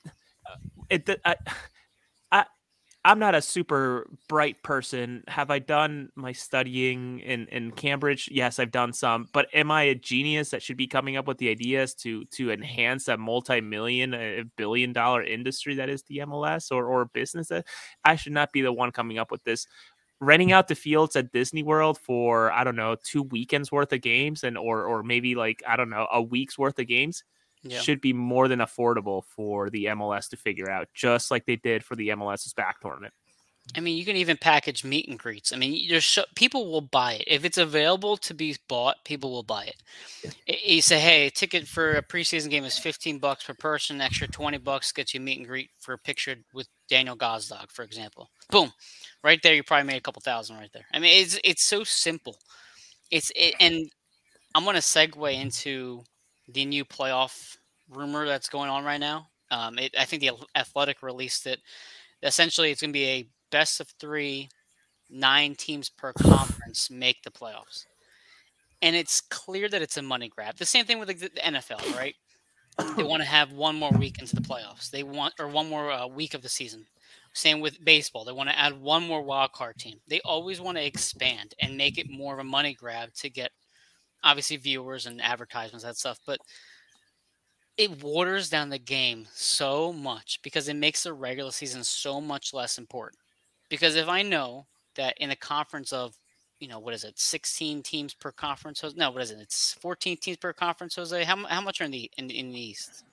uh, 0.46 0.56
it, 0.90 1.06
the, 1.06 1.18
I, 1.26 1.36
I, 1.46 1.52
I'm 3.02 3.18
not 3.18 3.34
a 3.34 3.40
super 3.40 4.10
bright 4.28 4.62
person. 4.62 5.24
Have 5.26 5.50
I 5.50 5.58
done 5.58 6.10
my 6.16 6.32
studying 6.32 7.20
in, 7.20 7.46
in 7.46 7.70
Cambridge? 7.70 8.28
Yes, 8.30 8.58
I've 8.58 8.70
done 8.70 8.92
some. 8.92 9.26
But 9.32 9.46
am 9.54 9.70
I 9.70 9.84
a 9.84 9.94
genius 9.94 10.50
that 10.50 10.62
should 10.62 10.76
be 10.76 10.86
coming 10.86 11.16
up 11.16 11.26
with 11.26 11.38
the 11.38 11.48
ideas 11.48 11.94
to 11.96 12.24
to 12.26 12.50
enhance 12.50 13.08
a 13.08 13.16
multi-million, 13.16 14.12
a 14.12 14.42
billion 14.56 14.92
dollar 14.92 15.22
industry 15.22 15.74
that 15.76 15.88
is 15.88 16.02
the 16.02 16.18
MLS 16.18 16.70
or 16.70 16.84
or 16.84 17.06
business? 17.06 17.50
Uh, 17.50 17.62
I 18.04 18.16
should 18.16 18.32
not 18.32 18.52
be 18.52 18.60
the 18.60 18.72
one 18.72 18.92
coming 18.92 19.18
up 19.18 19.30
with 19.30 19.44
this. 19.44 19.66
Renting 20.20 20.52
out 20.52 20.68
the 20.68 20.74
fields 20.74 21.16
at 21.16 21.32
Disney 21.32 21.62
World 21.62 21.98
for 21.98 22.52
I 22.52 22.64
don't 22.64 22.76
know 22.76 22.96
two 23.02 23.22
weekends 23.22 23.72
worth 23.72 23.94
of 23.94 24.02
games 24.02 24.44
and 24.44 24.58
or 24.58 24.84
or 24.84 25.02
maybe 25.02 25.34
like 25.34 25.62
I 25.66 25.76
don't 25.76 25.88
know 25.90 26.06
a 26.12 26.20
week's 26.20 26.58
worth 26.58 26.78
of 26.78 26.86
games 26.86 27.24
yeah. 27.62 27.80
should 27.80 28.00
be 28.00 28.12
more 28.12 28.48
than 28.48 28.60
affordable 28.60 29.22
for 29.24 29.70
the 29.70 29.86
MLS 29.86 30.28
to 30.30 30.36
figure 30.36 30.70
out, 30.70 30.88
just 30.94 31.30
like 31.30 31.46
they 31.46 31.56
did 31.56 31.84
for 31.84 31.96
the 31.96 32.08
MLS 32.08 32.46
is 32.46 32.52
back 32.52 32.80
tournament. 32.80 33.12
I 33.76 33.80
mean, 33.80 33.96
you 33.96 34.04
can 34.04 34.16
even 34.16 34.36
package 34.36 34.84
meet 34.84 35.08
and 35.08 35.18
greets. 35.18 35.52
I 35.52 35.56
mean, 35.56 35.88
there's 35.88 36.04
so, 36.04 36.24
people 36.34 36.70
will 36.72 36.80
buy 36.80 37.14
it 37.14 37.24
if 37.26 37.44
it's 37.44 37.58
available 37.58 38.16
to 38.16 38.34
be 38.34 38.56
bought. 38.68 39.04
People 39.04 39.30
will 39.30 39.44
buy 39.44 39.64
it. 39.64 39.76
You 40.66 40.82
say, 40.82 40.98
"Hey, 40.98 41.26
a 41.26 41.30
ticket 41.30 41.68
for 41.68 41.92
a 41.92 42.02
preseason 42.02 42.50
game 42.50 42.64
is 42.64 42.78
15 42.78 43.18
bucks 43.18 43.44
per 43.44 43.54
person. 43.54 44.00
Extra 44.00 44.26
20 44.26 44.58
bucks 44.58 44.90
gets 44.90 45.14
you 45.14 45.20
meet 45.20 45.38
and 45.38 45.46
greet 45.46 45.70
for 45.78 45.92
a 45.92 45.98
picture 45.98 46.36
with 46.52 46.68
Daniel 46.88 47.16
Gazdag, 47.16 47.70
for 47.70 47.84
example." 47.84 48.30
Boom, 48.50 48.72
right 49.22 49.40
there. 49.42 49.54
You 49.54 49.62
probably 49.62 49.86
made 49.86 49.98
a 49.98 50.02
couple 50.02 50.22
thousand 50.22 50.56
right 50.56 50.72
there. 50.72 50.86
I 50.92 50.98
mean, 50.98 51.22
it's 51.22 51.38
it's 51.44 51.64
so 51.64 51.84
simple. 51.84 52.38
It's 53.10 53.30
it, 53.36 53.54
and 53.60 53.88
I'm 54.54 54.64
going 54.64 54.74
to 54.74 54.82
segue 54.82 55.40
into 55.40 56.02
the 56.52 56.64
new 56.64 56.84
playoff 56.84 57.56
rumor 57.88 58.26
that's 58.26 58.48
going 58.48 58.70
on 58.70 58.84
right 58.84 59.00
now. 59.00 59.28
Um, 59.50 59.78
it, 59.78 59.94
I 59.98 60.04
think 60.04 60.22
the 60.22 60.32
Athletic 60.54 61.02
released 61.02 61.46
it. 61.46 61.60
Essentially, 62.22 62.70
it's 62.70 62.80
going 62.80 62.90
to 62.90 62.98
be 62.98 63.06
a 63.06 63.28
best 63.50 63.80
of 63.80 63.88
three, 63.98 64.48
nine 65.08 65.54
teams 65.54 65.88
per 65.88 66.12
conference 66.20 66.90
make 66.90 67.22
the 67.22 67.30
playoffs, 67.30 67.86
and 68.82 68.94
it's 68.94 69.20
clear 69.20 69.68
that 69.68 69.82
it's 69.82 69.96
a 69.96 70.02
money 70.02 70.28
grab. 70.28 70.56
The 70.56 70.66
same 70.66 70.84
thing 70.84 70.98
with 70.98 71.08
the, 71.08 71.14
the 71.14 71.40
NFL, 71.40 71.96
right? 71.96 72.14
They 72.96 73.02
want 73.02 73.22
to 73.22 73.28
have 73.28 73.52
one 73.52 73.76
more 73.76 73.90
week 73.90 74.18
into 74.20 74.34
the 74.34 74.40
playoffs. 74.40 74.90
They 74.90 75.02
want 75.02 75.34
or 75.38 75.48
one 75.48 75.68
more 75.68 75.90
uh, 75.90 76.06
week 76.06 76.34
of 76.34 76.42
the 76.42 76.48
season. 76.48 76.86
Same 77.32 77.60
with 77.60 77.84
baseball. 77.84 78.24
They 78.24 78.32
want 78.32 78.48
to 78.48 78.58
add 78.58 78.80
one 78.80 79.06
more 79.06 79.22
wild 79.22 79.52
card 79.52 79.76
team. 79.76 79.98
They 80.08 80.20
always 80.24 80.60
want 80.60 80.78
to 80.78 80.84
expand 80.84 81.54
and 81.60 81.76
make 81.76 81.98
it 81.98 82.10
more 82.10 82.34
of 82.34 82.40
a 82.40 82.44
money 82.44 82.74
grab 82.74 83.12
to 83.14 83.30
get 83.30 83.52
obviously 84.22 84.56
viewers 84.56 85.06
and 85.06 85.20
advertisements 85.22 85.84
that 85.84 85.96
stuff. 85.96 86.18
But 86.26 86.38
it 87.76 88.02
waters 88.02 88.50
down 88.50 88.68
the 88.68 88.78
game 88.78 89.26
so 89.32 89.92
much 89.92 90.40
because 90.42 90.68
it 90.68 90.74
makes 90.74 91.02
the 91.04 91.12
regular 91.12 91.50
season 91.50 91.82
so 91.82 92.20
much 92.20 92.52
less 92.52 92.78
important. 92.78 93.18
Because 93.68 93.96
if 93.96 94.08
I 94.08 94.22
know 94.22 94.66
that 94.96 95.16
in 95.18 95.30
a 95.30 95.36
conference 95.36 95.92
of, 95.92 96.14
you 96.58 96.68
know, 96.68 96.78
what 96.78 96.92
is 96.92 97.04
it, 97.04 97.18
16 97.18 97.82
teams 97.82 98.12
per 98.12 98.32
conference? 98.32 98.84
No, 98.96 99.10
what 99.10 99.22
is 99.22 99.30
it? 99.30 99.38
It's 99.40 99.74
14 99.80 100.18
teams 100.18 100.36
per 100.36 100.52
conference, 100.52 100.96
Jose. 100.96 101.24
How, 101.24 101.36
how 101.46 101.60
much 101.60 101.80
are 101.80 101.84
in 101.84 101.90
the 101.90 102.10
in, 102.18 102.28
in 102.28 102.50
the 102.50 102.60
East? 102.60 103.04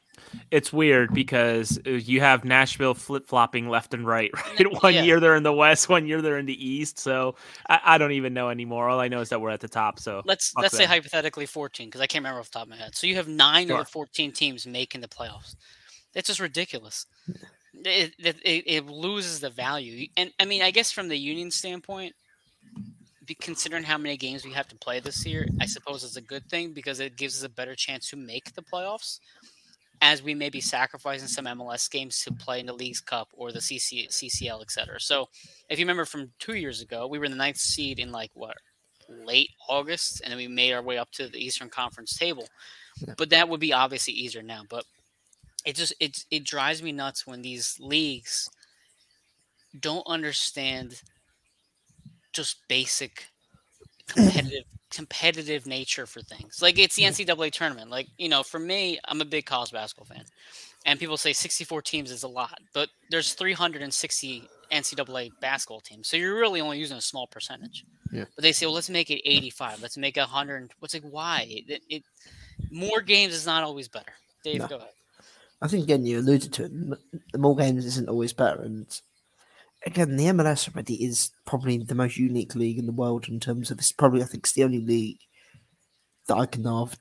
It's 0.51 0.71
weird 0.71 1.13
because 1.13 1.79
uh, 1.85 1.91
you 1.91 2.19
have 2.21 2.45
Nashville 2.45 2.93
flip 2.93 3.27
flopping 3.27 3.69
left 3.69 3.93
and 3.93 4.05
right. 4.05 4.31
Right, 4.57 4.81
one 4.81 4.93
yeah. 4.93 5.03
year 5.03 5.19
they're 5.19 5.35
in 5.35 5.43
the 5.43 5.53
West, 5.53 5.89
one 5.89 6.07
year 6.07 6.21
they're 6.21 6.37
in 6.37 6.45
the 6.45 6.65
East. 6.65 6.99
So 6.99 7.35
I, 7.69 7.79
I, 7.83 7.97
don't 7.97 8.13
even 8.13 8.33
know 8.33 8.49
anymore. 8.49 8.89
All 8.89 8.99
I 8.99 9.07
know 9.07 9.19
is 9.19 9.29
that 9.29 9.41
we're 9.41 9.49
at 9.49 9.59
the 9.59 9.67
top. 9.67 9.99
So 9.99 10.21
let's 10.25 10.53
let's 10.55 10.71
them. 10.71 10.79
say 10.79 10.85
hypothetically 10.85 11.45
fourteen 11.45 11.87
because 11.87 12.01
I 12.01 12.07
can't 12.07 12.23
remember 12.23 12.39
off 12.39 12.47
the 12.47 12.59
top 12.59 12.63
of 12.63 12.69
my 12.69 12.77
head. 12.77 12.95
So 12.95 13.07
you 13.07 13.15
have 13.15 13.27
nine 13.27 13.67
sure. 13.67 13.79
of 13.79 13.85
the 13.85 13.91
fourteen 13.91 14.31
teams 14.31 14.65
making 14.65 15.01
the 15.01 15.07
playoffs. 15.07 15.55
That's 16.13 16.27
just 16.27 16.39
ridiculous. 16.39 17.05
It, 17.85 18.13
it, 18.19 18.37
it 18.43 18.85
loses 18.87 19.39
the 19.41 19.49
value, 19.49 20.07
and 20.17 20.31
I 20.39 20.45
mean, 20.45 20.63
I 20.63 20.71
guess 20.71 20.91
from 20.91 21.09
the 21.09 21.17
union 21.17 21.51
standpoint, 21.51 22.15
considering 23.35 23.83
how 23.83 23.97
many 23.97 24.17
games 24.17 24.45
we 24.45 24.53
have 24.53 24.67
to 24.69 24.75
play 24.75 24.99
this 24.99 25.25
year, 25.25 25.47
I 25.61 25.65
suppose 25.65 26.03
it's 26.03 26.15
a 26.15 26.21
good 26.21 26.45
thing 26.49 26.73
because 26.73 26.99
it 26.99 27.17
gives 27.17 27.37
us 27.37 27.43
a 27.43 27.49
better 27.49 27.75
chance 27.75 28.09
to 28.09 28.15
make 28.15 28.53
the 28.53 28.61
playoffs 28.61 29.19
as 30.01 30.21
we 30.21 30.35
may 30.35 30.49
be 30.49 30.61
sacrificing 30.61 31.27
some 31.27 31.45
MLS 31.45 31.89
games 31.89 32.21
to 32.23 32.31
play 32.31 32.59
in 32.59 32.65
the 32.65 32.73
Leagues 32.73 33.01
Cup 33.01 33.29
or 33.33 33.51
the 33.51 33.59
CC, 33.59 34.07
CCL, 34.07 34.61
etc. 34.61 34.99
So, 34.99 35.29
if 35.69 35.79
you 35.79 35.85
remember 35.85 36.05
from 36.05 36.31
two 36.39 36.55
years 36.55 36.81
ago, 36.81 37.07
we 37.07 37.19
were 37.19 37.25
in 37.25 37.31
the 37.31 37.37
ninth 37.37 37.57
seed 37.57 37.99
in 37.99 38.11
like 38.11 38.31
what 38.33 38.57
late 39.09 39.49
August, 39.69 40.21
and 40.21 40.31
then 40.31 40.37
we 40.37 40.47
made 40.47 40.73
our 40.73 40.81
way 40.81 40.97
up 40.97 41.11
to 41.11 41.27
the 41.27 41.43
Eastern 41.43 41.69
Conference 41.69 42.17
table. 42.17 42.47
But 43.17 43.29
that 43.29 43.49
would 43.49 43.59
be 43.59 43.73
obviously 43.73 44.13
easier 44.13 44.41
now. 44.41 44.63
But 44.69 44.85
it 45.65 45.75
just 45.75 45.93
it 45.99 46.25
it 46.31 46.43
drives 46.43 46.81
me 46.81 46.91
nuts 46.91 47.25
when 47.25 47.41
these 47.41 47.77
leagues 47.79 48.49
don't 49.79 50.05
understand 50.07 51.01
just 52.33 52.67
basic 52.67 53.27
competitive 54.07 54.63
competitive 54.89 55.65
nature 55.65 56.05
for 56.05 56.21
things. 56.21 56.61
Like 56.61 56.79
it's 56.79 56.95
the 56.95 57.03
NCAA 57.03 57.51
tournament. 57.51 57.89
Like, 57.89 58.07
you 58.17 58.29
know, 58.29 58.43
for 58.43 58.59
me, 58.59 58.99
I'm 59.05 59.21
a 59.21 59.25
big 59.25 59.45
college 59.45 59.71
basketball 59.71 60.05
fan. 60.15 60.25
And 60.85 60.99
people 60.99 61.17
say 61.17 61.33
64 61.33 61.81
teams 61.81 62.11
is 62.11 62.23
a 62.23 62.27
lot, 62.27 62.59
but 62.73 62.89
there's 63.09 63.33
360 63.33 64.43
NCAA 64.71 65.31
basketball 65.41 65.81
teams. 65.81 66.07
So 66.07 66.15
you're 66.15 66.39
really 66.39 66.61
only 66.61 66.79
using 66.79 66.97
a 66.97 67.01
small 67.01 67.27
percentage. 67.27 67.83
Yeah. 68.11 68.25
But 68.35 68.43
they 68.43 68.53
say, 68.53 68.65
well, 68.65 68.75
let's 68.75 68.89
make 68.89 69.09
it 69.09 69.21
85. 69.25 69.81
Let's 69.81 69.97
make 69.97 70.15
it 70.15 70.21
100. 70.21 70.71
What's 70.79 70.93
like, 70.93 71.03
why? 71.03 71.45
It, 71.49 71.81
it, 71.89 72.03
more 72.71 73.01
games 73.01 73.33
is 73.33 73.45
not 73.45 73.63
always 73.63 73.89
better. 73.89 74.13
Dave, 74.43 74.61
no. 74.61 74.67
go 74.67 74.75
ahead. 74.77 74.89
I 75.61 75.67
think 75.67 75.83
again 75.83 76.05
you 76.05 76.19
alluded 76.19 76.53
to 76.53 76.65
it. 76.65 76.71
The 77.31 77.37
more 77.39 77.55
games 77.55 77.83
isn't 77.83 78.07
always 78.07 78.31
better, 78.31 78.61
and 78.61 78.85
again, 79.85 80.15
the 80.15 80.25
MLS 80.25 80.69
already 80.69 81.03
is 81.03 81.31
probably 81.45 81.77
the 81.77 81.95
most 81.95 82.17
unique 82.17 82.55
league 82.55 82.77
in 82.77 82.85
the 82.85 82.91
world 82.91 83.27
in 83.29 83.39
terms 83.39 83.71
of 83.71 83.79
it's 83.79 83.91
probably 83.91 84.21
I 84.21 84.25
think 84.25 84.43
it's 84.43 84.53
the 84.53 84.63
only 84.63 84.79
league 84.79 85.19
that 86.27 86.37
I 86.37 86.45
can 86.45 86.63
know 86.63 86.81
of. 86.81 86.97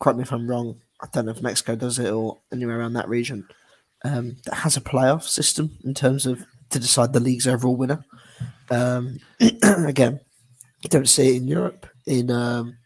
Correct 0.00 0.16
me 0.16 0.22
if 0.22 0.32
I'm 0.32 0.48
wrong. 0.48 0.80
I 1.02 1.06
don't 1.12 1.26
know 1.26 1.32
if 1.32 1.42
Mexico 1.42 1.76
does 1.76 1.98
it 1.98 2.10
or 2.10 2.38
anywhere 2.52 2.78
around 2.78 2.92
that 2.94 3.08
region 3.08 3.46
um, 4.04 4.36
that 4.44 4.56
has 4.56 4.76
a 4.76 4.80
playoff 4.80 5.22
system 5.22 5.78
in 5.84 5.94
terms 5.94 6.26
of 6.26 6.44
to 6.70 6.78
decide 6.78 7.12
the 7.12 7.20
league's 7.20 7.48
overall 7.48 7.76
winner. 7.76 8.04
Um, 8.70 9.18
again, 9.40 10.20
you 10.82 10.88
don't 10.88 11.08
see 11.08 11.34
it 11.34 11.42
in 11.42 11.48
Europe. 11.48 11.86
In 12.06 12.30
um, 12.30 12.76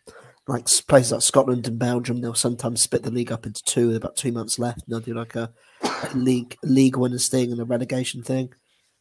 like 0.48 0.66
places 0.88 1.12
like 1.12 1.22
Scotland 1.22 1.66
and 1.66 1.78
Belgium, 1.78 2.20
they'll 2.20 2.34
sometimes 2.34 2.82
split 2.82 3.02
the 3.02 3.10
league 3.10 3.32
up 3.32 3.46
into 3.46 3.62
two 3.64 3.88
with 3.88 3.96
about 3.96 4.16
two 4.16 4.32
months 4.32 4.58
left. 4.58 4.82
And 4.82 4.92
they'll 4.92 5.00
do 5.00 5.14
like 5.14 5.36
a, 5.36 5.52
a 5.82 6.10
league 6.14 6.56
league 6.62 6.96
winners 6.96 7.28
thing 7.28 7.52
and 7.52 7.60
a 7.60 7.64
relegation 7.64 8.22
thing. 8.22 8.52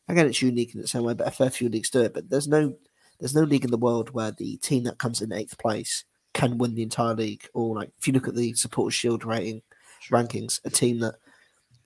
Again, 0.08 0.28
it's 0.28 0.42
unique 0.42 0.76
in 0.76 0.82
its 0.82 0.96
own 0.96 1.04
way, 1.04 1.14
but 1.14 1.28
a 1.28 1.32
fair 1.32 1.50
few 1.50 1.70
leagues 1.70 1.90
do 1.90 2.02
it. 2.02 2.14
But 2.14 2.30
there's 2.30 2.48
no 2.48 2.76
there's 3.20 3.36
no 3.36 3.44
league 3.44 3.64
in 3.64 3.72
the 3.72 3.78
world 3.78 4.10
where 4.10 4.32
the 4.32 4.58
team 4.58 4.84
that 4.84 4.98
comes 4.98 5.22
in 5.22 5.32
eighth 5.32 5.58
place 5.58 6.04
can 6.34 6.58
win 6.58 6.76
the 6.76 6.84
entire 6.84 7.16
league. 7.16 7.48
Or 7.54 7.76
like 7.76 7.92
if 7.98 8.08
you 8.08 8.14
look 8.14 8.28
at 8.28 8.36
the 8.36 8.54
Supporters 8.54 8.96
Shield 8.96 9.24
rating 9.24 9.62
rankings, 10.10 10.60
a 10.66 10.70
team 10.70 11.00
that 11.00 11.16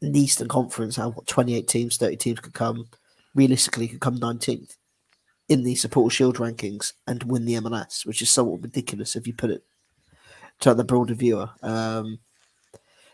in 0.02 0.12
the 0.14 0.20
Eastern 0.20 0.48
Conference, 0.48 0.96
how 0.96 1.12
what 1.12 1.28
28 1.28 1.68
teams, 1.68 1.98
30 1.98 2.18
teams 2.18 2.40
could 2.40 2.54
come 2.54 2.88
realistically 3.36 3.88
could 3.88 4.00
come 4.00 4.18
19th 4.18 4.78
in 5.50 5.64
the 5.64 5.76
Supporters 5.76 6.16
Shield 6.16 6.38
rankings 6.38 6.94
and 7.06 7.24
win 7.24 7.46
the 7.46 7.56
MLS, 7.56 8.06
which 8.06 8.22
is 8.22 8.30
somewhat 8.30 8.62
ridiculous 8.62 9.16
if 9.16 9.28
you 9.28 9.34
put 9.34 9.52
it 9.52 9.64
to 10.60 10.74
the 10.74 10.84
broader 10.84 11.14
viewer. 11.14 11.50
Um, 11.62 12.20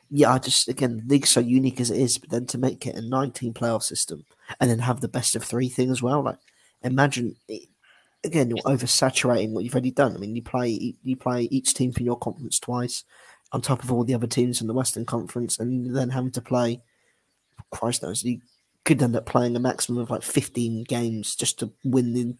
yeah, 0.09 0.33
I 0.33 0.39
just 0.39 0.67
again, 0.67 0.97
the 0.97 1.13
league's 1.15 1.29
so 1.29 1.39
unique 1.39 1.79
as 1.79 1.91
it 1.91 1.99
is, 1.99 2.17
but 2.17 2.29
then 2.29 2.45
to 2.47 2.57
make 2.57 2.85
it 2.85 2.95
a 2.95 3.01
19 3.01 3.53
playoff 3.53 3.83
system 3.83 4.25
and 4.59 4.69
then 4.69 4.79
have 4.79 5.01
the 5.01 5.07
best 5.07 5.35
of 5.35 5.43
three 5.43 5.69
thing 5.69 5.89
as 5.89 6.01
well, 6.01 6.23
like 6.23 6.37
imagine 6.83 7.35
again, 8.23 8.49
you're 8.49 8.57
oversaturating 8.59 9.51
what 9.51 9.63
you've 9.63 9.73
already 9.73 9.91
done. 9.91 10.15
I 10.15 10.19
mean, 10.19 10.35
you 10.35 10.41
play 10.41 10.95
you 11.03 11.15
play 11.15 11.43
each 11.43 11.73
team 11.73 11.91
from 11.91 12.05
your 12.05 12.17
conference 12.17 12.59
twice, 12.59 13.03
on 13.51 13.61
top 13.61 13.83
of 13.83 13.91
all 13.91 14.03
the 14.03 14.13
other 14.13 14.27
teams 14.27 14.61
in 14.61 14.67
the 14.67 14.73
Western 14.73 15.05
Conference, 15.05 15.59
and 15.59 15.95
then 15.95 16.09
having 16.09 16.31
to 16.31 16.41
play. 16.41 16.81
Christ 17.71 18.03
knows, 18.03 18.23
you 18.23 18.39
could 18.85 19.01
end 19.01 19.15
up 19.15 19.25
playing 19.25 19.55
a 19.55 19.59
maximum 19.59 19.99
of 19.99 20.09
like 20.09 20.21
15 20.23 20.83
games 20.83 21.35
just 21.35 21.59
to 21.59 21.71
win 21.83 22.15
in 22.15 22.37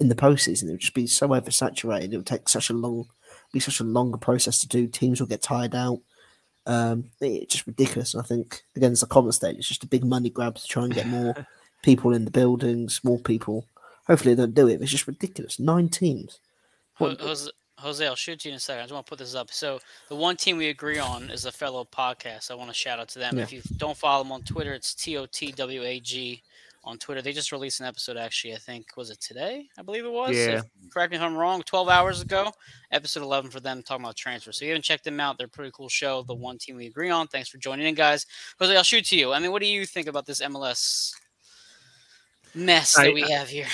in 0.00 0.08
the 0.08 0.14
postseason. 0.14 0.64
It 0.64 0.72
would 0.72 0.80
just 0.80 0.94
be 0.94 1.06
so 1.06 1.28
oversaturated. 1.28 2.12
It 2.12 2.16
would 2.16 2.26
take 2.26 2.48
such 2.48 2.70
a 2.70 2.74
long, 2.74 3.06
be 3.52 3.60
such 3.60 3.80
a 3.80 3.84
longer 3.84 4.18
process 4.18 4.60
to 4.60 4.68
do. 4.68 4.86
Teams 4.86 5.20
will 5.20 5.26
get 5.26 5.42
tired 5.42 5.74
out. 5.74 6.00
Um, 6.68 7.10
it's 7.20 7.54
just 7.54 7.66
ridiculous. 7.66 8.14
And 8.14 8.22
I 8.22 8.26
think 8.26 8.62
again, 8.76 8.92
it's 8.92 9.02
a 9.02 9.06
common 9.06 9.32
state. 9.32 9.56
it's 9.56 9.66
just 9.66 9.84
a 9.84 9.88
big 9.88 10.04
money 10.04 10.30
grab 10.30 10.54
to 10.56 10.66
try 10.66 10.84
and 10.84 10.94
get 10.94 11.06
more 11.06 11.34
people 11.82 12.12
in 12.12 12.24
the 12.24 12.30
buildings, 12.30 13.00
more 13.02 13.18
people 13.18 13.64
Hopefully 14.08 14.34
they 14.34 14.42
don't 14.42 14.54
do 14.54 14.68
it. 14.68 14.80
It's 14.80 14.90
just 14.90 15.06
ridiculous. 15.06 15.60
Nine 15.60 15.88
teams. 15.88 16.40
What- 16.96 17.20
Jose, 17.20 17.50
Jose, 17.78 18.04
I'll 18.04 18.16
shoot 18.16 18.44
you 18.44 18.50
in 18.50 18.56
a 18.56 18.60
second. 18.60 18.80
I 18.80 18.84
just 18.84 18.94
want 18.94 19.06
to 19.06 19.10
put 19.10 19.18
this 19.18 19.34
up. 19.34 19.52
So 19.52 19.78
the 20.08 20.16
one 20.16 20.36
team 20.36 20.56
we 20.56 20.68
agree 20.68 20.98
on 20.98 21.30
is 21.30 21.44
a 21.44 21.52
fellow 21.52 21.84
podcast. 21.84 22.50
I 22.50 22.54
want 22.54 22.70
to 22.70 22.74
shout 22.74 22.98
out 22.98 23.08
to 23.10 23.18
them. 23.18 23.36
Yeah. 23.36 23.44
If 23.44 23.52
you 23.52 23.62
don't 23.76 23.96
follow 23.96 24.24
them 24.24 24.32
on 24.32 24.42
Twitter, 24.42 24.72
it's 24.72 24.94
T 24.94 25.16
O 25.18 25.26
T 25.26 25.52
W 25.52 25.82
A 25.82 26.00
G 26.00 26.42
on 26.88 26.96
Twitter. 26.98 27.20
They 27.20 27.32
just 27.32 27.52
released 27.52 27.80
an 27.80 27.86
episode. 27.86 28.16
Actually, 28.16 28.54
I 28.54 28.58
think 28.58 28.96
was 28.96 29.10
it 29.10 29.20
today? 29.20 29.68
I 29.78 29.82
believe 29.82 30.04
it 30.06 30.10
was. 30.10 30.34
Yeah. 30.34 30.58
If- 30.58 30.64
correct 30.90 31.10
me 31.10 31.18
if 31.18 31.22
I'm 31.22 31.36
wrong. 31.36 31.62
Twelve 31.62 31.88
hours 31.88 32.22
ago, 32.22 32.50
episode 32.90 33.22
11 33.22 33.50
for 33.50 33.60
them 33.60 33.82
talking 33.82 34.04
about 34.04 34.16
transfer. 34.16 34.50
So 34.52 34.64
if 34.64 34.68
you 34.68 34.72
haven't 34.72 34.84
checked 34.84 35.04
them 35.04 35.20
out, 35.20 35.36
they're 35.36 35.46
a 35.46 35.50
pretty 35.50 35.70
cool 35.74 35.90
show. 35.90 36.22
The 36.22 36.34
one 36.34 36.56
team 36.58 36.76
we 36.76 36.86
agree 36.86 37.10
on. 37.10 37.28
Thanks 37.28 37.50
for 37.50 37.58
joining 37.58 37.86
in, 37.86 37.94
guys. 37.94 38.24
Jose, 38.58 38.74
I'll 38.74 38.82
shoot 38.82 39.04
to 39.06 39.16
you. 39.16 39.32
I 39.32 39.38
mean, 39.38 39.52
what 39.52 39.60
do 39.62 39.68
you 39.68 39.84
think 39.84 40.08
about 40.08 40.24
this 40.26 40.40
MLS 40.40 41.12
mess 42.54 42.94
that 42.94 43.08
I- 43.08 43.12
we 43.12 43.20
have 43.30 43.48
here? 43.48 43.66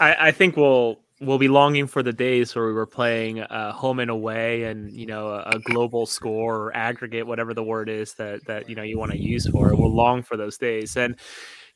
I, 0.00 0.28
I 0.28 0.30
think 0.32 0.56
we'll 0.56 0.98
we'll 1.20 1.38
be 1.38 1.48
longing 1.48 1.86
for 1.86 2.02
the 2.02 2.12
days 2.12 2.54
where 2.56 2.66
we 2.66 2.72
were 2.72 2.86
playing 2.86 3.40
uh, 3.40 3.72
home 3.72 4.00
and 4.00 4.10
away, 4.10 4.64
and 4.64 4.90
you 4.92 5.06
know 5.06 5.28
a, 5.28 5.42
a 5.56 5.58
global 5.60 6.06
score 6.06 6.56
or 6.56 6.76
aggregate, 6.76 7.26
whatever 7.26 7.52
the 7.54 7.62
word 7.62 7.88
is 7.88 8.14
that 8.14 8.44
that 8.46 8.68
you 8.68 8.74
know 8.74 8.82
you 8.82 8.98
want 8.98 9.12
to 9.12 9.18
use 9.18 9.46
for 9.48 9.70
it. 9.70 9.78
We'll 9.78 9.94
long 9.94 10.22
for 10.22 10.36
those 10.38 10.56
days, 10.56 10.96
and 10.96 11.16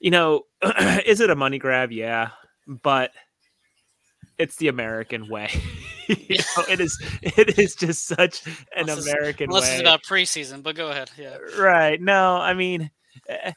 you 0.00 0.10
know, 0.10 0.42
is 1.06 1.20
it 1.20 1.30
a 1.30 1.36
money 1.36 1.58
grab? 1.58 1.92
Yeah, 1.92 2.30
but 2.66 3.10
it's 4.38 4.56
the 4.56 4.68
American 4.68 5.28
way. 5.28 5.50
you 6.08 6.36
know, 6.36 6.64
it 6.68 6.80
is. 6.80 7.00
It 7.22 7.58
is 7.58 7.74
just 7.74 8.06
such 8.06 8.46
an 8.46 8.52
Unless 8.76 9.06
American 9.06 9.48
Unless 9.48 9.64
way. 9.64 9.72
it's 9.72 9.80
about 9.80 10.02
preseason, 10.02 10.62
but 10.62 10.76
go 10.76 10.90
ahead. 10.90 11.10
Yeah. 11.16 11.36
Right. 11.58 12.00
No, 12.00 12.36
I 12.36 12.54
mean, 12.54 12.90
eh, 13.28 13.52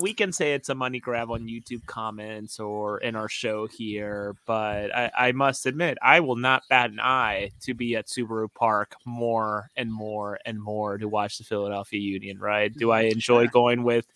we 0.00 0.14
can 0.14 0.32
say 0.32 0.54
it's 0.54 0.68
a 0.68 0.74
money 0.74 1.00
grab 1.00 1.30
on 1.30 1.48
YouTube 1.48 1.84
comments 1.86 2.60
or 2.60 2.98
in 2.98 3.16
our 3.16 3.28
show 3.28 3.66
here, 3.66 4.36
but 4.46 4.94
I, 4.94 5.10
I 5.16 5.32
must 5.32 5.66
admit, 5.66 5.98
I 6.02 6.20
will 6.20 6.36
not 6.36 6.62
bat 6.68 6.90
an 6.90 7.00
eye 7.00 7.50
to 7.62 7.74
be 7.74 7.96
at 7.96 8.06
Subaru 8.06 8.48
Park 8.54 8.94
more 9.04 9.68
and 9.76 9.92
more 9.92 10.38
and 10.44 10.60
more 10.60 10.98
to 10.98 11.08
watch 11.08 11.38
the 11.38 11.44
Philadelphia 11.44 12.00
Union, 12.00 12.38
right? 12.38 12.72
Do 12.72 12.90
I 12.90 13.02
enjoy 13.02 13.48
going 13.48 13.82
with, 13.82 14.06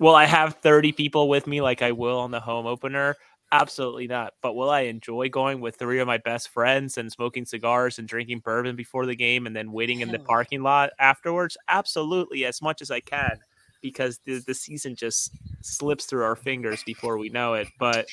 will 0.00 0.16
I 0.16 0.24
have 0.24 0.54
30 0.56 0.92
people 0.92 1.28
with 1.28 1.46
me 1.46 1.60
like 1.60 1.82
I 1.82 1.92
will 1.92 2.18
on 2.18 2.32
the 2.32 2.40
home 2.40 2.66
opener? 2.66 3.16
Absolutely 3.52 4.06
not. 4.06 4.32
But 4.42 4.54
will 4.54 4.70
I 4.70 4.82
enjoy 4.82 5.28
going 5.28 5.60
with 5.60 5.76
three 5.76 6.00
of 6.00 6.06
my 6.06 6.18
best 6.18 6.48
friends 6.48 6.98
and 6.98 7.12
smoking 7.12 7.44
cigars 7.44 7.98
and 7.98 8.08
drinking 8.08 8.40
bourbon 8.40 8.76
before 8.76 9.06
the 9.06 9.14
game 9.14 9.46
and 9.46 9.54
then 9.54 9.72
waiting 9.72 10.00
in 10.00 10.10
the 10.10 10.18
parking 10.18 10.62
lot 10.62 10.90
afterwards? 10.98 11.56
Absolutely, 11.68 12.44
as 12.46 12.62
much 12.62 12.80
as 12.80 12.90
I 12.90 13.00
can, 13.00 13.38
because 13.82 14.20
the, 14.24 14.42
the 14.46 14.54
season 14.54 14.96
just 14.96 15.32
slips 15.60 16.06
through 16.06 16.24
our 16.24 16.36
fingers 16.36 16.82
before 16.84 17.18
we 17.18 17.28
know 17.28 17.54
it. 17.54 17.68
But 17.78 18.08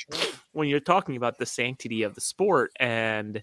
when 0.51 0.67
you're 0.67 0.79
talking 0.79 1.15
about 1.15 1.37
the 1.37 1.45
sanctity 1.45 2.03
of 2.03 2.15
the 2.15 2.21
sport 2.21 2.71
and 2.79 3.41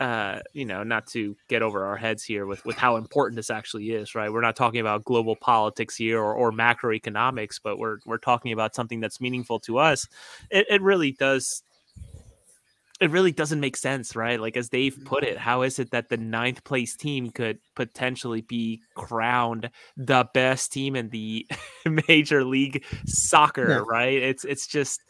uh, 0.00 0.40
you 0.54 0.64
know, 0.64 0.82
not 0.82 1.06
to 1.08 1.36
get 1.48 1.60
over 1.62 1.84
our 1.84 1.96
heads 1.96 2.24
here 2.24 2.46
with, 2.46 2.64
with 2.64 2.76
how 2.76 2.96
important 2.96 3.36
this 3.36 3.50
actually 3.50 3.90
is, 3.90 4.14
right? 4.14 4.32
We're 4.32 4.40
not 4.40 4.56
talking 4.56 4.80
about 4.80 5.04
global 5.04 5.36
politics 5.36 5.94
here 5.94 6.18
or, 6.18 6.34
or 6.34 6.50
macroeconomics, 6.52 7.60
but 7.62 7.78
we're 7.78 7.98
we're 8.06 8.16
talking 8.18 8.52
about 8.52 8.74
something 8.74 9.00
that's 9.00 9.20
meaningful 9.20 9.60
to 9.60 9.76
us. 9.78 10.08
It, 10.50 10.66
it 10.70 10.80
really 10.82 11.12
does. 11.12 11.62
It 12.98 13.10
really 13.10 13.32
doesn't 13.32 13.60
make 13.60 13.76
sense, 13.78 14.14
right? 14.16 14.38
Like 14.40 14.56
as 14.58 14.68
Dave 14.68 14.98
put 15.06 15.24
it, 15.24 15.38
how 15.38 15.62
is 15.62 15.78
it 15.78 15.90
that 15.90 16.08
the 16.10 16.18
ninth 16.18 16.64
place 16.64 16.96
team 16.96 17.30
could 17.30 17.58
potentially 17.74 18.42
be 18.42 18.80
crowned 18.94 19.70
the 19.96 20.28
best 20.34 20.72
team 20.72 20.96
in 20.96 21.08
the 21.10 21.46
major 22.08 22.44
league 22.44 22.84
soccer, 23.06 23.68
Yeah. 23.68 23.82
right? 23.86 24.22
It's 24.22 24.44
it's 24.44 24.66
just 24.66 25.00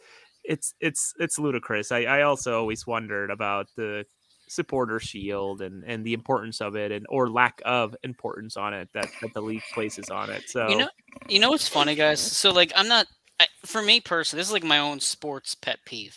it's 0.44 0.74
it's 0.80 1.14
it's 1.18 1.38
ludicrous. 1.38 1.92
I, 1.92 2.02
I 2.02 2.22
also 2.22 2.58
always 2.58 2.86
wondered 2.86 3.30
about 3.30 3.66
the 3.76 4.04
supporter 4.50 4.98
shield 4.98 5.62
and 5.62 5.84
and 5.84 6.04
the 6.04 6.12
importance 6.12 6.60
of 6.60 6.74
it 6.74 6.90
and 6.90 7.06
or 7.08 7.30
lack 7.30 7.62
of 7.64 7.94
importance 8.02 8.56
on 8.56 8.74
it 8.74 8.88
that, 8.92 9.06
that 9.22 9.32
the 9.32 9.40
league 9.40 9.62
places 9.72 10.10
on 10.10 10.28
it. 10.28 10.50
So 10.50 10.68
You 10.68 10.78
know, 10.78 10.88
you 11.28 11.38
know 11.38 11.50
what's 11.50 11.68
funny, 11.68 11.94
guys? 11.94 12.20
So 12.20 12.52
like, 12.52 12.72
I'm 12.74 12.88
not. 12.88 13.06
I, 13.38 13.46
for 13.64 13.80
me 13.80 14.00
personally, 14.00 14.40
this 14.40 14.48
is 14.48 14.52
like 14.52 14.64
my 14.64 14.80
own 14.80 14.98
sports 14.98 15.54
pet 15.54 15.78
peeve. 15.86 16.16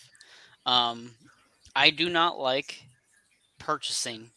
Um, 0.65 1.12
I 1.76 1.91
do 1.91 2.10
not 2.10 2.39
like 2.39 2.84
purchasing 3.60 4.32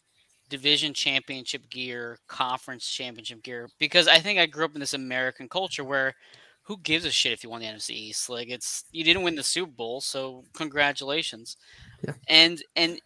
division 0.49 0.93
championship 0.93 1.69
gear, 1.69 2.19
conference 2.27 2.87
championship 2.87 3.43
gear, 3.43 3.67
because 3.79 4.07
I 4.07 4.19
think 4.19 4.39
I 4.39 4.45
grew 4.45 4.63
up 4.63 4.75
in 4.75 4.79
this 4.79 4.93
American 4.93 5.49
culture 5.49 5.83
where 5.83 6.13
who 6.67 6.77
gives 6.79 7.05
a 7.05 7.11
shit 7.11 7.31
if 7.31 7.43
you 7.45 7.49
won 7.49 7.61
the 7.61 7.67
NFC 7.67 7.91
East? 7.91 8.29
Like 8.29 8.49
it's 8.49 8.83
you 8.91 9.03
didn't 9.05 9.23
win 9.23 9.35
the 9.35 9.43
Super 9.43 9.71
Bowl, 9.71 10.01
so 10.01 10.43
congratulations. 10.53 11.55
Yeah. 12.05 12.13
And 12.27 12.61
and 12.75 12.99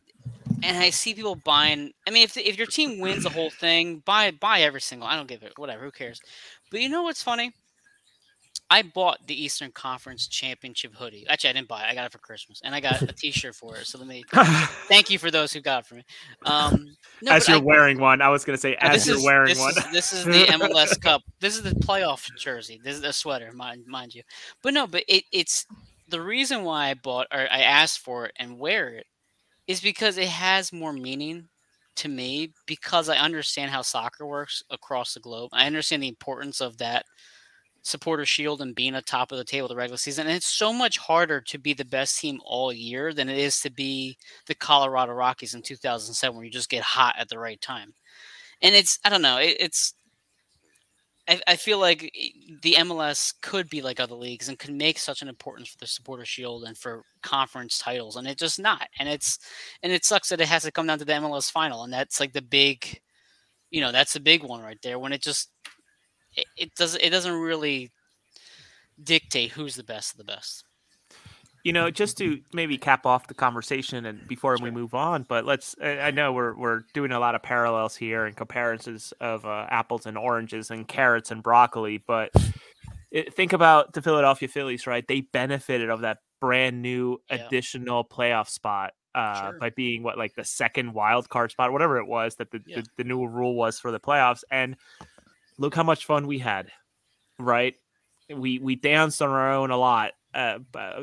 and 0.63 0.77
I 0.77 0.89
see 0.89 1.13
people 1.13 1.35
buying. 1.35 1.91
I 2.07 2.11
mean, 2.11 2.23
if 2.23 2.37
if 2.37 2.57
your 2.57 2.67
team 2.67 2.99
wins 2.99 3.23
the 3.23 3.29
whole 3.29 3.49
thing, 3.49 4.01
buy 4.05 4.31
buy 4.31 4.61
every 4.61 4.81
single. 4.81 5.07
I 5.07 5.15
don't 5.15 5.27
give 5.27 5.43
it. 5.43 5.53
Whatever. 5.57 5.83
Who 5.85 5.91
cares? 5.91 6.19
But 6.69 6.81
you 6.81 6.89
know 6.89 7.03
what's 7.03 7.23
funny? 7.23 7.51
I 8.69 8.83
bought 8.83 9.17
the 9.27 9.43
Eastern 9.43 9.69
Conference 9.73 10.29
Championship 10.29 10.95
hoodie. 10.95 11.25
Actually, 11.27 11.49
I 11.49 11.53
didn't 11.53 11.67
buy 11.67 11.83
it. 11.83 11.89
I 11.91 11.93
got 11.93 12.05
it 12.05 12.11
for 12.13 12.19
Christmas, 12.19 12.61
and 12.63 12.73
I 12.73 12.79
got 12.79 13.01
a 13.01 13.07
T-shirt 13.17 13.53
for 13.53 13.75
it. 13.75 13.85
So 13.85 13.97
let 13.97 14.07
me 14.07 14.23
thank 14.87 15.09
you 15.09 15.19
for 15.19 15.29
those 15.29 15.51
who 15.51 15.59
got 15.59 15.79
it 15.83 15.87
for 15.87 15.95
me. 15.95 16.05
Um, 16.45 16.95
no, 17.21 17.33
as 17.33 17.49
you're 17.49 17.57
I- 17.57 17.59
wearing 17.59 17.99
one, 17.99 18.21
I 18.21 18.29
was 18.29 18.45
gonna 18.45 18.57
say 18.57 18.75
uh, 18.77 18.93
as 18.93 19.05
you're 19.05 19.17
is- 19.17 19.25
wearing 19.25 19.49
this 19.49 19.59
one. 19.59 19.71
Is, 19.71 19.91
this 19.91 20.13
is 20.13 20.23
the 20.23 20.31
MLS 20.53 20.99
Cup. 21.01 21.21
This 21.41 21.57
is 21.57 21.63
the 21.63 21.71
playoff 21.71 22.29
jersey. 22.37 22.79
This 22.81 22.95
is 22.95 23.03
a 23.03 23.11
sweater, 23.11 23.51
mind 23.51 23.85
mind 23.87 24.15
you. 24.15 24.23
But 24.63 24.73
no, 24.73 24.87
but 24.87 25.03
it, 25.09 25.25
it's 25.33 25.65
the 26.07 26.21
reason 26.21 26.63
why 26.63 26.91
I 26.91 26.93
bought 26.93 27.27
or 27.33 27.39
I 27.51 27.61
asked 27.63 27.99
for 27.99 28.27
it 28.27 28.33
and 28.37 28.57
wear 28.57 28.87
it 28.87 29.05
is 29.71 29.81
because 29.81 30.17
it 30.17 30.27
has 30.27 30.73
more 30.73 30.93
meaning 30.93 31.47
to 31.97 32.09
me 32.09 32.53
because 32.65 33.09
I 33.09 33.17
understand 33.17 33.71
how 33.71 33.81
soccer 33.81 34.25
works 34.25 34.63
across 34.69 35.13
the 35.13 35.19
globe. 35.19 35.49
I 35.53 35.67
understand 35.67 36.03
the 36.03 36.07
importance 36.07 36.61
of 36.61 36.77
that 36.77 37.05
supporter 37.83 38.25
shield 38.25 38.61
and 38.61 38.75
being 38.75 38.95
at 38.95 39.05
top 39.05 39.31
of 39.31 39.37
the 39.37 39.43
table 39.43 39.67
the 39.67 39.75
regular 39.75 39.97
season. 39.97 40.27
And 40.27 40.35
it's 40.35 40.47
so 40.47 40.71
much 40.71 40.97
harder 40.97 41.41
to 41.41 41.57
be 41.57 41.73
the 41.73 41.85
best 41.85 42.19
team 42.19 42.39
all 42.45 42.71
year 42.71 43.13
than 43.13 43.29
it 43.29 43.37
is 43.37 43.59
to 43.61 43.71
be 43.71 44.17
the 44.47 44.55
Colorado 44.55 45.13
Rockies 45.13 45.55
in 45.55 45.61
2007, 45.61 46.35
where 46.35 46.45
you 46.45 46.51
just 46.51 46.69
get 46.69 46.83
hot 46.83 47.15
at 47.17 47.29
the 47.29 47.39
right 47.39 47.59
time. 47.61 47.93
And 48.61 48.75
it's 48.75 48.99
I 49.05 49.09
don't 49.09 49.23
know, 49.23 49.37
it, 49.37 49.57
it's 49.59 49.93
I, 51.27 51.39
I 51.47 51.55
feel 51.55 51.79
like 51.79 52.03
eh, 52.15 52.29
the 52.61 52.75
MLS 52.79 53.33
could 53.41 53.69
be 53.69 53.81
like 53.81 53.99
other 53.99 54.15
leagues 54.15 54.49
and 54.49 54.59
could 54.59 54.73
make 54.73 54.99
such 54.99 55.21
an 55.21 55.27
importance 55.27 55.69
for 55.69 55.77
the 55.77 55.87
supporter 55.87 56.25
shield 56.25 56.63
and 56.63 56.77
for 56.77 57.03
conference 57.23 57.77
titles, 57.77 58.15
and 58.15 58.27
it's 58.27 58.39
just 58.41 58.59
not. 58.59 58.87
And 58.99 59.07
it's 59.09 59.39
and 59.83 59.91
it 59.91 60.05
sucks 60.05 60.29
that 60.29 60.41
it 60.41 60.47
has 60.47 60.63
to 60.63 60.71
come 60.71 60.87
down 60.87 60.99
to 60.99 61.05
the 61.05 61.13
MLS 61.13 61.51
final, 61.51 61.83
and 61.83 61.93
that's 61.93 62.19
like 62.19 62.33
the 62.33 62.41
big, 62.41 62.99
you 63.71 63.81
know, 63.81 63.91
that's 63.91 64.13
the 64.13 64.19
big 64.21 64.43
one 64.43 64.61
right 64.61 64.79
there. 64.83 64.99
When 64.99 65.13
it 65.13 65.21
just 65.23 65.51
it, 66.35 66.45
it 66.57 66.75
does 66.75 66.95
it 66.95 67.11
doesn't 67.11 67.33
really 67.33 67.91
dictate 69.03 69.51
who's 69.51 69.75
the 69.75 69.83
best 69.83 70.13
of 70.13 70.17
the 70.17 70.23
best. 70.23 70.63
You 71.63 71.73
know, 71.73 71.91
just 71.91 72.17
to 72.17 72.39
maybe 72.53 72.77
cap 72.77 73.05
off 73.05 73.27
the 73.27 73.33
conversation 73.33 74.05
and 74.05 74.27
before 74.27 74.57
we 74.61 74.71
move 74.71 74.93
on, 74.93 75.23
but 75.27 75.45
let's. 75.45 75.75
I 75.81 75.99
I 75.99 76.11
know 76.11 76.33
we're 76.33 76.55
we're 76.55 76.81
doing 76.93 77.11
a 77.11 77.19
lot 77.19 77.35
of 77.35 77.43
parallels 77.43 77.95
here 77.95 78.25
and 78.25 78.35
comparisons 78.35 79.13
of 79.21 79.45
uh, 79.45 79.67
apples 79.69 80.05
and 80.05 80.17
oranges 80.17 80.71
and 80.71 80.87
carrots 80.87 81.31
and 81.31 81.43
broccoli, 81.43 81.97
but 81.99 82.31
it, 83.11 83.33
think 83.33 83.53
about 83.53 83.93
the 83.93 84.01
Philadelphia 84.01 84.47
Phillies, 84.47 84.87
right? 84.87 85.07
They 85.07 85.21
benefited 85.21 85.89
of 85.89 86.01
that 86.01 86.19
brand 86.39 86.81
new 86.81 87.19
Yeah. 87.29 87.45
additional 87.45 88.03
playoff 88.05 88.49
spot. 88.49 88.93
Uh, 89.13 89.49
Sure. 89.49 89.59
by 89.59 89.69
being 89.71 90.03
what 90.03 90.17
like 90.17 90.33
the 90.35 90.45
second 90.45 90.93
wild 90.93 91.27
card 91.27 91.51
spot, 91.51 91.73
whatever 91.73 91.97
it 91.97 92.07
was 92.07 92.37
that 92.37 92.49
the, 92.49 92.61
Yeah. 92.65 92.77
the, 92.79 92.87
the 92.99 93.03
new 93.03 93.25
rule 93.27 93.55
was 93.55 93.77
for 93.77 93.91
the 93.91 93.99
playoffs, 93.99 94.45
and 94.49 94.77
look 95.57 95.75
how 95.75 95.83
much 95.83 96.05
fun 96.05 96.27
we 96.27 96.39
had, 96.39 96.71
right? 97.37 97.75
We 98.33 98.59
we 98.59 98.77
danced 98.77 99.21
on 99.21 99.29
our 99.29 99.51
own 99.51 99.69
a 99.69 99.75
lot 99.75 100.13
uh, 100.33 100.59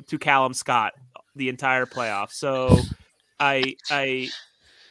to 0.06 0.18
Calum 0.18 0.54
Scott 0.54 0.92
the 1.36 1.48
entire 1.48 1.86
playoff. 1.86 2.30
So 2.32 2.76
I 3.40 3.76
I 3.90 4.28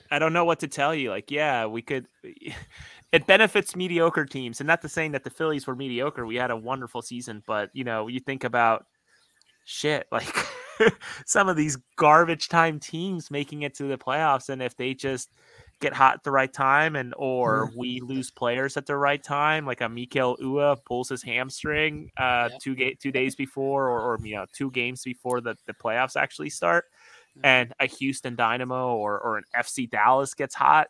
I 0.09 0.19
don't 0.19 0.33
know 0.33 0.45
what 0.45 0.59
to 0.59 0.67
tell 0.67 0.95
you. 0.95 1.09
Like, 1.09 1.31
yeah, 1.31 1.65
we 1.65 1.81
could. 1.81 2.07
It 3.13 3.25
benefits 3.25 3.73
mediocre 3.73 4.25
teams, 4.25 4.59
and 4.59 4.67
not 4.67 4.81
to 4.81 4.89
saying 4.89 5.13
that 5.13 5.23
the 5.23 5.29
Phillies 5.29 5.65
were 5.65 5.77
mediocre. 5.77 6.25
We 6.25 6.35
had 6.35 6.51
a 6.51 6.57
wonderful 6.57 7.01
season, 7.01 7.41
but 7.47 7.69
you 7.71 7.85
know, 7.85 8.09
you 8.09 8.19
think 8.19 8.43
about 8.43 8.85
shit 9.63 10.07
like 10.11 10.35
some 11.25 11.47
of 11.47 11.55
these 11.55 11.77
garbage 11.95 12.49
time 12.49 12.81
teams 12.81 13.31
making 13.31 13.61
it 13.61 13.73
to 13.75 13.83
the 13.83 13.97
playoffs, 13.97 14.49
and 14.49 14.61
if 14.61 14.75
they 14.75 14.93
just 14.93 15.29
get 15.79 15.93
hot 15.93 16.15
at 16.15 16.23
the 16.23 16.31
right 16.31 16.51
time, 16.51 16.95
and 16.95 17.13
or 17.17 17.71
we 17.75 17.99
lose 18.01 18.31
players 18.31 18.77
at 18.77 18.85
the 18.85 18.95
right 18.95 19.21
time, 19.23 19.65
like 19.65 19.81
a 19.81 19.87
Mikael 19.89 20.35
Uhre 20.37 20.77
pulls 20.85 21.09
his 21.09 21.21
hamstring 21.21 22.09
uh, 22.17 22.49
Yep. 22.51 22.61
two 22.61 22.75
ga- 22.75 22.95
two 22.95 23.11
days 23.11 23.35
before, 23.35 23.87
or, 23.89 24.01
or 24.01 24.19
you 24.25 24.35
know 24.35 24.45
two 24.53 24.71
games 24.71 25.03
before 25.03 25.39
the, 25.41 25.55
the 25.67 25.73
playoffs 25.73 26.15
actually 26.15 26.49
start, 26.49 26.85
Mhm. 27.37 27.41
and 27.43 27.73
a 27.79 27.85
Houston 27.85 28.35
Dynamo 28.35 28.95
or 28.95 29.19
or 29.19 29.37
an 29.37 29.43
FC 29.55 29.89
Dallas 29.89 30.33
gets 30.33 30.55
hot. 30.55 30.87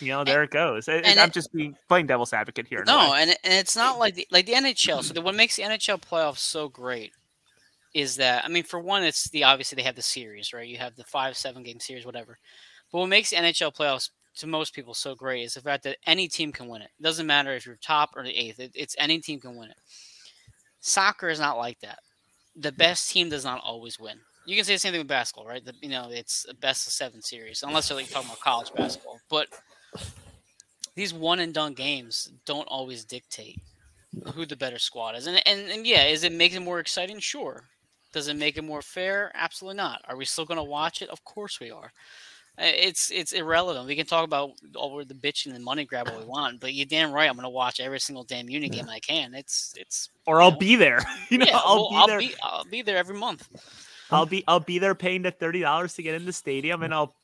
You 0.00 0.08
know, 0.08 0.24
there 0.24 0.42
it 0.42 0.50
goes. 0.50 0.88
And, 0.88 1.06
and 1.06 1.18
I'm 1.20 1.28
it- 1.28 1.34
just 1.34 1.52
being 1.52 1.74
playing 1.88 2.06
devil's 2.06 2.32
advocate 2.32 2.66
here. 2.66 2.84
No, 2.86 3.14
and 3.14 3.30
and 3.30 3.54
it's 3.54 3.76
not 3.76 3.98
like 3.98 4.14
the, 4.14 4.26
like 4.30 4.46
the 4.46 4.52
NHL. 4.52 5.02
So 5.02 5.14
the, 5.14 5.20
what 5.22 5.34
makes 5.34 5.56
the 5.56 5.62
NHL 5.62 6.00
playoffs 6.00 6.38
so 6.38 6.68
great 6.68 7.12
is 7.94 8.16
that 8.16 8.44
I 8.44 8.48
mean, 8.48 8.64
for 8.64 8.78
one, 8.80 9.04
it's 9.04 9.30
the 9.30 9.44
obviously 9.44 9.76
they 9.76 9.82
have 9.84 9.94
the 9.96 10.02
series, 10.02 10.52
right? 10.52 10.68
You 10.68 10.76
have 10.78 10.96
the 10.96 11.04
five, 11.04 11.36
seven 11.36 11.62
game 11.62 11.80
series, 11.80 12.04
whatever. 12.04 12.36
But 12.92 12.98
what 12.98 13.08
makes 13.08 13.32
NHL 13.32 13.74
playoffs 13.74 14.10
to 14.36 14.46
most 14.46 14.74
people 14.74 14.94
so 14.94 15.14
great 15.14 15.42
is 15.42 15.54
the 15.54 15.60
fact 15.60 15.84
that 15.84 15.98
any 16.06 16.28
team 16.28 16.52
can 16.52 16.68
win 16.68 16.82
it. 16.82 16.90
It 16.98 17.02
doesn't 17.02 17.26
matter 17.26 17.54
if 17.54 17.66
you're 17.66 17.76
top 17.76 18.10
or 18.16 18.22
the 18.22 18.36
eighth; 18.36 18.60
it, 18.60 18.72
it's 18.74 18.96
any 18.98 19.18
team 19.18 19.40
can 19.40 19.56
win 19.56 19.70
it. 19.70 19.76
Soccer 20.80 21.28
is 21.28 21.40
not 21.40 21.58
like 21.58 21.80
that. 21.80 21.98
The 22.54 22.72
best 22.72 23.10
team 23.10 23.28
does 23.28 23.44
not 23.44 23.60
always 23.62 23.98
win. 23.98 24.18
You 24.46 24.54
can 24.54 24.64
say 24.64 24.74
the 24.74 24.78
same 24.78 24.92
thing 24.92 25.00
with 25.00 25.08
basketball, 25.08 25.46
right? 25.46 25.64
The, 25.64 25.74
you 25.82 25.88
know, 25.88 26.08
it's 26.10 26.46
a 26.48 26.54
best 26.54 26.86
of 26.86 26.92
seven 26.92 27.20
series, 27.20 27.64
unless 27.64 27.90
you're 27.90 27.98
like 27.98 28.08
talking 28.08 28.28
about 28.28 28.40
college 28.40 28.72
basketball. 28.74 29.18
But 29.28 29.48
these 30.94 31.12
one 31.12 31.40
and 31.40 31.52
done 31.52 31.74
games 31.74 32.30
don't 32.44 32.68
always 32.68 33.04
dictate 33.04 33.60
who 34.34 34.46
the 34.46 34.56
better 34.56 34.78
squad 34.78 35.16
is. 35.16 35.26
And, 35.26 35.42
and 35.46 35.68
and 35.68 35.86
yeah, 35.86 36.04
is 36.04 36.24
it 36.24 36.32
make 36.32 36.54
it 36.54 36.60
more 36.60 36.78
exciting? 36.78 37.18
Sure. 37.18 37.64
Does 38.12 38.28
it 38.28 38.36
make 38.36 38.56
it 38.56 38.62
more 38.62 38.82
fair? 38.82 39.30
Absolutely 39.34 39.76
not. 39.76 40.00
Are 40.08 40.16
we 40.16 40.24
still 40.24 40.46
going 40.46 40.56
to 40.56 40.64
watch 40.64 41.02
it? 41.02 41.10
Of 41.10 41.24
course 41.24 41.60
we 41.60 41.70
are. 41.70 41.92
It's 42.58 43.10
it's 43.10 43.32
irrelevant. 43.32 43.86
We 43.86 43.96
can 43.96 44.06
talk 44.06 44.24
about 44.24 44.52
all 44.74 45.04
the 45.04 45.14
bitching 45.14 45.54
and 45.54 45.62
money 45.62 45.84
grab 45.84 46.08
what 46.08 46.18
we 46.18 46.24
want, 46.26 46.60
but 46.60 46.72
you're 46.72 46.86
damn 46.86 47.12
right. 47.12 47.28
I'm 47.28 47.36
going 47.36 47.44
to 47.44 47.50
watch 47.50 47.80
every 47.80 48.00
single 48.00 48.24
damn 48.24 48.48
uni 48.48 48.68
game 48.68 48.88
I 48.88 48.98
can. 48.98 49.34
It's 49.34 49.74
it's 49.76 50.08
or 50.26 50.40
I'll 50.40 50.52
know, 50.52 50.58
be 50.58 50.76
there. 50.76 51.04
You 51.28 51.38
know, 51.38 51.46
yeah, 51.46 51.58
I'll 51.62 51.76
well, 51.76 51.90
be 51.90 51.96
I'll 51.96 52.06
there. 52.06 52.18
Be, 52.18 52.34
I'll 52.42 52.64
be 52.64 52.82
there 52.82 52.96
every 52.96 53.16
month. 53.16 53.48
I'll 54.10 54.26
be 54.26 54.44
I'll 54.48 54.60
be 54.60 54.78
there 54.78 54.94
paying 54.94 55.22
the 55.22 55.30
thirty 55.30 55.60
dollars 55.60 55.94
to 55.94 56.02
get 56.02 56.14
in 56.14 56.24
the 56.24 56.32
stadium, 56.32 56.82
and 56.82 56.94
I'll 56.94 57.14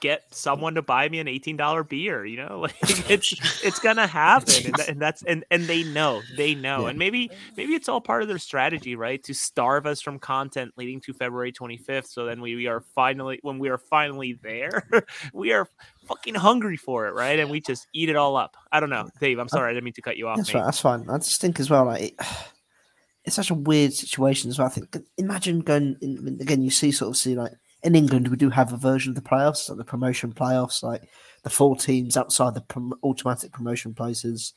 get 0.00 0.22
someone 0.34 0.74
to 0.74 0.82
buy 0.82 1.08
me 1.08 1.18
an 1.18 1.26
$18 1.26 1.88
beer 1.88 2.24
you 2.24 2.36
know? 2.36 2.66
Like 2.66 3.10
it's 3.10 3.64
it's 3.64 3.78
gonna 3.78 4.08
happen 4.08 4.66
and, 4.66 4.88
and, 4.88 5.00
that's 5.00 5.22
and 5.22 5.44
and 5.52 5.64
they 5.64 5.84
know 5.84 6.20
they 6.36 6.54
know 6.54 6.82
yeah. 6.82 6.88
and 6.90 6.98
maybe 6.98 7.30
maybe 7.56 7.74
it's 7.74 7.88
all 7.88 8.00
part 8.00 8.22
of 8.22 8.28
their 8.28 8.38
strategy 8.38 8.96
right? 8.96 9.22
To 9.24 9.34
starve 9.34 9.86
us 9.86 10.00
from 10.00 10.18
content 10.18 10.72
leading 10.76 11.00
to 11.02 11.12
february 11.12 11.52
25th 11.52 12.08
so 12.08 12.24
then 12.24 12.40
we, 12.40 12.56
we 12.56 12.66
are 12.66 12.80
finally 12.80 13.38
when 13.42 13.58
we 13.58 13.68
are 13.68 13.78
finally 13.78 14.38
there 14.42 14.88
we 15.32 15.52
are 15.52 15.68
fucking 16.06 16.34
hungry 16.34 16.76
for 16.76 17.06
it 17.06 17.14
right? 17.14 17.38
And 17.38 17.50
we 17.50 17.60
just 17.60 17.86
eat 17.92 18.08
it 18.08 18.16
all 18.16 18.36
up. 18.36 18.56
I 18.72 18.80
don't 18.80 18.90
know 18.90 19.08
dave 19.20 19.38
i'm 19.38 19.48
sorry 19.48 19.70
i 19.70 19.74
didn't 19.74 19.84
mean 19.84 19.94
to 19.94 20.02
cut 20.02 20.16
you 20.16 20.28
off 20.28 20.38
that's 20.38 20.54
right 20.54 20.64
that's 20.64 20.80
fine. 20.80 21.08
I 21.08 21.18
just 21.18 21.40
think 21.40 21.60
as 21.60 21.70
well 21.70 21.84
like 21.84 22.02
it, 22.02 22.14
it's 23.24 23.36
such 23.36 23.50
a 23.50 23.54
weird 23.54 23.92
situation 23.92 24.50
as 24.50 24.58
well 24.58 24.66
i 24.66 24.70
think 24.70 24.96
imagine 25.18 25.60
going 25.60 25.96
in, 26.00 26.38
again 26.40 26.62
you 26.62 26.70
see 26.70 26.92
sort 26.92 27.10
of 27.10 27.16
see 27.16 27.34
like 27.34 27.52
in 27.86 27.94
England, 27.94 28.26
we 28.26 28.36
do 28.36 28.50
have 28.50 28.72
a 28.72 28.76
version 28.76 29.10
of 29.10 29.14
the 29.14 29.28
playoffs, 29.28 29.68
like 29.68 29.78
the 29.78 29.84
promotion 29.84 30.32
playoffs, 30.32 30.82
like 30.82 31.08
the 31.44 31.50
four 31.50 31.76
teams 31.76 32.16
outside 32.16 32.54
the 32.54 32.60
prom- 32.60 32.98
automatic 33.04 33.52
promotion 33.52 33.94
places 33.94 34.54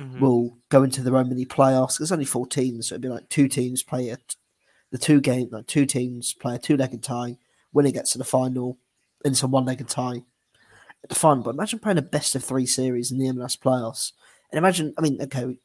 mm-hmm. 0.00 0.18
will 0.18 0.58
go 0.68 0.82
into 0.82 1.00
their 1.00 1.16
own 1.16 1.28
mini 1.28 1.46
playoffs. 1.46 1.98
There's 1.98 2.10
only 2.10 2.24
four 2.24 2.44
teams, 2.44 2.88
so 2.88 2.94
it'd 2.94 3.02
be 3.02 3.08
like 3.08 3.28
two 3.28 3.46
teams 3.46 3.84
play 3.84 4.08
it, 4.08 4.34
the 4.90 4.98
two 4.98 5.20
game, 5.20 5.48
like 5.52 5.68
two 5.68 5.86
teams 5.86 6.34
play 6.34 6.56
a 6.56 6.58
two-legged 6.58 7.04
tie. 7.04 7.38
Winner 7.72 7.92
gets 7.92 8.12
to 8.12 8.18
the 8.18 8.24
final, 8.24 8.78
and 9.24 9.30
it's 9.30 9.44
a 9.44 9.46
one-legged 9.46 9.88
tie. 9.88 10.24
It's 11.04 11.18
fun, 11.18 11.42
but 11.42 11.54
imagine 11.54 11.78
playing 11.78 11.98
a 11.98 12.02
best 12.02 12.34
of 12.34 12.42
three 12.42 12.66
series 12.66 13.12
in 13.12 13.18
the 13.18 13.26
MLS 13.26 13.56
playoffs, 13.56 14.10
and 14.50 14.58
imagine, 14.58 14.92
I 14.98 15.02
mean, 15.02 15.22
okay, 15.22 15.56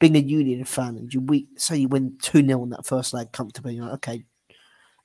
being 0.00 0.16
a 0.16 0.18
Union 0.18 0.64
fan, 0.64 0.96
and 0.96 1.14
you 1.14 1.20
we 1.20 1.46
say 1.56 1.76
you 1.76 1.86
win 1.86 2.18
two 2.20 2.44
0 2.44 2.64
in 2.64 2.70
that 2.70 2.86
first 2.86 3.14
leg 3.14 3.30
comfortably, 3.30 3.76
you're 3.76 3.84
like, 3.84 3.94
okay, 3.94 4.24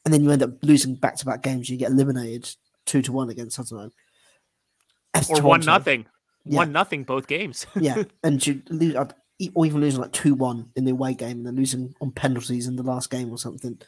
and 0.05 0.13
then 0.13 0.23
you 0.23 0.31
end 0.31 0.43
up 0.43 0.51
losing 0.63 0.95
back 0.95 1.15
to 1.17 1.25
back 1.25 1.41
games. 1.41 1.69
You 1.69 1.77
get 1.77 1.91
eliminated 1.91 2.49
two 2.85 3.01
to 3.03 3.11
one 3.11 3.29
against 3.29 3.59
I 3.59 3.63
don't 3.63 3.93
or 5.13 5.21
Toronto. 5.21 5.47
one 5.47 5.61
nothing, 5.61 6.05
yeah. 6.45 6.57
one 6.57 6.71
nothing 6.71 7.03
both 7.03 7.27
games. 7.27 7.65
yeah, 7.75 8.03
and 8.23 8.45
you 8.45 8.61
lose, 8.69 8.95
uh, 8.95 9.05
or 9.53 9.65
even 9.65 9.81
losing 9.81 10.01
like 10.01 10.13
two 10.13 10.33
one 10.33 10.69
in 10.75 10.85
the 10.85 10.91
away 10.91 11.13
game, 11.13 11.37
and 11.37 11.45
then 11.47 11.55
losing 11.55 11.93
on 12.01 12.11
penalties 12.11 12.67
in 12.67 12.75
the 12.75 12.83
last 12.83 13.09
game 13.09 13.31
or 13.31 13.37
something. 13.37 13.79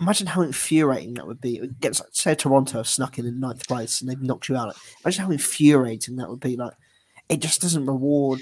Imagine 0.00 0.26
how 0.26 0.42
infuriating 0.42 1.14
that 1.14 1.26
would 1.26 1.40
be. 1.40 1.56
It 1.56 1.78
gets 1.78 2.00
like, 2.00 2.08
say 2.12 2.34
Toronto 2.34 2.82
snuck 2.82 3.18
in 3.18 3.26
in 3.26 3.38
ninth 3.38 3.68
place 3.68 4.00
and 4.00 4.10
they've 4.10 4.20
knocked 4.20 4.48
you 4.48 4.56
out. 4.56 4.74
Imagine 5.04 5.24
how 5.24 5.30
infuriating 5.30 6.16
that 6.16 6.28
would 6.28 6.40
be. 6.40 6.56
Like 6.56 6.72
it 7.28 7.40
just 7.40 7.60
doesn't 7.60 7.86
reward 7.86 8.40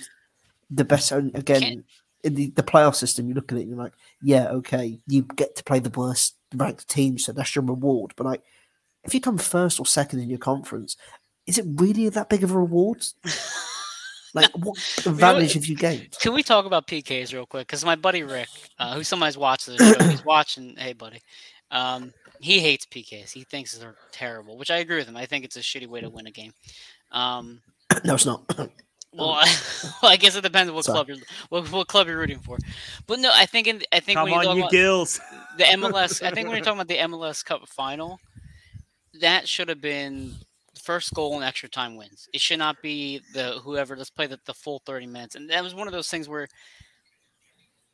the 0.70 0.84
best. 0.84 1.12
Again, 1.12 1.84
in 2.22 2.34
the, 2.34 2.50
the 2.50 2.62
playoff 2.62 2.94
system, 2.94 3.28
you 3.28 3.34
look 3.34 3.52
at 3.52 3.58
it 3.58 3.62
and 3.62 3.70
you're 3.70 3.78
like, 3.78 3.92
yeah, 4.22 4.48
okay, 4.48 5.00
you 5.06 5.22
get 5.22 5.56
to 5.56 5.64
play 5.64 5.80
the 5.80 5.90
worst 5.90 6.36
ranked 6.54 6.88
the 6.88 6.94
team, 6.94 7.18
so 7.18 7.32
that's 7.32 7.54
your 7.54 7.64
reward. 7.64 8.12
But 8.16 8.26
like, 8.26 8.42
if 9.04 9.14
you 9.14 9.20
come 9.20 9.38
first 9.38 9.80
or 9.80 9.86
second 9.86 10.20
in 10.20 10.30
your 10.30 10.38
conference, 10.38 10.96
is 11.46 11.58
it 11.58 11.66
really 11.76 12.08
that 12.08 12.28
big 12.28 12.44
of 12.44 12.52
a 12.52 12.58
reward? 12.58 13.04
like, 14.34 14.50
what 14.56 14.78
advantage 15.06 15.54
have 15.54 15.66
you 15.66 15.76
gained? 15.76 16.16
Can 16.20 16.34
we 16.34 16.42
talk 16.42 16.66
about 16.66 16.86
PKs 16.86 17.32
real 17.32 17.46
quick? 17.46 17.66
Because 17.66 17.84
my 17.84 17.96
buddy 17.96 18.22
Rick, 18.22 18.48
uh, 18.78 18.94
who 18.94 19.04
sometimes 19.04 19.38
watches 19.38 19.76
the 19.76 19.94
show, 19.94 20.04
he's 20.04 20.24
watching. 20.24 20.76
Hey, 20.76 20.92
buddy. 20.92 21.20
Um, 21.70 22.12
he 22.40 22.60
hates 22.60 22.86
PKs. 22.86 23.32
He 23.32 23.44
thinks 23.44 23.76
they're 23.76 23.96
terrible, 24.12 24.56
which 24.56 24.70
I 24.70 24.78
agree 24.78 24.96
with 24.96 25.08
him. 25.08 25.16
I 25.16 25.26
think 25.26 25.44
it's 25.44 25.56
a 25.56 25.60
shitty 25.60 25.86
way 25.86 26.00
to 26.00 26.10
win 26.10 26.26
a 26.26 26.30
game. 26.30 26.52
Um, 27.12 27.60
no, 28.04 28.14
it's 28.14 28.26
not. 28.26 28.42
Well, 29.12 29.30
I, 29.30 29.42
um, 29.42 29.48
well, 30.02 30.12
I 30.12 30.16
guess 30.16 30.36
it 30.36 30.42
depends 30.42 30.68
on 30.68 30.76
what 30.76 30.84
Sorry. 30.84 30.96
club 30.96 31.08
you're 31.08 31.16
what, 31.48 31.72
what, 31.72 31.88
club 31.88 32.06
you're 32.06 32.18
rooting 32.18 32.38
for. 32.38 32.58
But 33.06 33.18
no, 33.18 33.30
I 33.32 33.46
think 33.46 33.66
in, 33.66 33.82
I 33.92 34.00
think 34.00 34.18
Come 34.18 34.30
when 34.30 34.42
you 34.42 34.48
on, 34.48 34.56
you 34.56 34.68
gills. 34.70 35.20
The 35.58 35.64
MLS, 35.76 36.22
I 36.22 36.30
think 36.30 36.48
when 36.48 36.56
you're 36.56 36.64
talking 36.64 36.80
about 36.80 36.88
the 36.88 36.98
MLS 36.98 37.44
Cup 37.44 37.66
final, 37.68 38.20
that 39.20 39.48
should 39.48 39.68
have 39.68 39.80
been 39.80 40.34
first 40.80 41.12
goal 41.12 41.34
and 41.34 41.44
extra 41.44 41.68
time 41.68 41.96
wins. 41.96 42.28
It 42.32 42.40
should 42.40 42.58
not 42.58 42.80
be 42.82 43.20
the 43.34 43.60
whoever. 43.62 43.96
Let's 43.96 44.10
play 44.10 44.26
the, 44.26 44.38
the 44.46 44.54
full 44.54 44.80
thirty 44.86 45.06
minutes, 45.06 45.34
and 45.34 45.50
that 45.50 45.62
was 45.62 45.74
one 45.74 45.88
of 45.88 45.92
those 45.92 46.08
things 46.08 46.28
where, 46.28 46.46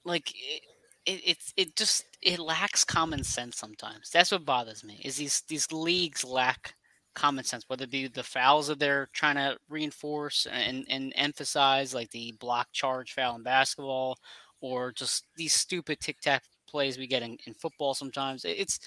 like, 0.05 0.31
it, 0.35 0.63
it, 1.07 1.21
it, 1.25 1.39
it 1.57 1.77
just 1.77 2.05
it 2.21 2.39
lacks 2.39 2.85
common 2.85 3.25
sense 3.25 3.57
sometimes. 3.57 4.11
That's 4.11 4.33
what 4.33 4.45
bothers 4.45 4.85
me. 4.85 5.01
Is 5.03 5.17
these 5.17 5.43
these 5.49 5.73
leagues 5.73 6.25
lack 6.25 6.75
common 7.17 7.43
sense, 7.43 7.65
whether 7.67 7.85
it 7.85 7.91
be 7.91 8.07
the 8.07 8.23
fouls 8.23 8.69
that 8.69 8.79
they're 8.79 9.09
trying 9.13 9.35
to 9.35 9.57
reinforce 9.69 10.47
and, 10.53 10.85
and 10.89 11.13
emphasize, 11.17 11.95
like 11.95 12.11
the 12.11 12.33
block 12.39 12.69
charge 12.73 13.15
foul 13.15 13.35
in 13.35 13.43
basketball, 13.43 14.19
or 14.61 14.93
just 14.93 15.25
these 15.37 15.53
stupid 15.53 15.99
tic 15.99 16.21
tac 16.21 16.45
plays 16.69 16.99
we 16.99 17.07
get 17.07 17.23
in, 17.23 17.37
in 17.47 17.55
football 17.55 17.95
sometimes. 17.95 18.45
It's, 18.45 18.79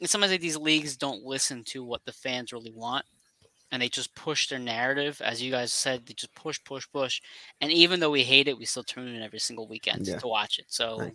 it's 0.00 0.12
sometimes 0.12 0.32
like 0.32 0.40
these 0.40 0.56
leagues 0.56 0.96
don't 0.96 1.24
listen 1.24 1.64
to 1.64 1.82
what 1.82 2.04
the 2.04 2.12
fans 2.12 2.52
really 2.52 2.72
want. 2.72 3.04
And 3.72 3.80
they 3.80 3.88
just 3.88 4.14
push 4.14 4.48
their 4.48 4.58
narrative, 4.58 5.22
as 5.24 5.42
you 5.42 5.50
guys 5.50 5.72
said. 5.72 6.04
They 6.04 6.12
just 6.12 6.34
push, 6.34 6.60
push, 6.62 6.86
push, 6.92 7.22
and 7.62 7.72
even 7.72 8.00
though 8.00 8.10
we 8.10 8.22
hate 8.22 8.46
it, 8.46 8.58
we 8.58 8.66
still 8.66 8.82
tune 8.84 9.08
in 9.08 9.22
every 9.22 9.38
single 9.38 9.66
weekend 9.66 10.06
yeah. 10.06 10.18
to 10.18 10.28
watch 10.28 10.58
it. 10.58 10.66
So, 10.68 10.98
right. 10.98 11.14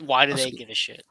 why 0.00 0.26
do 0.26 0.34
they 0.34 0.50
give 0.50 0.68
a 0.68 0.74
shit? 0.74 1.02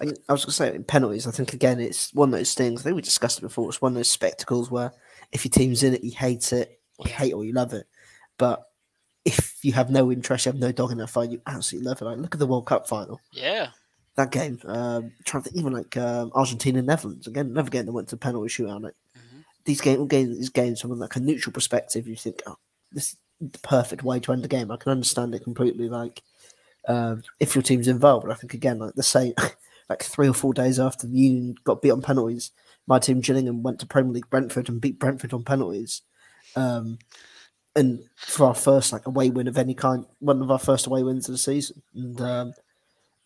I, 0.00 0.04
I 0.28 0.32
was 0.32 0.44
going 0.44 0.46
to 0.46 0.52
say 0.52 0.74
in 0.74 0.84
penalties. 0.84 1.26
I 1.26 1.30
think 1.30 1.52
again, 1.52 1.80
it's 1.80 2.12
one 2.14 2.28
of 2.32 2.38
those 2.38 2.54
things. 2.54 2.80
I 2.80 2.84
think 2.84 2.96
we 2.96 3.02
discussed 3.02 3.38
it 3.38 3.42
before. 3.42 3.68
It's 3.68 3.80
one 3.80 3.92
of 3.92 3.96
those 3.96 4.10
spectacles 4.10 4.70
where 4.70 4.92
if 5.32 5.44
your 5.44 5.50
team's 5.50 5.82
in 5.82 5.94
it, 5.94 6.04
you 6.04 6.12
hate 6.12 6.52
it, 6.52 6.80
or 6.98 7.06
you 7.06 7.14
hate 7.14 7.32
or 7.32 7.44
you 7.44 7.52
love 7.52 7.72
it. 7.72 7.86
But 8.38 8.66
if 9.24 9.58
you 9.62 9.72
have 9.72 9.90
no 9.90 10.12
interest, 10.12 10.46
you 10.46 10.52
have 10.52 10.60
no 10.60 10.72
dog 10.72 10.92
in 10.92 10.98
that 10.98 11.08
fight, 11.08 11.30
you 11.30 11.42
absolutely 11.46 11.88
love 11.88 12.00
it. 12.00 12.04
Like 12.04 12.18
look 12.18 12.34
at 12.34 12.38
the 12.38 12.46
World 12.46 12.66
Cup 12.66 12.88
final. 12.88 13.20
Yeah. 13.32 13.68
That 14.14 14.30
game, 14.30 14.58
um, 14.64 15.12
trying 15.24 15.42
to 15.42 15.50
think, 15.50 15.60
even 15.60 15.72
like 15.72 15.94
um, 15.96 16.30
Argentina 16.34 16.78
and 16.78 16.86
Netherlands 16.86 17.26
again, 17.26 17.46
another 17.46 17.68
game 17.70 17.84
that 17.86 17.92
went 17.92 18.08
to 18.08 18.16
penalty 18.16 18.48
shootout. 18.48 18.82
Like 18.82 18.94
mm-hmm. 19.18 19.40
these 19.64 19.80
game, 19.80 20.06
games, 20.06 20.38
these 20.38 20.48
games 20.48 20.80
from 20.80 20.98
like 20.98 21.16
a 21.16 21.20
neutral 21.20 21.52
perspective, 21.52 22.06
you 22.06 22.16
think, 22.16 22.40
oh, 22.46 22.56
this 22.92 23.10
is 23.12 23.16
the 23.40 23.58
perfect 23.58 24.04
way 24.04 24.20
to 24.20 24.32
end 24.32 24.44
the 24.44 24.48
game. 24.48 24.70
I 24.70 24.76
can 24.76 24.92
understand 24.92 25.34
it 25.34 25.44
completely. 25.44 25.88
Like 25.88 26.22
um, 26.86 27.22
if 27.40 27.54
your 27.54 27.62
team's 27.62 27.88
involved. 27.88 28.30
I 28.30 28.34
think 28.34 28.54
again, 28.54 28.78
like 28.78 28.94
the 28.94 29.02
same, 29.02 29.34
like 29.88 30.02
three 30.02 30.28
or 30.28 30.34
four 30.34 30.54
days 30.54 30.78
after 30.78 31.06
the 31.06 31.16
Union 31.16 31.56
got 31.64 31.82
beat 31.82 31.90
on 31.90 32.02
penalties, 32.02 32.52
my 32.86 32.98
team 32.98 33.20
Gillingham 33.20 33.62
went 33.62 33.80
to 33.80 33.86
Premier 33.86 34.12
League 34.12 34.30
Brentford 34.30 34.68
and 34.68 34.80
beat 34.80 34.98
Brentford 34.98 35.32
on 35.32 35.44
penalties. 35.44 36.02
Um, 36.54 36.98
and 37.74 38.00
for 38.16 38.46
our 38.46 38.54
first 38.54 38.92
like 38.92 39.06
away 39.06 39.30
win 39.30 39.48
of 39.48 39.58
any 39.58 39.74
kind, 39.74 40.06
one 40.20 40.40
of 40.40 40.50
our 40.50 40.58
first 40.58 40.86
away 40.86 41.02
wins 41.02 41.28
of 41.28 41.32
the 41.32 41.38
season, 41.38 41.82
and 41.94 42.20
um, 42.20 42.54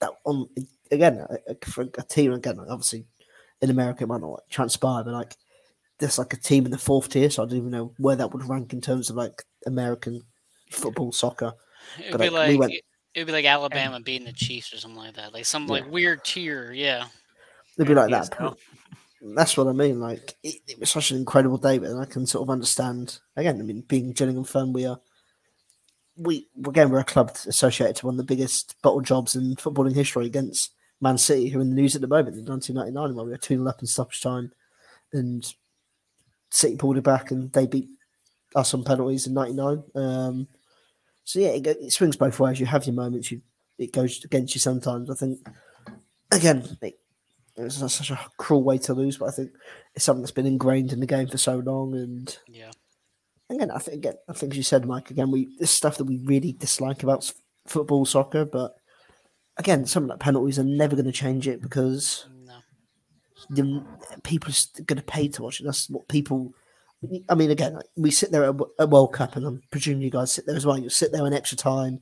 that 0.00 0.10
on 0.24 0.48
again 0.90 1.24
for 1.64 1.82
a 1.82 2.02
team 2.02 2.32
again 2.32 2.58
obviously 2.68 3.04
in 3.62 3.70
America 3.70 4.02
it 4.02 4.08
might 4.08 4.20
not 4.20 4.30
like, 4.30 4.48
transpire, 4.50 5.04
but 5.04 5.12
like 5.12 5.36
there's 5.98 6.18
like 6.18 6.32
a 6.32 6.36
team 6.36 6.64
in 6.64 6.72
the 6.72 6.78
fourth 6.78 7.10
tier, 7.10 7.30
so 7.30 7.42
I 7.42 7.46
don't 7.46 7.58
even 7.58 7.70
know 7.70 7.92
where 7.98 8.16
that 8.16 8.32
would 8.32 8.48
rank 8.48 8.72
in 8.72 8.80
terms 8.80 9.10
of 9.10 9.16
like 9.16 9.44
American 9.66 10.22
football 10.70 11.12
soccer. 11.12 11.52
It'd 11.98 12.12
but, 12.12 12.20
be 12.20 12.30
like, 12.30 12.48
we 12.48 12.56
went, 12.56 12.72
It'd 13.14 13.26
be 13.26 13.32
like 13.32 13.44
Alabama 13.44 13.96
and, 13.96 14.04
beating 14.04 14.26
the 14.26 14.32
Chiefs 14.32 14.72
or 14.72 14.78
something 14.78 15.00
like 15.00 15.14
that, 15.14 15.32
like 15.32 15.44
some 15.44 15.64
yeah. 15.64 15.72
like 15.72 15.90
weird 15.90 16.24
tier. 16.24 16.72
Yeah, 16.72 17.06
it'd 17.76 17.88
be 17.88 17.94
like 17.94 18.10
that. 18.10 18.56
That's 19.22 19.56
what 19.56 19.66
I 19.66 19.72
mean. 19.72 20.00
Like 20.00 20.34
it, 20.42 20.56
it, 20.66 20.80
was 20.80 20.90
such 20.90 21.10
an 21.10 21.18
incredible 21.18 21.58
day, 21.58 21.78
but 21.78 21.94
I 21.96 22.04
can 22.04 22.26
sort 22.26 22.42
of 22.42 22.50
understand. 22.50 23.18
Again, 23.36 23.60
I 23.60 23.62
mean, 23.62 23.82
being 23.82 24.12
Gillingham 24.12 24.44
fan, 24.44 24.72
we 24.72 24.86
are. 24.86 25.00
We 26.16 26.48
again, 26.66 26.90
we're 26.90 27.00
a 27.00 27.04
club 27.04 27.30
associated 27.46 27.96
to 27.96 28.06
one 28.06 28.14
of 28.14 28.18
the 28.18 28.24
biggest 28.24 28.76
bottle 28.82 29.00
jobs 29.00 29.34
in 29.34 29.56
footballing 29.56 29.94
history 29.94 30.26
against 30.26 30.72
Man 31.00 31.18
City, 31.18 31.48
who 31.48 31.58
are 31.58 31.62
in 31.62 31.70
the 31.70 31.74
news 31.74 31.94
at 31.94 32.02
the 32.02 32.08
moment 32.08 32.36
in 32.36 32.44
1999, 32.44 33.16
where 33.16 33.24
we 33.24 33.30
were 33.32 33.38
2 33.38 33.56
0 33.56 33.68
up 33.68 33.80
in 33.80 33.86
stoppage 33.86 34.20
time, 34.20 34.52
and 35.12 35.44
City 36.50 36.76
pulled 36.76 36.96
it 36.96 37.04
back 37.04 37.30
and 37.30 37.52
they 37.52 37.66
beat 37.66 37.88
us 38.54 38.74
on 38.74 38.84
penalties 38.84 39.26
in 39.26 39.34
'99. 39.34 39.82
Um, 39.94 40.48
so 41.30 41.38
yeah, 41.38 41.48
it, 41.50 41.66
it, 41.66 41.92
swings 41.92 42.16
both 42.16 42.40
ways. 42.40 42.58
You 42.58 42.66
have 42.66 42.86
your 42.86 42.94
moments. 42.94 43.30
You 43.30 43.40
it 43.78 43.92
goes 43.92 44.24
against 44.24 44.54
you 44.54 44.60
sometimes. 44.60 45.08
I 45.08 45.14
think 45.14 45.38
again, 46.32 46.76
it, 46.82 46.98
it's 47.56 47.80
not 47.80 47.90
such 47.92 48.10
a 48.10 48.18
cruel 48.36 48.64
way 48.64 48.78
to 48.78 48.94
lose, 48.94 49.16
but 49.18 49.28
I 49.28 49.32
think 49.32 49.50
it's 49.94 50.04
something 50.04 50.22
that's 50.22 50.32
been 50.32 50.46
ingrained 50.46 50.92
in 50.92 51.00
the 51.00 51.06
game 51.06 51.28
for 51.28 51.38
so 51.38 51.58
long. 51.58 51.94
And 51.94 52.36
Yeah. 52.48 52.72
again, 53.48 53.70
I 53.70 53.78
think 53.78 53.96
again, 53.98 54.14
I 54.28 54.32
think 54.32 54.52
as 54.52 54.56
you 54.56 54.62
said, 54.64 54.86
Mike. 54.86 55.10
Again, 55.10 55.30
we 55.30 55.56
this 55.58 55.70
stuff 55.70 55.98
that 55.98 56.04
we 56.04 56.18
really 56.24 56.52
dislike 56.52 57.02
about 57.02 57.32
football, 57.66 58.04
soccer, 58.04 58.44
but 58.44 58.74
again, 59.56 59.86
some 59.86 60.04
of 60.04 60.08
the 60.10 60.16
penalties 60.16 60.58
are 60.58 60.64
never 60.64 60.96
going 60.96 61.06
to 61.06 61.12
change 61.12 61.46
it 61.46 61.62
because 61.62 62.26
No. 62.44 62.58
the 63.50 63.84
people 64.24 64.50
are 64.52 64.82
going 64.82 64.96
to 64.98 65.04
pay 65.04 65.28
to 65.28 65.42
watch 65.42 65.60
it. 65.60 65.64
That's 65.64 65.88
what 65.88 66.08
people. 66.08 66.54
I 67.28 67.34
mean, 67.34 67.50
again, 67.50 67.78
we 67.96 68.10
sit 68.10 68.30
there 68.30 68.44
at 68.44 68.54
a 68.78 68.86
World 68.86 69.14
Cup, 69.14 69.36
and 69.36 69.46
I'm 69.46 69.62
presuming 69.70 70.02
you 70.02 70.10
guys 70.10 70.32
sit 70.32 70.46
there 70.46 70.56
as 70.56 70.66
well. 70.66 70.78
You 70.78 70.90
sit 70.90 71.12
there 71.12 71.26
in 71.26 71.32
extra 71.32 71.56
time, 71.56 72.00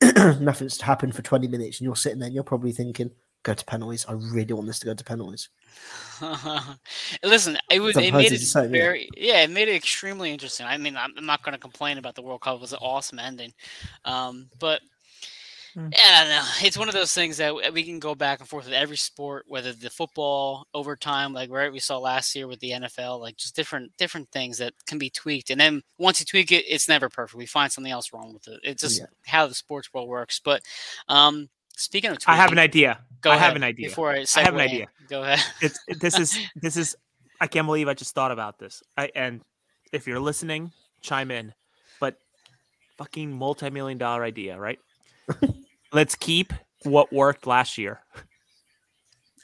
nothing's 0.40 0.80
happened 0.80 1.14
for 1.14 1.22
20 1.22 1.46
minutes, 1.46 1.78
and 1.78 1.84
you're 1.84 1.96
sitting 1.96 2.18
there, 2.18 2.26
and 2.26 2.34
you're 2.34 2.42
probably 2.42 2.72
thinking, 2.72 3.10
"Go 3.42 3.52
to 3.52 3.64
penalties. 3.66 4.06
I 4.08 4.12
really 4.12 4.54
want 4.54 4.66
this 4.66 4.78
to 4.80 4.86
go 4.86 4.94
to 4.94 5.04
penalties." 5.04 5.50
Listen, 7.22 7.58
it 7.70 7.80
was 7.80 7.96
it 7.98 8.14
made 8.14 8.32
it 8.32 8.40
same, 8.40 8.74
yeah. 8.74 8.80
very 8.80 9.08
yeah. 9.14 9.42
it 9.42 9.50
made 9.50 9.68
it 9.68 9.74
extremely 9.74 10.32
interesting. 10.32 10.66
I 10.66 10.78
mean, 10.78 10.96
I'm, 10.96 11.12
I'm 11.18 11.26
not 11.26 11.42
going 11.42 11.52
to 11.52 11.58
complain 11.58 11.98
about 11.98 12.14
the 12.14 12.22
World 12.22 12.40
Cup; 12.40 12.56
it 12.56 12.60
was 12.62 12.72
an 12.72 12.78
awesome 12.80 13.18
ending, 13.18 13.52
um, 14.06 14.48
but 14.58 14.80
Yeah, 15.76 15.82
I 16.04 16.20
don't 16.24 16.28
know. 16.30 16.44
It's 16.62 16.76
one 16.78 16.88
of 16.88 16.94
those 16.94 17.12
things 17.14 17.36
that 17.38 17.72
we 17.72 17.84
can 17.84 17.98
go 17.98 18.14
back 18.14 18.40
and 18.40 18.48
forth 18.48 18.64
with 18.66 18.74
every 18.74 18.96
sport, 18.96 19.44
whether 19.48 19.72
the 19.72 19.90
football 19.90 20.66
overtime, 20.74 21.32
like 21.32 21.50
right 21.50 21.72
we 21.72 21.78
saw 21.80 21.98
last 21.98 22.34
year 22.34 22.46
with 22.46 22.60
the 22.60 22.70
NFL, 22.70 23.20
like 23.20 23.36
just 23.36 23.54
different 23.56 23.96
different 23.96 24.30
things 24.30 24.58
that 24.58 24.72
can 24.86 24.98
be 24.98 25.10
tweaked. 25.10 25.50
And 25.50 25.60
then 25.60 25.82
once 25.98 26.20
you 26.20 26.26
tweak 26.26 26.52
it, 26.52 26.64
it's 26.68 26.88
never 26.88 27.08
perfect. 27.08 27.36
We 27.38 27.46
find 27.46 27.70
something 27.70 27.92
else 27.92 28.12
wrong 28.12 28.32
with 28.32 28.48
it. 28.48 28.60
It's 28.62 28.82
just 28.82 29.00
Yeah. 29.00 29.06
how 29.26 29.46
the 29.46 29.54
sports 29.54 29.92
world 29.94 30.08
works. 30.08 30.40
But 30.44 30.62
um, 31.08 31.48
speaking 31.76 32.10
of, 32.10 32.18
I 32.26 32.36
have 32.36 32.52
an 32.52 32.58
idea. 32.58 33.00
Go 33.20 33.30
I 33.30 33.36
ahead 33.36 33.46
have 33.48 33.56
an 33.56 33.64
idea. 33.64 33.88
Before 33.88 34.10
I, 34.12 34.24
I 34.36 34.40
have 34.42 34.54
an 34.54 34.60
in. 34.60 34.66
idea. 34.68 34.86
Go 35.08 35.22
ahead. 35.22 35.44
It's 35.60 35.78
this 36.00 36.18
is 36.18 36.38
this 36.56 36.76
is 36.76 36.96
I 37.40 37.46
can't 37.46 37.66
believe 37.66 37.88
I 37.88 37.94
just 37.94 38.14
thought 38.14 38.32
about 38.32 38.58
this. 38.58 38.82
I 38.96 39.10
and 39.14 39.40
if 39.92 40.06
you're 40.06 40.20
listening, 40.20 40.72
chime 41.00 41.30
in. 41.30 41.54
But 42.00 42.16
fucking 42.98 43.32
multi-million 43.36 43.98
dollar 43.98 44.24
idea, 44.24 44.58
right? 44.58 44.78
Let's 45.92 46.14
keep 46.14 46.52
what 46.84 47.12
worked 47.12 47.46
last 47.46 47.78
year. 47.78 48.00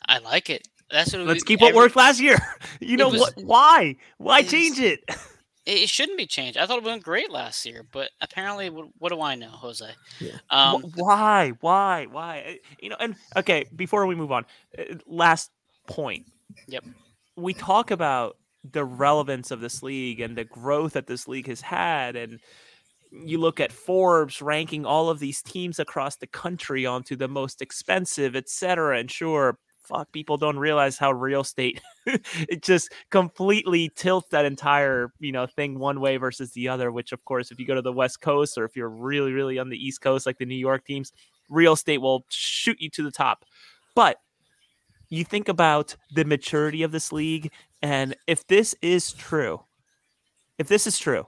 I 0.08 0.18
like 0.18 0.50
it. 0.50 0.68
That's 0.90 1.12
what 1.12 1.22
Let's 1.26 1.42
we- 1.42 1.46
keep 1.48 1.60
what 1.60 1.68
every- 1.70 1.78
worked 1.78 1.96
last 1.96 2.20
year. 2.20 2.38
You 2.80 2.96
know 2.96 3.08
was- 3.08 3.20
what? 3.20 3.34
Why? 3.36 3.96
Why 4.18 4.42
change 4.42 4.78
it? 4.78 5.00
It, 5.66 5.82
it 5.82 5.88
shouldn't 5.88 6.16
be 6.16 6.26
changed. 6.26 6.56
I 6.56 6.64
thought 6.66 6.78
it 6.78 6.84
went 6.84 7.02
great 7.02 7.28
last 7.28 7.66
year, 7.66 7.84
but 7.90 8.10
apparently, 8.20 8.70
what, 8.70 8.86
what 8.98 9.08
do 9.10 9.20
I 9.20 9.34
know, 9.34 9.48
Jose? 9.50 9.84
Yeah. 10.20 10.38
Um, 10.48 10.82
why? 10.94 11.54
Why? 11.60 12.06
Why? 12.08 12.44
Uh, 12.46 12.68
You 12.78 12.90
know, 12.90 12.96
and 13.00 13.16
okay, 13.36 13.64
before 13.74 14.06
we 14.06 14.14
move 14.14 14.30
on, 14.30 14.46
uh, 14.78 14.84
last 15.08 15.50
point. 15.88 16.26
Yep. 16.68 16.84
We 17.34 17.52
talk 17.52 17.90
about 17.90 18.36
the 18.62 18.84
relevance 18.84 19.50
of 19.50 19.60
this 19.60 19.82
league 19.82 20.20
and 20.20 20.36
the 20.38 20.44
growth 20.44 20.92
that 20.92 21.08
this 21.08 21.26
league 21.26 21.48
has 21.48 21.62
had 21.62 22.14
and 22.14 22.38
you 23.10 23.38
look 23.38 23.60
at 23.60 23.72
Forbes 23.72 24.42
ranking 24.42 24.84
all 24.84 25.08
of 25.10 25.18
these 25.18 25.42
teams 25.42 25.78
across 25.78 26.16
the 26.16 26.26
country 26.26 26.86
onto 26.86 27.16
the 27.16 27.28
most 27.28 27.62
expensive, 27.62 28.36
et 28.36 28.48
cetera. 28.48 28.98
And 28.98 29.10
sure, 29.10 29.58
fuck, 29.86 30.10
people 30.12 30.36
don't 30.36 30.58
realize 30.58 30.98
how 30.98 31.12
real 31.12 31.42
estate 31.42 31.80
it 32.06 32.62
just 32.62 32.92
completely 33.10 33.90
tilts 33.94 34.28
that 34.30 34.44
entire 34.44 35.12
you 35.20 35.32
know 35.32 35.46
thing 35.46 35.78
one 35.78 36.00
way 36.00 36.16
versus 36.16 36.52
the 36.52 36.68
other. 36.68 36.90
Which, 36.90 37.12
of 37.12 37.24
course, 37.24 37.50
if 37.50 37.58
you 37.58 37.66
go 37.66 37.74
to 37.74 37.82
the 37.82 37.92
West 37.92 38.20
Coast 38.20 38.58
or 38.58 38.64
if 38.64 38.76
you're 38.76 38.90
really, 38.90 39.32
really 39.32 39.58
on 39.58 39.68
the 39.68 39.78
East 39.78 40.00
Coast, 40.00 40.26
like 40.26 40.38
the 40.38 40.46
New 40.46 40.54
York 40.56 40.84
teams, 40.84 41.12
real 41.48 41.74
estate 41.74 41.98
will 41.98 42.24
shoot 42.28 42.80
you 42.80 42.90
to 42.90 43.02
the 43.02 43.12
top. 43.12 43.44
But 43.94 44.18
you 45.08 45.24
think 45.24 45.48
about 45.48 45.96
the 46.14 46.24
maturity 46.24 46.82
of 46.82 46.92
this 46.92 47.12
league, 47.12 47.50
and 47.82 48.16
if 48.26 48.46
this 48.46 48.74
is 48.82 49.12
true, 49.12 49.62
if 50.58 50.68
this 50.68 50.86
is 50.86 50.98
true, 50.98 51.26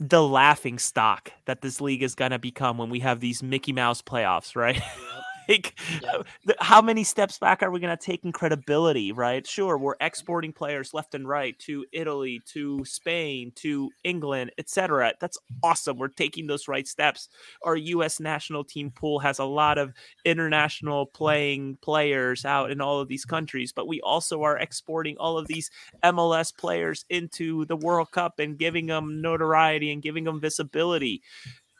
the 0.00 0.22
laughing 0.22 0.78
stock 0.78 1.30
that 1.44 1.60
this 1.60 1.78
league 1.78 2.02
is 2.02 2.14
going 2.14 2.30
to 2.30 2.38
become 2.38 2.78
when 2.78 2.88
we 2.88 3.00
have 3.00 3.20
these 3.20 3.42
Mickey 3.42 3.72
Mouse 3.72 4.00
playoffs, 4.00 4.56
right? 4.56 4.80
like, 5.50 5.78
Yep. 6.02 6.26
th- 6.46 6.58
how 6.60 6.80
many 6.80 7.04
steps 7.04 7.38
back 7.38 7.62
are 7.62 7.70
we 7.70 7.80
going 7.80 7.96
to 7.96 8.02
take 8.02 8.24
in 8.24 8.32
credibility, 8.32 9.12
right? 9.12 9.46
Sure, 9.46 9.76
we're 9.76 9.96
exporting 10.00 10.52
players 10.52 10.94
left 10.94 11.14
and 11.14 11.28
right 11.28 11.58
to 11.60 11.84
Italy, 11.92 12.40
to 12.52 12.84
Spain, 12.84 13.52
to 13.56 13.90
England, 14.04 14.52
etc. 14.58 15.14
That's 15.20 15.38
awesome. 15.62 15.98
We're 15.98 16.08
taking 16.08 16.46
those 16.46 16.68
right 16.68 16.86
steps. 16.86 17.28
Our 17.64 17.76
U.S. 17.76 18.20
national 18.20 18.64
team 18.64 18.90
pool 18.90 19.18
has 19.20 19.38
a 19.38 19.44
lot 19.44 19.78
of 19.78 19.92
international 20.24 21.06
playing 21.06 21.78
players 21.82 22.44
out 22.44 22.70
in 22.70 22.80
all 22.80 23.00
of 23.00 23.08
these 23.08 23.24
countries, 23.24 23.72
but 23.72 23.88
we 23.88 24.00
also 24.00 24.42
are 24.42 24.58
exporting 24.58 25.16
all 25.18 25.38
of 25.38 25.46
these 25.48 25.70
MLS 26.04 26.56
players 26.56 27.04
into 27.10 27.64
the 27.66 27.76
World 27.76 28.10
Cup 28.12 28.38
and 28.38 28.58
giving 28.58 28.86
them 28.86 29.20
notoriety 29.20 29.92
and 29.92 30.02
giving 30.02 30.24
them 30.24 30.40
visibility. 30.40 31.22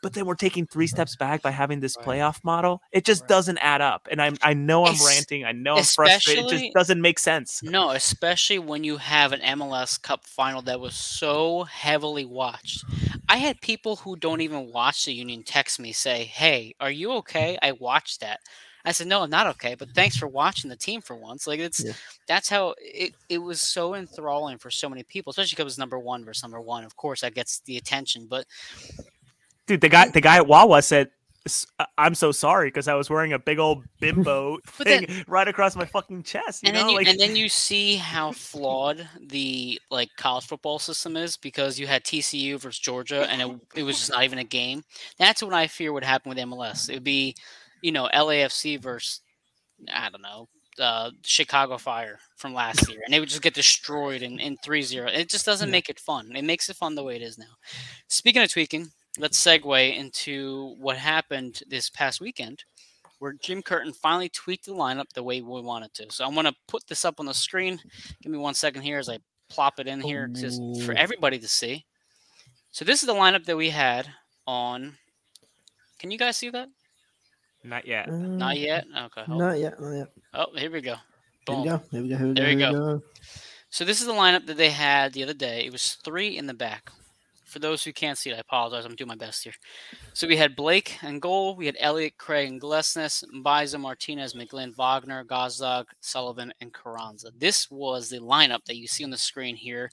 But 0.01 0.13
then 0.13 0.25
we're 0.25 0.35
taking 0.35 0.65
three 0.65 0.87
steps 0.87 1.15
back 1.15 1.41
by 1.41 1.51
having 1.51 1.79
this 1.79 1.95
playoff 1.95 2.43
model. 2.43 2.81
It 2.91 3.05
just 3.05 3.27
doesn't 3.27 3.59
add 3.59 3.81
up. 3.81 4.07
And 4.11 4.21
I'm 4.21 4.35
I 4.41 4.53
know 4.53 4.85
I'm 4.85 4.95
ranting. 5.05 5.45
I 5.45 5.51
know 5.51 5.75
I'm 5.75 5.83
frustrated. 5.83 6.45
It 6.45 6.49
just 6.49 6.73
doesn't 6.73 7.01
make 7.01 7.19
sense. 7.19 7.61
no, 7.63 7.91
especially 7.91 8.59
when 8.59 8.83
you 8.83 8.97
have 8.97 9.31
an 9.31 9.41
MLS 9.41 10.01
Cup 10.01 10.25
final 10.25 10.61
that 10.63 10.79
was 10.79 10.95
so 10.95 11.63
heavily 11.63 12.25
watched. 12.25 12.83
I 13.29 13.37
had 13.37 13.61
people 13.61 13.97
who 13.97 14.15
don't 14.15 14.41
even 14.41 14.71
watch 14.71 15.05
the 15.05 15.13
Union 15.13 15.43
text 15.43 15.79
me 15.79 15.93
say, 15.93 16.23
"Hey, 16.25 16.75
are 16.79 16.91
you 16.91 17.11
okay? 17.13 17.57
I 17.61 17.73
watched 17.73 18.21
that." 18.21 18.39
I 18.83 18.91
said, 18.93 19.07
"No, 19.07 19.21
I'm 19.21 19.29
not 19.29 19.47
okay, 19.47 19.75
but 19.75 19.89
thanks 19.93 20.17
for 20.17 20.27
watching 20.27 20.69
the 20.69 20.75
team 20.75 21.01
for 21.01 21.15
once." 21.15 21.45
Like 21.47 21.59
it's 21.59 21.83
Yeah. 21.83 21.93
that's 22.27 22.49
how 22.49 22.73
it, 22.79 23.13
it 23.29 23.37
was 23.37 23.61
so 23.61 23.93
enthralling 23.95 24.57
for 24.57 24.71
so 24.71 24.89
many 24.89 25.03
people, 25.03 25.29
especially 25.29 25.51
because 25.51 25.61
it 25.61 25.65
was 25.65 25.77
number 25.77 25.99
one 25.99 26.25
versus 26.25 26.43
number 26.43 26.59
one. 26.59 26.83
Of 26.83 26.95
course, 26.95 27.21
that 27.21 27.35
gets 27.35 27.59
the 27.61 27.77
attention, 27.77 28.25
but 28.27 28.45
Dude, 29.71 29.81
the 29.81 29.89
guy 29.89 30.09
the 30.09 30.19
guy 30.21 30.35
at 30.35 30.47
Wawa 30.47 30.81
said 30.81 31.09
I- 31.79 31.85
I'm 31.97 32.13
so 32.13 32.33
sorry 32.33 32.67
because 32.67 32.89
I 32.89 32.93
was 32.95 33.09
wearing 33.09 33.31
a 33.31 33.39
big 33.39 33.57
old 33.57 33.85
Bimbo 34.01 34.57
thing 34.67 35.23
right 35.27 35.47
across 35.47 35.77
my 35.77 35.85
fucking 35.85 36.23
chest. 36.23 36.61
You 36.61 36.67
and 36.67 36.75
know, 36.75 36.81
then 36.81 36.89
you, 36.89 36.95
like 36.97 37.07
and 37.07 37.17
then 37.19 37.35
you 37.37 37.47
see 37.47 37.95
how 37.95 38.33
flawed 38.33 39.07
the 39.29 39.79
like 39.89 40.09
college 40.17 40.45
football 40.45 40.77
system 40.77 41.15
is 41.15 41.37
because 41.37 41.79
you 41.79 41.87
had 41.87 42.03
TCU 42.03 42.59
versus 42.59 42.79
Georgia 42.79 43.25
and 43.31 43.41
it, 43.41 43.79
it 43.79 43.83
was 43.83 43.97
just 43.97 44.11
not 44.11 44.23
even 44.25 44.39
a 44.39 44.43
game. 44.43 44.83
That's 45.17 45.41
what 45.41 45.53
I 45.53 45.67
fear 45.67 45.93
would 45.93 46.03
happen 46.03 46.29
with 46.29 46.37
MLS. 46.37 46.89
It 46.89 46.95
would 46.95 47.03
be, 47.05 47.35
you 47.81 47.93
know, 47.93 48.09
LAFC 48.13 48.77
versus 48.79 49.21
I 49.91 50.09
don't 50.09 50.21
know, 50.21 50.49
uh, 50.79 51.09
Chicago 51.23 51.77
Fire 51.77 52.19
from 52.35 52.53
last 52.53 52.87
year, 52.87 52.99
and 53.05 53.11
they 53.13 53.19
would 53.19 53.29
just 53.29 53.41
get 53.41 53.55
destroyed 53.55 54.21
in, 54.21 54.37
in 54.39 54.57
3-0. 54.57 55.07
It 55.17 55.29
just 55.29 55.45
doesn't 55.45 55.69
Yeah. 55.69 55.71
make 55.71 55.89
it 55.89 55.99
fun. 55.99 56.35
It 56.35 56.43
makes 56.43 56.69
it 56.69 56.75
fun 56.75 56.93
the 56.93 57.03
way 57.03 57.15
it 57.15 57.23
is 57.23 57.39
now. 57.39 57.45
Speaking 58.09 58.43
of 58.43 58.51
tweaking, 58.51 58.91
let's 59.17 59.43
segue 59.43 59.97
into 59.97 60.75
what 60.79 60.97
happened 60.97 61.61
this 61.67 61.89
past 61.89 62.21
weekend 62.21 62.63
where 63.21 63.33
Jim 63.33 63.61
Curtin 63.61 63.93
finally 63.93 64.29
tweaked 64.29 64.65
the 64.65 64.71
lineup 64.71 65.13
the 65.13 65.21
way 65.21 65.41
we 65.41 65.61
wanted 65.61 65.93
to. 65.93 66.07
So 66.09 66.25
I'm 66.25 66.33
going 66.33 66.47
to 66.47 66.55
put 66.67 66.87
this 66.87 67.05
up 67.05 67.19
on 67.19 67.27
the 67.27 67.35
screen. 67.35 67.79
Give 68.23 68.31
me 68.31 68.39
one 68.39 68.55
second 68.55 68.81
here 68.81 68.97
as 68.97 69.09
I 69.09 69.19
plop 69.47 69.79
it 69.79 69.87
in 69.87 70.01
here 70.01 70.27
just 70.27 70.59
for 70.83 70.93
everybody 70.93 71.37
to 71.37 71.47
see. 71.47 71.85
So 72.71 72.83
this 72.83 73.03
is 73.03 73.07
the 73.07 73.13
lineup 73.13 73.45
that 73.45 73.55
we 73.55 73.69
had 73.69 74.07
on. 74.47 74.97
Can 75.99 76.09
you 76.09 76.17
guys 76.17 76.37
see 76.37 76.49
that? 76.49 76.69
not 77.63 77.85
yet. 77.85 78.09
Uh, 78.09 78.13
not 78.17 78.57
yet. 78.57 78.85
Okay. 78.87 79.21
hold 79.21 79.39
on. 79.39 79.49
Not 79.49 79.59
yet. 79.59 79.79
Not 79.79 79.91
yet. 79.91 80.07
Oh, 80.33 80.45
here 80.55 80.71
we 80.71 80.81
go. 80.81 80.95
Here 81.45 81.55
we 81.57 81.63
Boom. 81.63 81.63
go. 81.63 81.81
Here 81.91 82.01
we 82.01 82.09
go. 82.09 82.17
Here 82.17 82.27
we 82.27 82.33
There 82.33 82.45
go. 82.45 82.49
you 82.49 82.57
here 82.57 82.71
we 82.71 82.73
go. 82.73 82.97
go. 82.97 83.03
So 83.69 83.85
this 83.85 84.01
is 84.01 84.07
the 84.07 84.13
lineup 84.13 84.47
that 84.47 84.57
they 84.57 84.71
had 84.71 85.13
the 85.13 85.21
other 85.21 85.35
day. 85.35 85.63
It 85.63 85.71
was 85.71 85.93
three 86.03 86.35
in 86.39 86.47
the 86.47 86.55
back. 86.55 86.91
For 87.51 87.59
those 87.59 87.83
who 87.83 87.91
can't 87.91 88.17
see 88.17 88.29
it, 88.29 88.37
I 88.37 88.39
apologize. 88.39 88.85
I'm 88.85 88.95
doing 88.95 89.09
my 89.09 89.15
best 89.15 89.43
here. 89.43 89.51
So 90.13 90.25
we 90.25 90.37
had 90.37 90.55
Blake 90.55 90.97
and 91.03 91.21
goal. 91.21 91.53
We 91.53 91.65
had 91.65 91.75
Elliott, 91.81 92.17
Craig, 92.17 92.47
and 92.47 92.61
Glesnes, 92.61 93.25
Biza, 93.43 93.77
Martinez, 93.77 94.33
McGlynn, 94.33 94.73
Wagner, 94.73 95.25
Gazdag, 95.25 95.85
Sullivan, 95.99 96.53
and 96.61 96.73
Carranza. 96.73 97.29
This 97.37 97.69
was 97.69 98.09
the 98.09 98.19
lineup 98.19 98.63
that 98.65 98.77
you 98.77 98.87
see 98.87 99.03
on 99.03 99.09
the 99.09 99.17
screen 99.17 99.57
here. 99.57 99.91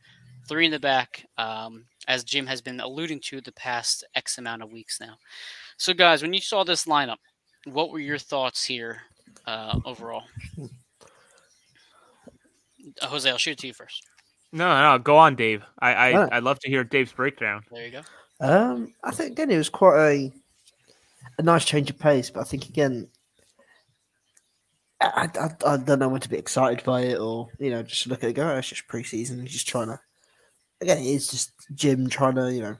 Three 0.48 0.66
in 0.66 0.70
the 0.70 0.78
back, 0.78 1.26
um, 1.36 1.84
as 2.06 2.22
Jim 2.22 2.46
has 2.46 2.60
been 2.62 2.78
alluding 2.78 3.20
to 3.22 3.40
the 3.40 3.52
past 3.52 4.04
X 4.14 4.38
amount 4.38 4.62
of 4.62 4.70
weeks 4.70 5.00
now. 5.00 5.16
So, 5.78 5.92
guys, 5.92 6.22
when 6.22 6.32
you 6.32 6.40
saw 6.40 6.62
this 6.62 6.84
lineup, 6.84 7.18
what 7.64 7.90
were 7.90 7.98
your 7.98 8.18
thoughts 8.18 8.64
here 8.64 9.02
uh, 9.46 9.80
overall? 9.84 10.22
Jose, 13.02 13.28
I'll 13.28 13.36
shoot 13.36 13.52
it 13.52 13.58
to 13.58 13.66
you 13.66 13.74
first. 13.74 14.07
No, 14.52 14.80
no, 14.80 14.98
go 14.98 15.16
on, 15.18 15.36
Dave. 15.36 15.62
I 15.78 15.92
I 15.92 16.12
Alright. 16.12 16.32
I'd 16.32 16.42
love 16.42 16.58
to 16.60 16.68
hear 16.70 16.84
Dave's 16.84 17.12
breakdown. 17.12 17.62
There 17.70 17.84
you 17.86 17.92
go. 17.92 18.02
Um, 18.40 18.94
I 19.02 19.10
think 19.10 19.32
again 19.32 19.50
it 19.50 19.58
was 19.58 19.68
quite 19.68 19.98
a 19.98 20.32
a 21.38 21.42
nice 21.42 21.64
change 21.64 21.90
of 21.90 21.98
pace, 21.98 22.30
but 22.30 22.40
I 22.40 22.44
think 22.44 22.68
again, 22.68 23.08
I, 25.00 25.28
I, 25.38 25.50
I 25.66 25.76
don't 25.76 25.98
know 25.98 26.08
when 26.08 26.20
to 26.20 26.28
be 26.28 26.38
excited 26.38 26.84
by 26.84 27.02
it 27.02 27.18
or 27.18 27.48
you 27.58 27.70
know 27.70 27.82
just 27.82 28.06
look 28.06 28.24
at 28.24 28.30
it 28.30 28.34
go. 28.34 28.48
Oh, 28.50 28.56
it's 28.56 28.68
just 28.68 28.88
preseason. 28.88 29.42
He's 29.42 29.52
just 29.52 29.68
trying 29.68 29.88
to. 29.88 30.00
Again, 30.80 30.98
it's 31.00 31.30
just 31.30 31.52
Jim 31.74 32.08
trying 32.08 32.36
to 32.36 32.52
you 32.52 32.62
know 32.62 32.76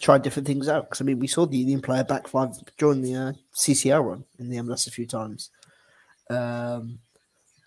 try 0.00 0.18
different 0.18 0.46
things 0.46 0.68
out. 0.68 0.84
Because 0.84 1.00
I 1.00 1.04
mean, 1.04 1.18
we 1.18 1.26
saw 1.26 1.46
the 1.46 1.56
Union 1.56 1.80
player 1.80 2.04
back 2.04 2.28
five 2.28 2.50
during 2.78 3.02
the 3.02 3.14
uh, 3.14 3.32
CCL 3.54 4.04
run 4.04 4.24
in 4.38 4.48
the 4.48 4.56
MLS 4.58 4.86
a 4.86 4.90
few 4.90 5.06
times, 5.06 5.50
Um, 6.30 7.00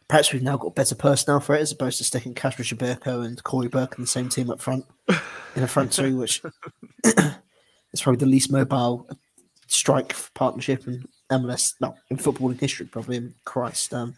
perhaps 0.07 0.31
we've 0.31 0.43
now 0.43 0.57
got 0.57 0.75
better 0.75 0.95
personnel 0.95 1.39
for 1.39 1.55
it 1.55 1.61
as 1.61 1.71
opposed 1.71 1.97
to 1.97 2.03
sticking 2.03 2.33
Kacper 2.33 2.63
Przybylko 2.63 3.25
and 3.25 3.43
Cory 3.43 3.67
Burke 3.67 3.97
in 3.97 4.03
the 4.03 4.07
same 4.07 4.29
team 4.29 4.49
up 4.49 4.61
front 4.61 4.85
in 5.55 5.63
a 5.63 5.67
front 5.67 5.93
three, 5.93 6.13
which 6.13 6.41
is 7.03 8.01
probably 8.01 8.17
the 8.17 8.25
least 8.25 8.51
mobile 8.51 9.07
strike 9.67 10.15
partnership 10.33 10.87
in 10.87 11.03
MLS, 11.31 11.73
no, 11.81 11.95
in 12.09 12.17
footballing 12.17 12.59
history, 12.59 12.85
probably. 12.85 13.17
In 13.17 13.33
Christ. 13.43 13.93
Um, 13.93 14.15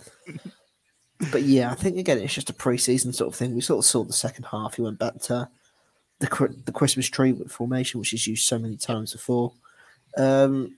but 1.32 1.42
yeah, 1.42 1.72
I 1.72 1.76
think 1.76 1.98
again 1.98 2.20
it's 2.20 2.34
just 2.34 2.50
a 2.50 2.54
pre-season 2.54 3.14
sort 3.14 3.34
of 3.34 3.36
thing. 3.36 3.56
We 3.56 3.62
sort 3.62 3.80
of 3.80 3.86
saw 3.86 4.04
the 4.04 4.14
second 4.14 4.46
half. 4.46 4.76
He 4.76 4.82
went 4.82 5.00
back 5.00 5.20
to 5.24 5.50
the 6.20 6.56
the 6.66 6.72
Christmas 6.72 7.08
tree 7.08 7.34
formation, 7.48 8.00
which 8.00 8.14
is 8.14 8.28
used 8.28 8.48
so 8.48 8.60
many 8.60 8.78
times 8.78 9.14
before. 9.14 9.54
Um, 10.18 10.78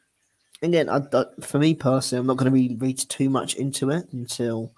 again, 0.61 0.89
I, 0.89 1.01
I, 1.13 1.25
for 1.41 1.59
me 1.59 1.73
personally, 1.73 2.21
I'm 2.21 2.27
not 2.27 2.37
going 2.37 2.51
to 2.51 2.55
really 2.55 2.75
read 2.75 2.97
too 2.97 3.29
much 3.29 3.55
into 3.55 3.89
it 3.89 4.07
until 4.13 4.71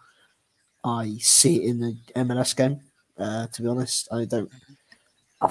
I 0.83 1.15
see 1.19 1.63
it 1.63 1.69
in 1.69 1.79
the 1.79 1.97
MLS 2.15 2.55
game. 2.55 2.81
Uh, 3.17 3.47
to 3.47 3.61
be 3.61 3.67
honest, 3.67 4.07
I 4.11 4.25
don't. 4.25 4.51
I 5.41 5.49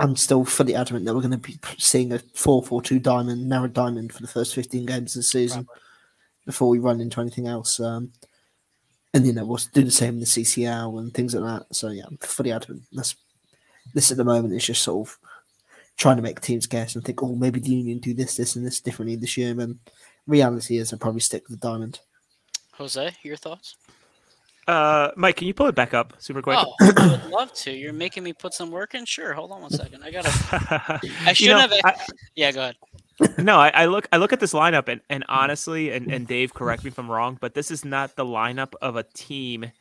I'm 0.00 0.14
still 0.14 0.44
fully 0.44 0.76
adamant 0.76 1.04
that 1.04 1.14
we're 1.14 1.22
going 1.22 1.32
to 1.32 1.38
be 1.38 1.58
seeing 1.76 2.12
a 2.12 2.18
4 2.18 2.62
4 2.62 2.82
2 2.82 2.98
diamond, 3.00 3.48
narrow 3.48 3.66
diamond 3.66 4.12
for 4.12 4.22
the 4.22 4.28
first 4.28 4.54
15 4.54 4.86
games 4.86 5.16
of 5.16 5.20
the 5.20 5.24
season 5.24 5.66
right. 5.68 5.82
before 6.46 6.68
we 6.68 6.78
run 6.78 7.00
into 7.00 7.20
anything 7.20 7.48
else. 7.48 7.80
Um, 7.80 8.12
and, 9.12 9.26
you 9.26 9.32
know, 9.32 9.44
we'll 9.44 9.58
do 9.72 9.82
the 9.82 9.90
same 9.90 10.14
in 10.14 10.20
the 10.20 10.26
CCL 10.26 10.98
and 10.98 11.12
things 11.12 11.34
like 11.34 11.44
that. 11.44 11.74
So, 11.74 11.88
yeah, 11.88 12.04
I'm 12.06 12.18
fully 12.18 12.52
adamant. 12.52 12.82
That's, 12.92 13.16
this 13.94 14.10
at 14.10 14.18
the 14.18 14.24
moment 14.24 14.54
is 14.54 14.66
just 14.66 14.82
sort 14.82 15.08
of 15.08 15.18
trying 15.96 16.16
to 16.16 16.22
make 16.22 16.40
teams 16.40 16.66
guess 16.66 16.94
and 16.94 17.04
think, 17.04 17.22
oh, 17.22 17.34
maybe 17.34 17.58
the 17.58 17.70
Union 17.70 17.98
do 17.98 18.14
this, 18.14 18.36
this, 18.36 18.54
and 18.54 18.64
this 18.64 18.80
differently 18.80 19.16
this 19.16 19.36
year. 19.36 19.58
And 19.58 19.78
reality 20.26 20.76
is, 20.76 20.92
I'll 20.92 20.98
probably 20.98 21.20
stick 21.20 21.48
with 21.48 21.58
the 21.58 21.66
diamond. 21.66 22.00
Jose, 22.74 23.10
your 23.22 23.36
thoughts? 23.36 23.76
Uh, 24.68 25.10
Mike, 25.16 25.36
can 25.36 25.46
you 25.46 25.54
pull 25.54 25.66
it 25.66 25.74
back 25.74 25.94
up 25.94 26.12
super 26.18 26.42
quick? 26.42 26.58
Oh, 26.60 26.74
I 26.78 27.10
would 27.10 27.30
love 27.30 27.54
to. 27.54 27.72
You're 27.72 27.94
making 27.94 28.22
me 28.22 28.34
put 28.34 28.52
some 28.52 28.70
work 28.70 28.94
in. 28.94 29.06
Sure. 29.06 29.32
Hold 29.32 29.50
on 29.50 29.62
one 29.62 29.70
second. 29.70 30.04
I 30.04 30.10
gotta. 30.10 31.00
I 31.24 31.32
should 31.32 31.40
you 31.46 31.54
know, 31.54 31.58
have. 31.58 31.72
A... 31.72 31.86
I, 31.86 31.94
yeah, 32.36 32.52
go 32.52 32.60
ahead. 32.60 32.76
no, 33.38 33.58
I, 33.58 33.70
I, 33.70 33.86
look. 33.86 34.06
I 34.12 34.18
look 34.18 34.34
at 34.34 34.40
this 34.40 34.52
lineup, 34.52 34.88
and, 34.88 35.00
and 35.08 35.24
honestly, 35.26 35.90
and, 35.92 36.12
and 36.12 36.26
Dave, 36.26 36.52
correct 36.52 36.84
me 36.84 36.88
if 36.88 36.98
I'm 36.98 37.10
wrong, 37.10 37.38
but 37.40 37.54
this 37.54 37.70
is 37.70 37.82
not 37.82 38.14
the 38.14 38.26
lineup 38.26 38.74
of 38.82 38.96
a 38.96 39.04
team 39.14 39.72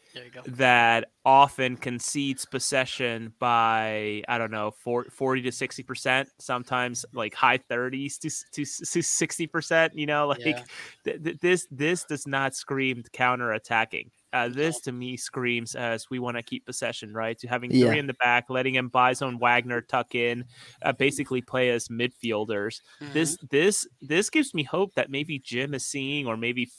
that 0.46 1.10
often 1.26 1.76
concedes 1.76 2.46
possession 2.46 3.34
by 3.40 4.24
I 4.30 4.38
don't 4.38 4.52
know 4.52 4.72
40 4.72 5.42
to 5.42 5.52
60 5.52 5.84
percent, 5.84 6.30
sometimes 6.40 7.06
like 7.14 7.36
high 7.36 7.58
30s 7.58 8.18
to, 8.20 8.66
to 8.86 9.02
60 9.02 9.48
percent. 9.48 9.96
You 9.96 10.06
know, 10.06 10.28
like 10.30 10.46
yeah. 10.46 10.64
th- 11.04 11.24
th- 11.24 11.40
this 11.42 11.68
this 11.72 12.06
does 12.06 12.26
not 12.26 12.56
scream 12.56 13.04
counter 13.12 13.52
attacking. 13.52 14.12
Uh, 14.34 14.50
this 14.50 14.82
to 14.82 14.92
me 14.92 15.16
screams 15.16 15.74
as 15.74 16.10
we 16.10 16.20
want 16.20 16.36
to 16.36 16.44
keep 16.44 16.66
possession, 16.66 17.14
right? 17.14 17.38
To 17.40 17.48
having 17.48 17.70
three 17.70 17.80
yeah. 17.80 17.94
in 17.94 18.08
the 18.08 18.14
back, 18.16 18.50
letting 18.50 18.76
Mbaizo 18.76 19.28
and 19.28 19.40
Wagner 19.40 19.82
tuck 19.82 20.16
in, 20.16 20.44
uh, 20.82 20.92
basically 20.92 21.42
play 21.42 21.70
as 21.70 21.88
midfielders. 21.88 22.82
Mm-hmm. 23.02 23.14
This 23.14 23.38
this 23.50 23.88
this 24.02 24.30
gives 24.30 24.54
me 24.54 24.64
hope 24.64 24.94
that 24.96 25.10
maybe 25.10 25.40
Jim 25.40 25.74
is 25.74 25.86
seeing, 25.86 26.28
or 26.28 26.36
maybe 26.36 26.70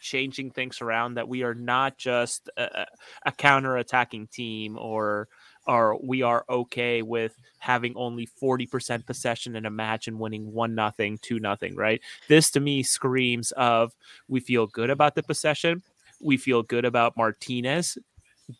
changing 0.00 0.50
things 0.50 0.80
around. 0.80 1.14
That 1.14 1.28
we 1.28 1.44
are 1.44 1.54
not 1.54 1.96
just 1.96 2.50
a, 2.56 2.86
a 3.24 3.32
counter 3.32 3.76
attacking 3.76 4.26
team, 4.26 4.76
or 4.76 5.28
or 5.66 5.98
we 6.02 6.22
are 6.22 6.44
okay 6.48 7.02
with 7.02 7.36
having 7.58 7.94
only 7.96 8.28
40% 8.40 9.04
possession 9.04 9.56
in 9.56 9.66
a 9.66 9.70
match 9.70 10.06
and 10.06 10.18
winning 10.18 10.52
one 10.52 10.74
nothing, 10.74 11.18
two 11.18 11.40
nothing, 11.40 11.74
right? 11.74 12.00
This 12.28 12.50
to 12.52 12.60
me 12.60 12.82
screams 12.82 13.50
of 13.52 13.92
we 14.28 14.40
feel 14.40 14.66
good 14.66 14.90
about 14.90 15.16
the 15.16 15.22
possession 15.22 15.82
we 16.20 16.36
feel 16.36 16.62
good 16.62 16.84
about 16.84 17.16
Martinez 17.16 17.98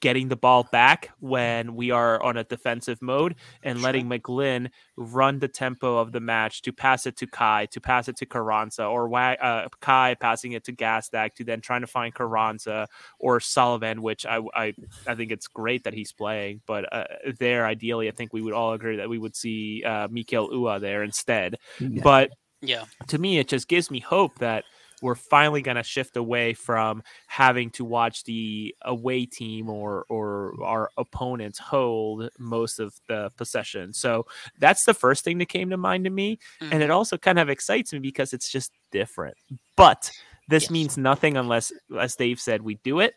getting 0.01 0.29
the 0.29 0.37
ball 0.37 0.67
back 0.73 1.11
when 1.21 1.77
we 1.77 1.91
are 1.93 2.21
on 2.23 2.37
a 2.37 2.45
defensive 2.45 3.01
mode 3.01 3.37
and 3.63 3.79
sure. 3.79 3.85
letting 3.85 4.09
McGlynn 4.09 4.69
run 4.97 5.39
the 5.39 5.49
tempo 5.49 5.99
of 5.99 6.11
the 6.13 6.21
match 6.21 6.63
to 6.63 6.73
pass 6.73 7.07
it 7.07 7.17
to 7.19 7.27
Kai, 7.27 7.67
to 7.67 7.81
pass 7.81 8.09
it 8.09 8.17
to 8.17 8.27
Carranza, 8.27 8.85
or 8.85 9.13
uh, 9.17 9.69
Kai 9.81 10.15
passing 10.15 10.53
it 10.53 10.65
to 10.65 10.73
Gazdag 10.73 11.35
to 11.35 11.45
then 11.45 11.61
trying 11.61 11.83
to 11.83 11.87
find 11.87 12.13
Carranza 12.13 12.89
or 13.21 13.39
Sullivan, 13.39 14.03
which 14.03 14.27
I, 14.27 14.41
I, 14.55 14.75
I 15.07 15.15
think 15.15 15.31
it's 15.31 15.47
great 15.47 15.85
that 15.85 15.95
he's 15.95 16.13
playing. 16.13 16.63
But 16.67 16.93
uh, 16.93 17.05
there, 17.39 17.65
ideally, 17.65 18.09
I 18.09 18.13
think 18.13 18.33
we 18.33 18.43
would 18.43 18.55
all 18.55 18.73
agree 18.73 18.97
that 18.97 19.09
we 19.09 19.19
would 19.19 19.37
see 19.37 19.85
uh, 19.85 20.09
Mikael 20.11 20.49
Uhre 20.49 20.81
there 20.81 21.05
instead. 21.05 21.59
Yeah. 21.79 22.03
But 22.03 22.31
yeah, 22.61 22.87
to 23.09 23.19
me, 23.19 23.39
it 23.39 23.47
just 23.47 23.69
gives 23.69 23.91
me 23.91 24.01
hope 24.01 24.39
that– 24.41 24.65
we're 25.03 25.15
finally 25.15 25.63
going 25.63 25.77
to 25.77 25.83
shift 25.83 26.17
away 26.17 26.55
from 26.55 27.03
having 27.27 27.71
to 27.71 27.85
watch 27.85 28.25
the 28.25 28.75
away 28.83 29.27
team 29.27 29.69
or 29.69 30.05
or 30.09 30.55
our 30.63 30.91
opponents 30.97 31.59
hold 31.59 32.29
most 32.39 32.79
of 32.79 32.95
the 33.09 33.31
possession. 33.37 33.93
So 33.93 34.27
that's 34.59 34.85
the 34.85 34.95
first 34.95 35.25
thing 35.25 35.39
that 35.39 35.49
came 35.49 35.71
to 35.71 35.77
mind 35.77 36.05
to 36.05 36.11
me, 36.11 36.39
mm-hmm. 36.61 36.73
and 36.73 36.83
it 36.83 36.87
mm-hmm. 36.87 36.97
also 36.97 37.19
kind 37.19 37.39
of 37.39 37.49
excites 37.49 37.93
me 37.93 37.99
because 37.99 38.33
it's 38.33 38.51
just 38.51 38.73
different. 38.91 39.37
But 39.77 40.11
this 40.49 40.65
yes. 40.65 40.71
means 40.71 40.99
nothing 40.99 41.37
unless, 41.37 41.73
as 41.99 42.17
Dave 42.17 42.41
said, 42.41 42.63
we 42.63 42.77
do 42.77 43.01
it 43.01 43.15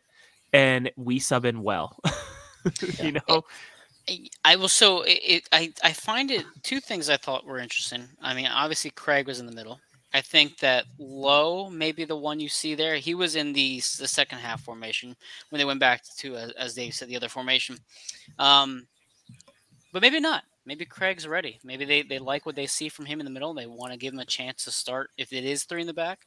and 0.54 0.92
we 0.98 1.20
sub 1.20 1.46
in 1.46 1.62
well. 1.62 1.98
you 3.02 3.14
know. 3.14 3.44
I 4.44 4.56
will 4.56 4.70
so 4.70 5.04
it, 5.04 5.20
it, 5.24 5.50
I 5.52 5.72
I 5.84 5.94
find 5.94 6.32
it 6.32 6.44
two 6.64 6.80
things 6.80 7.10
I 7.10 7.18
thought 7.18 7.46
were 7.46 7.60
interesting. 7.60 8.08
I 8.22 8.34
mean, 8.34 8.48
obviously 8.48 8.90
Craig 8.90 9.28
was 9.28 9.40
in 9.40 9.46
the 9.46 9.52
middle, 9.52 9.80
I 10.14 10.22
think 10.22 10.58
that 10.60 10.86
Lowe, 10.98 11.70
maybe 11.70 12.04
the 12.04 12.16
one 12.16 12.40
you 12.40 12.50
see 12.50 12.74
there, 12.74 12.96
he 12.96 13.14
was 13.14 13.36
in 13.36 13.54
the 13.54 13.78
the 13.78 14.08
second 14.08 14.40
half 14.40 14.62
formation 14.62 15.16
when 15.50 15.60
they 15.60 15.66
went 15.66 15.80
back 15.80 16.04
to, 16.18 16.36
as 16.36 16.74
Dave 16.74 16.96
said, 16.96 17.10
the 17.10 17.16
other 17.16 17.30
formation. 17.30 17.78
Um, 18.40 18.88
but 19.94 20.02
maybe 20.02 20.20
not. 20.20 20.44
Maybe 20.66 20.86
Craig's 20.86 21.28
ready. 21.28 21.60
Maybe 21.64 21.86
they, 21.86 22.04
they 22.04 22.20
like 22.20 22.46
what 22.46 22.56
they 22.56 22.68
see 22.68 22.90
from 22.90 23.06
him 23.06 23.20
in 23.20 23.26
the 23.26 23.32
middle. 23.32 23.54
They 23.54 23.66
want 23.66 23.92
to 23.92 23.98
give 23.98 24.14
him 24.14 24.20
a 24.20 24.26
chance 24.26 24.64
to 24.66 24.72
start 24.72 25.10
if 25.18 25.34
it 25.34 25.44
is 25.44 25.64
three 25.64 25.82
in 25.82 25.88
the 25.88 25.94
back. 25.94 26.20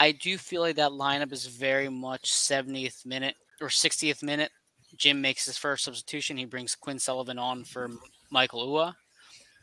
I 0.00 0.12
do 0.12 0.36
feel 0.36 0.62
like 0.62 0.76
that 0.76 0.90
lineup 0.90 1.32
is 1.32 1.46
very 1.46 1.88
much 1.88 2.32
70th 2.32 3.06
minute 3.06 3.36
or 3.60 3.68
60th 3.68 4.22
minute. 4.22 4.50
Jim 4.96 5.20
makes 5.20 5.46
his 5.46 5.56
first 5.56 5.84
substitution. 5.84 6.36
He 6.36 6.44
brings 6.44 6.74
Quinn 6.74 6.98
Sullivan 6.98 7.38
on 7.38 7.64
for 7.64 7.88
Mikael 8.30 8.66
Uhre. 8.66 8.94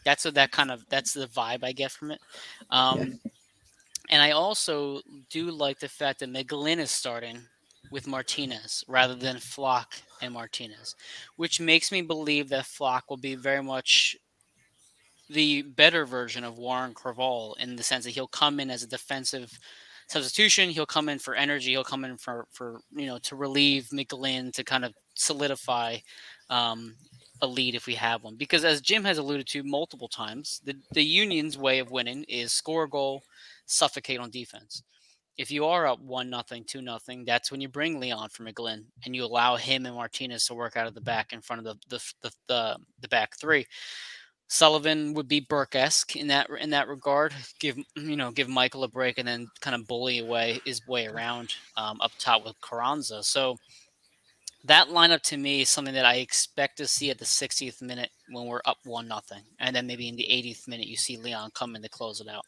That's 0.06 0.26
what 0.26 0.36
that 0.36 0.52
kind 0.52 0.72
of 0.72 0.86
that's 0.90 1.14
the 1.14 1.28
vibe 1.28 1.64
I 1.64 1.72
get 1.72 1.92
from 1.92 2.12
it. 2.12 2.22
Um, 2.70 3.00
yeah. 3.00 3.32
And 4.10 4.22
I 4.22 4.32
also 4.32 5.02
do 5.30 5.52
like 5.52 5.80
the 5.80 5.88
fact 5.88 6.20
that 6.20 6.34
McGlynn 6.34 6.80
is 6.80 6.90
starting 6.90 7.40
with 7.92 8.08
Martinez 8.08 8.84
rather 8.88 9.16
than 9.16 9.38
Flach 9.38 10.02
and 10.22 10.34
Martinez, 10.34 10.96
which 11.36 11.60
makes 11.60 11.92
me 11.92 12.02
believe 12.02 12.50
that 12.50 12.66
Flach 12.66 13.10
will 13.10 13.18
be 13.18 13.36
very 13.36 13.62
much 13.62 14.18
the 15.30 15.62
better 15.62 16.06
version 16.06 16.44
of 16.44 16.58
Warren 16.58 16.94
Creavalle 16.94 17.56
in 17.60 17.76
the 17.76 17.84
sense 17.84 18.06
that 18.06 18.12
he'll 18.12 18.28
come 18.28 18.60
in 18.60 18.72
as 18.72 18.82
a 18.82 18.88
defensive 18.88 19.52
substitution. 20.08 20.72
He'll 20.72 20.88
come 20.88 21.08
in 21.08 21.20
for 21.20 21.36
energy. 21.36 21.72
He'll 21.72 21.84
come 21.84 22.04
in 22.04 22.18
for 22.18 22.48
for 22.52 22.82
you 22.92 23.06
know 23.06 23.20
to 23.20 23.36
relieve 23.36 23.90
McGlynn 23.94 24.52
to 24.54 24.64
kind 24.64 24.84
of 24.84 24.94
solidify 25.14 25.98
um, 26.50 26.96
a 27.42 27.48
lead 27.48 27.76
if 27.76 27.88
we 27.88 27.96
have 27.96 28.24
one. 28.24 28.36
Because 28.36 28.66
as 28.66 28.82
Jim 28.82 29.04
has 29.06 29.18
alluded 29.18 29.48
to 29.48 29.64
multiple 29.64 30.08
times, 30.08 30.62
the, 30.64 30.76
the 30.92 31.04
Union's 31.04 31.58
way 31.58 31.80
of 31.80 31.92
winning 31.92 32.24
is 32.28 32.52
score 32.52 32.84
a 32.84 32.90
goal, 32.90 33.24
suffocate 33.66 34.20
on 34.20 34.30
defense. 34.30 34.84
If 35.38 35.50
you 35.50 35.66
are 35.66 35.88
up 35.88 36.02
one 36.02 36.30
nothing, 36.30 36.66
two 36.66 36.82
nothing, 36.82 37.24
that's 37.24 37.50
when 37.50 37.62
you 37.62 37.70
bring 37.70 38.00
Leon 38.00 38.30
for 38.30 38.44
McGlynn 38.44 38.84
and 39.06 39.16
you 39.16 39.24
allow 39.24 39.56
him 39.56 39.86
and 39.86 39.96
Martinez 39.96 40.46
to 40.48 40.54
work 40.54 40.76
out 40.76 40.88
of 40.88 40.96
the 40.96 41.02
back 41.02 41.32
in 41.32 41.40
front 41.40 41.66
of 41.66 41.66
the 41.66 41.98
the 41.98 42.14
the, 42.22 42.32
the, 42.48 42.78
the 43.02 43.08
back 43.08 43.38
three. 43.38 43.66
Sullivan 44.50 45.14
would 45.14 45.28
be 45.28 45.40
Burke-esque 45.40 46.16
in 46.16 46.28
that 46.28 46.50
in 46.60 46.72
that 46.72 46.88
regard. 46.90 47.34
Give 47.60 47.78
you 47.96 48.18
know 48.18 48.32
give 48.32 48.50
Michael 48.50 48.84
a 48.84 48.90
break 48.90 49.18
and 49.18 49.28
then 49.28 49.48
kind 49.62 49.76
of 49.76 49.88
bully 49.88 50.20
away 50.20 50.60
his 50.66 50.86
way 50.88 51.06
around 51.06 51.54
um, 51.78 52.02
up 52.02 52.12
top 52.20 52.44
with 52.44 52.60
Carranza. 52.60 53.24
So 53.24 53.56
that 54.66 54.90
lineup 54.90 55.22
to 55.24 55.38
me 55.38 55.62
is 55.62 55.70
something 55.70 55.94
that 55.94 56.06
I 56.06 56.16
expect 56.16 56.78
to 56.78 56.88
see 56.88 57.10
at 57.10 57.18
the 57.18 57.26
60th 57.26 57.82
minute 57.82 58.10
when 58.30 58.46
we're 58.46 58.62
up 58.66 58.78
one 58.86 59.08
nothing, 59.08 59.42
and 59.60 59.76
then 59.76 59.88
maybe 59.88 60.10
in 60.10 60.16
the 60.16 60.28
80th 60.30 60.68
minute 60.68 60.88
you 60.88 60.98
see 60.98 61.18
Leon 61.18 61.52
come 61.54 61.76
in 61.76 61.82
to 61.82 61.90
close 61.90 62.20
it 62.20 62.28
out. 62.28 62.46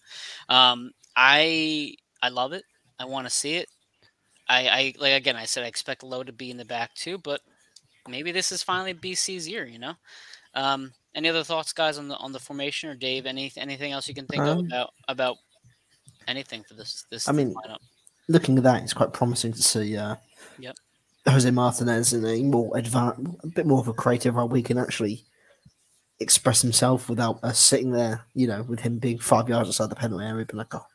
Um, 0.49 0.91
I 1.15 1.95
I 2.21 2.29
love 2.29 2.53
it. 2.53 2.63
I 2.99 3.05
want 3.05 3.27
to 3.27 3.33
see 3.33 3.55
it. 3.55 3.67
I, 4.49 4.67
I 4.67 4.93
like 4.99 5.13
again. 5.13 5.35
I 5.35 5.45
said 5.45 5.63
I 5.63 5.67
expect 5.67 6.03
Lowe 6.03 6.23
to 6.23 6.33
be 6.33 6.51
in 6.51 6.57
the 6.57 6.65
back 6.65 6.93
too, 6.95 7.17
but 7.17 7.41
maybe 8.07 8.31
this 8.31 8.51
is 8.51 8.61
finally 8.61 8.93
BC's 8.93 9.47
year. 9.47 9.65
You 9.65 9.79
know. 9.79 9.93
Um, 10.53 10.91
any 11.15 11.29
other 11.29 11.43
thoughts, 11.43 11.73
guys, 11.73 11.97
on 11.97 12.07
the 12.07 12.15
on 12.17 12.31
the 12.31 12.39
formation 12.39 12.89
or 12.89 12.95
Dave? 12.95 13.25
Any 13.25 13.51
anything 13.57 13.91
else 13.91 14.07
you 14.07 14.13
can 14.13 14.27
think 14.27 14.43
um, 14.43 14.59
of 14.59 14.65
about 14.65 14.89
about 15.07 15.37
anything 16.27 16.63
for 16.63 16.73
this 16.73 17.05
this? 17.09 17.27
I 17.27 17.31
mean, 17.31 17.53
lineup? 17.53 17.79
looking 18.27 18.57
at 18.57 18.63
that, 18.63 18.83
it's 18.83 18.93
quite 18.93 19.13
promising 19.13 19.53
to 19.53 19.61
see. 19.61 19.97
Uh, 19.97 20.15
yep. 20.59 20.75
Jose 21.27 21.49
Martinez 21.51 22.13
in 22.13 22.25
a 22.25 22.41
more 22.43 22.75
advanced, 22.77 23.21
a 23.43 23.47
bit 23.47 23.65
more 23.65 23.79
of 23.79 23.87
a 23.87 23.93
creative 23.93 24.35
role. 24.35 24.47
We 24.47 24.63
can 24.63 24.77
actually 24.77 25.23
express 26.19 26.61
himself 26.61 27.09
without 27.09 27.43
us 27.43 27.59
sitting 27.59 27.91
there, 27.91 28.25
you 28.33 28.47
know, 28.47 28.63
with 28.63 28.79
him 28.81 28.97
being 28.97 29.19
five 29.19 29.49
yards 29.49 29.69
outside 29.69 29.89
the 29.89 29.95
penalty 29.95 30.25
area, 30.25 30.45
being 30.45 30.57
like, 30.57 30.73
oh, 30.73 30.85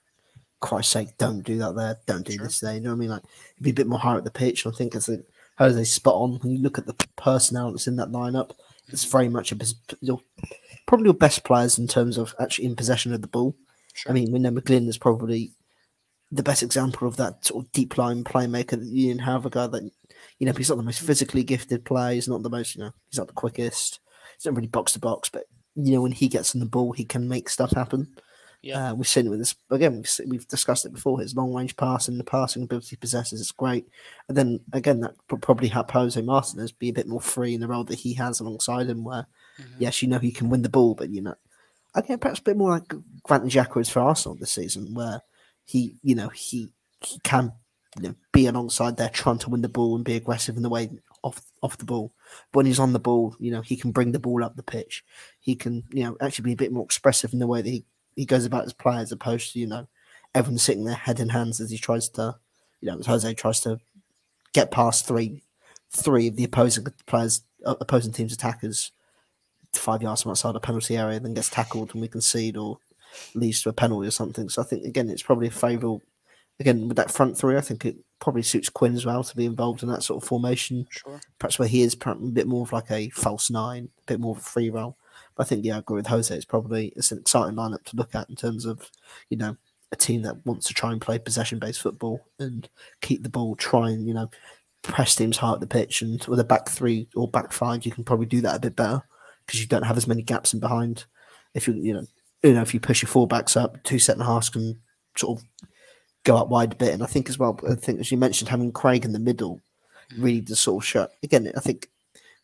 Christ's 0.61 0.93
sake, 0.93 1.17
don't 1.19 1.43
do 1.43 1.59
that 1.59 1.77
there. 1.77 1.99
Don't 2.07 2.27
do 2.27 2.33
Sure. 2.33 2.45
this 2.45 2.61
there. 2.61 2.75
You 2.75 2.81
know 2.81 2.91
what 2.91 2.97
I 2.97 3.01
mean? 3.01 3.11
Like, 3.11 3.23
be 3.61 3.71
a 3.71 3.75
bit 3.75 3.87
more 3.87 3.99
higher 3.99 4.19
at 4.19 4.25
the 4.25 4.31
pitch. 4.31 4.67
I 4.67 4.71
think 4.71 4.95
it's 4.95 5.09
a 5.09 5.19
Jose's 5.59 5.93
spot 5.93 6.15
on. 6.15 6.39
When 6.41 6.53
you 6.53 6.59
look 6.63 6.79
at 6.79 6.87
the 6.87 6.95
personnel 7.17 7.71
that's 7.71 7.87
in 7.87 7.97
that 7.97 8.11
lineup, 8.11 8.53
it's 8.89 9.05
very 9.05 9.29
much 9.29 9.53
a 9.53 9.57
your, 10.01 10.21
probably 10.87 11.07
your 11.07 11.15
best 11.15 11.45
players 11.45 11.79
in 11.79 11.87
terms 11.89 12.17
of 12.19 12.35
actually 12.41 12.67
in 12.67 12.77
possession 12.77 13.13
of 13.13 13.21
the 13.21 13.29
ball. 13.29 13.55
Sure. 13.95 14.11
I 14.11 14.15
mean, 14.15 14.33
we 14.33 14.39
know 14.39 14.51
McGlynn 14.51 14.89
is 14.89 14.99
probably 14.99 15.53
the 16.31 16.43
best 16.43 16.63
example 16.63 17.07
of 17.07 17.17
that 17.17 17.45
sort 17.45 17.65
of 17.65 17.73
deep 17.73 17.97
line 17.99 18.25
playmaker 18.25 18.71
that 18.71 18.85
you 18.85 19.09
didn't 19.09 19.23
have. 19.23 19.47
A 19.47 19.51
guy 19.51 19.67
that, 19.67 19.91
you 20.39 20.47
know, 20.47 20.53
he's 20.53 20.69
not 20.69 20.77
the 20.77 20.85
most 20.85 21.01
physically 21.01 21.43
gifted 21.43 21.85
player. 21.85 22.15
He's 22.15 22.29
not 22.29 22.43
the 22.43 22.51
most, 22.51 22.75
you 22.75 22.83
know, 22.83 22.93
he's 23.09 23.19
not 23.19 23.27
the 23.29 23.33
quickest. 23.33 24.01
He's 24.37 24.47
not 24.47 24.55
really 24.55 24.69
box 24.69 24.93
to 24.93 24.99
box, 24.99 25.29
but, 25.29 25.45
you 25.75 25.93
know, 25.93 26.03
when 26.03 26.13
he 26.13 26.29
gets 26.29 26.55
on 26.55 26.61
the 26.61 26.67
ball, 26.67 26.93
he 26.93 27.05
can 27.05 27.29
make 27.29 27.49
stuff 27.49 27.73
happen. 27.73 28.15
Yeah. 28.63 28.91
Uh, 28.91 28.95
we've 28.95 29.07
seen 29.07 29.27
it 29.27 29.31
with 29.31 29.39
this, 29.39 29.55
again, 29.71 29.97
we've, 29.97 30.11
we've 30.29 30.49
discussed 30.49 30.85
it 30.87 30.93
before. 30.93 31.21
His 31.21 31.37
long 31.37 31.55
range 31.55 31.77
passing, 31.77 32.19
the 32.19 32.25
passing 32.25 32.65
ability 32.65 32.89
he 32.91 32.97
possesses 32.97 33.41
is 33.41 33.53
great. 33.53 33.87
And 34.29 34.37
then, 34.37 34.61
again, 34.73 35.01
that 35.01 35.15
probably 35.29 35.69
help 35.69 35.91
Jose 35.93 36.21
Martinez 36.21 36.73
be 36.73 36.89
a 36.89 36.93
bit 36.93 37.07
more 37.07 37.21
free 37.21 37.55
in 37.55 37.61
the 37.61 37.69
role 37.69 37.85
that 37.85 37.99
he 37.99 38.15
has 38.15 38.41
alongside 38.41 38.89
him, 38.89 39.05
where, 39.05 39.27
Mhm. 39.59 39.75
yes, 39.79 40.03
you 40.03 40.09
know, 40.09 40.19
he 40.19 40.33
can 40.33 40.51
win 40.51 40.63
the 40.63 40.69
ball, 40.69 40.95
but, 40.95 41.11
you 41.11 41.23
know, 41.23 41.35
again, 41.95 42.19
perhaps 42.19 42.41
a 42.41 42.43
bit 42.43 42.57
more 42.57 42.71
like 42.71 42.93
Granit 43.23 43.53
Xhaka 43.53 43.81
is 43.81 43.89
for 43.89 44.01
Arsenal 44.01 44.37
this 44.37 44.53
season, 44.53 44.95
where 44.95 45.23
he, 45.65 45.97
you 46.03 46.15
know, 46.15 46.29
he, 46.29 46.73
he 47.01 47.21
can 47.21 47.53
you 48.01 48.09
know, 48.09 48.15
be 48.33 48.47
alongside 48.47 48.97
there 48.97 49.09
trying 49.09 49.39
to 49.39 49.51
win 49.51 49.63
the 49.63 49.69
ball 49.69 49.97
and 49.97 50.05
be 50.05 50.17
aggressive 50.17 50.57
in 50.57 50.63
the 50.63 50.69
way 50.69 50.91
off 51.23 51.43
off 51.63 51.79
the 51.79 51.85
ball. 51.85 52.13
But 52.53 52.59
when 52.59 52.67
he's 52.67 52.79
on 52.79 52.93
the 52.93 52.99
ball, 52.99 53.35
you 53.39 53.51
know, 53.51 53.61
he 53.61 53.77
can 53.77 53.93
bring 53.93 54.13
the 54.13 54.19
ball 54.19 54.45
up 54.45 54.57
the 54.57 54.63
pitch. 54.63 55.05
He 55.41 55.55
can, 55.55 55.85
you 55.91 56.05
know, 56.05 56.17
actually 56.21 56.45
be 56.45 56.53
a 56.53 56.57
bit 56.57 56.73
more 56.73 56.85
expressive 56.85 57.33
in 57.33 57.39
the 57.39 57.47
way 57.47 57.63
that 57.63 57.69
he, 57.69 57.85
he 58.15 58.27
goes 58.27 58.45
about 58.45 58.65
his 58.65 58.73
play 58.73 58.99
as 58.99 59.13
opposed 59.13 59.53
to, 59.53 59.59
you 59.59 59.67
know, 59.67 59.89
everyone 60.35 60.59
sitting 60.59 60.85
there 60.85 60.95
head 60.95 61.21
in 61.21 61.31
hands 61.31 61.61
as 61.61 61.71
he 61.71 61.79
tries 61.79 62.09
to, 62.11 62.37
you 62.81 62.91
know, 62.91 62.99
as 62.99 63.07
Jose 63.07 63.35
tries 63.35 63.61
to 63.63 63.81
get 64.53 64.71
past 64.71 65.07
three 65.07 65.43
three 65.91 66.29
of 66.29 66.37
the 66.37 66.45
opposing 66.45 66.87
players 67.07 67.43
uh, 67.65 67.75
opposing 67.81 68.13
team's 68.13 68.33
attackers 68.33 68.93
five 69.73 70.03
yards 70.03 70.23
from 70.23 70.31
outside 70.31 70.53
the 70.53 70.61
penalty 70.61 70.97
area, 70.97 71.21
then 71.21 71.35
gets 71.35 71.51
tackled 71.51 71.93
and 71.93 72.01
we 72.01 72.09
concede 72.09 72.57
or 72.57 72.79
leads 73.35 73.63
to 73.63 73.69
a 73.69 73.73
penalty 73.73 74.09
or 74.09 74.11
something. 74.11 74.49
So 74.49 74.63
I 74.63 74.65
think 74.65 74.85
again 74.85 75.09
it's 75.11 75.23
probably 75.23 75.49
a 75.49 75.51
favourable 75.51 76.03
again 76.61 76.89
with 76.89 76.97
that 76.97 77.11
front 77.11 77.37
three, 77.37 77.57
I 77.57 77.61
think 77.61 77.85
it 77.85 77.97
probably 78.19 78.43
suits 78.43 78.69
Quinn 78.69 78.95
as 78.95 79.07
well 79.07 79.23
to 79.23 79.37
be 79.37 79.45
involved 79.45 79.83
in 79.83 79.89
that 79.91 80.03
sort 80.03 80.23
of 80.23 80.29
formation. 80.29 80.87
Sure. 80.91 81.21
Perhaps 81.39 81.59
where 81.59 81.69
he 81.69 81.83
is 81.83 81.95
perhaps 81.95 82.21
a 82.21 82.27
bit 82.27 82.47
more 82.47 82.63
of 82.63 82.73
like 82.73 82.91
a 82.91 83.11
false 83.11 83.51
nine, 83.51 83.89
a 83.99 84.03
bit 84.07 84.21
more 84.21 84.33
of 84.33 84.39
a 84.39 84.45
free 84.45 84.71
role. 84.71 84.97
But 85.35 85.47
I 85.47 85.49
think 85.49 85.65
yeah, 85.65 85.77
I 85.77 85.79
agree 85.79 85.97
with 85.97 86.07
Jose. 86.07 86.35
It's 86.35 86.45
probably 86.45 86.93
it's 86.97 87.13
an 87.13 87.19
exciting 87.19 87.57
lineup 87.57 87.85
to 87.85 87.97
look 87.97 88.15
at 88.15 88.31
in 88.31 88.37
terms 88.37 88.65
of, 88.65 88.91
you 89.29 89.37
know, 89.37 89.57
a 89.93 89.97
team 89.97 90.23
that 90.23 90.45
wants 90.47 90.67
to 90.67 90.75
try 90.75 90.93
and 90.93 91.01
play 91.01 91.19
possession 91.19 91.59
based 91.59 91.83
football 91.83 92.27
and 92.39 92.69
keep 93.01 93.23
the 93.23 93.29
ball, 93.29 93.55
try 93.55 93.91
and, 93.91 94.07
you 94.07 94.15
know, 94.15 94.31
press 94.83 95.15
teams 95.15 95.37
hard 95.37 95.57
at 95.57 95.61
the 95.61 95.67
pitch 95.67 96.03
and 96.03 96.25
with 96.27 96.39
a 96.39 96.45
back 96.45 96.69
three 96.69 97.09
or 97.17 97.27
back 97.29 97.53
five 97.53 97.85
you 97.85 97.91
can 97.91 98.05
probably 98.05 98.27
do 98.27 98.41
that 98.41 98.55
a 98.55 98.61
bit 98.61 98.77
better 98.77 99.03
because 99.45 99.61
you 99.61 99.67
don't 99.67 99.83
have 99.83 99.97
as 99.97 100.07
many 100.07 100.23
gaps 100.23 100.55
in 100.55 100.61
behind. 100.61 101.05
If 101.55 101.67
you 101.67 101.75
you 101.75 101.93
know 101.93 102.07
you 102.43 102.53
know 102.55 102.63
if 102.63 102.73
you 102.73 102.81
push 102.81 103.03
your 103.03 103.09
full 103.09 103.27
backs 103.27 103.57
up, 103.57 103.83
two 103.83 103.99
centre 103.99 104.25
halves 104.25 104.49
can 104.49 104.81
sort 105.17 105.39
of 105.39 105.69
go 106.27 106.37
up 106.37 106.49
wide 106.49 106.73
a 106.73 106.77
bit. 106.77 106.93
And 106.93 107.03
I 107.03 107.07
think 107.07 107.29
as 107.29 107.39
well, 107.39 107.59
I 107.69 107.75
think 107.75 108.01
as 108.01 108.11
you 108.11 108.19
mentioned, 108.19 108.49
having 108.49 108.73
Craig 108.73 109.05
in 109.05 109.13
the 109.13 109.19
middle 109.19 109.61
really 110.19 110.41
does 110.41 110.61
sort 110.61 110.83
of 110.83 110.87
shut. 110.87 111.13
Again, 111.23 111.51
I 111.57 111.61
think 111.61 111.89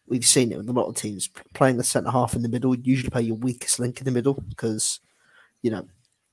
we've 0.06 0.24
seen 0.24 0.52
it 0.52 0.56
with 0.56 0.68
a 0.68 0.72
lot 0.72 0.86
of 0.86 0.94
teams 0.94 1.28
playing 1.52 1.76
the 1.76 1.84
centre 1.84 2.10
half 2.10 2.34
in 2.34 2.42
the 2.42 2.48
middle. 2.48 2.74
Usually 2.74 3.10
play 3.10 3.22
your 3.22 3.36
weakest 3.36 3.80
link 3.80 3.98
in 3.98 4.04
the 4.04 4.10
middle 4.10 4.34
because 4.48 5.00
you 5.62 5.70
know 5.70 5.86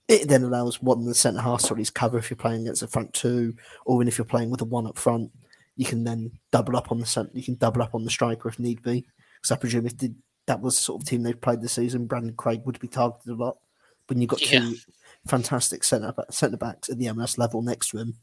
it 0.08 0.28
then 0.28 0.44
allows 0.44 0.82
one 0.82 1.00
of 1.00 1.06
the 1.06 1.14
centre 1.14 1.42
half 1.42 1.62
to 1.62 1.74
at 1.74 1.78
least 1.78 1.94
cover 1.94 2.18
if 2.18 2.30
you're 2.30 2.38
playing 2.38 2.62
against 2.62 2.82
the 2.82 2.88
front 2.88 3.14
two, 3.14 3.56
or 3.86 3.98
even 3.98 4.08
if 4.08 4.18
you're 4.18 4.26
playing 4.26 4.50
with 4.50 4.62
a 4.62 4.66
one 4.66 4.88
up 4.88 4.98
front, 4.98 5.32
you 5.76 5.86
can 5.86 6.04
then 6.04 6.32
double 6.52 6.78
up 6.78 6.92
on 6.92 7.00
the 7.00 7.06
centre. 7.06 7.32
You 7.34 7.44
can 7.44 7.56
double 7.56 7.82
up 7.82 7.96
on 7.96 8.04
the 8.04 8.10
striker 8.10 8.50
if 8.50 8.60
need 8.60 8.82
be. 8.82 9.06
Because 9.38 9.52
I 9.52 9.56
presume 9.56 9.86
if 9.86 9.98
the, 9.98 10.14
that 10.48 10.62
was 10.62 10.76
the 10.76 10.82
sort 10.82 11.02
of 11.02 11.08
team 11.08 11.24
they've 11.24 11.40
played 11.40 11.62
this 11.62 11.74
season, 11.74 12.08
Brandan 12.08 12.36
Craig 12.36 12.62
would 12.66 12.80
be 12.80 12.88
targeted 12.88 13.30
a 13.30 13.36
lot. 13.36 13.58
When 14.10 14.20
you've 14.22 14.30
got 14.30 14.42
Yeah. 14.42 14.60
two 14.62 14.76
fantastic 15.28 15.84
centre 15.84 16.14
centre 16.32 16.58
backs 16.58 16.90
at 16.90 16.98
the 16.98 17.06
MLS 17.08 17.38
level 17.38 17.62
next 17.62 17.90
to 17.90 17.98
him, 18.00 18.18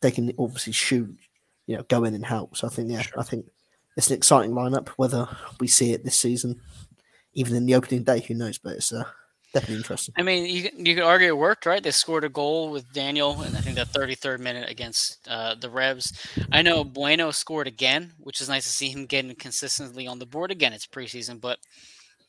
they 0.00 0.10
can 0.10 0.32
obviously 0.38 0.72
shoot, 0.72 1.16
you 1.66 1.76
know, 1.76 1.82
go 1.84 2.04
in 2.04 2.14
and 2.14 2.26
help. 2.26 2.56
So 2.56 2.66
I 2.66 2.70
think, 2.70 2.90
yeah, 2.90 3.02
Sure. 3.02 3.20
I 3.20 3.22
think 3.22 3.46
it's 3.96 4.08
an 4.10 4.16
exciting 4.16 4.52
lineup. 4.52 4.88
Whether 4.96 5.28
we 5.60 5.68
see 5.68 5.92
it 5.92 6.04
this 6.04 6.18
season, 6.18 6.60
even 7.32 7.54
in 7.56 7.66
the 7.66 7.74
opening 7.74 8.04
day, 8.04 8.20
who 8.20 8.34
knows? 8.34 8.58
But 8.58 8.74
it's 8.76 8.92
uh, 8.92 9.04
definitely 9.52 9.76
interesting. 9.76 10.14
I 10.18 10.22
mean, 10.22 10.46
you 10.46 10.68
can- 10.68 10.84
you 10.84 10.94
could 10.96 11.04
argue 11.04 11.28
it 11.28 11.36
worked, 11.36 11.64
right? 11.66 11.82
They 11.82 11.90
scored 11.92 12.24
a 12.24 12.28
goal 12.28 12.70
with 12.70 12.92
Daniel, 12.92 13.40
and 13.42 13.56
I 13.56 13.60
think 13.60 13.76
the 13.76 13.84
33rd 13.86 14.40
minute 14.40 14.68
against 14.68 15.18
uh, 15.28 15.54
the 15.54 15.70
Revs. 15.70 16.12
I 16.50 16.62
know 16.62 16.82
Bueno 16.84 17.30
scored 17.30 17.66
again, 17.68 18.14
which 18.18 18.40
is 18.40 18.48
nice 18.48 18.64
to 18.64 18.72
see 18.72 18.88
him 18.90 19.06
getting 19.06 19.34
consistently 19.36 20.06
on 20.08 20.18
the 20.18 20.26
board 20.26 20.50
again. 20.50 20.72
It's 20.72 20.86
preseason, 20.86 21.40
but 21.40 21.58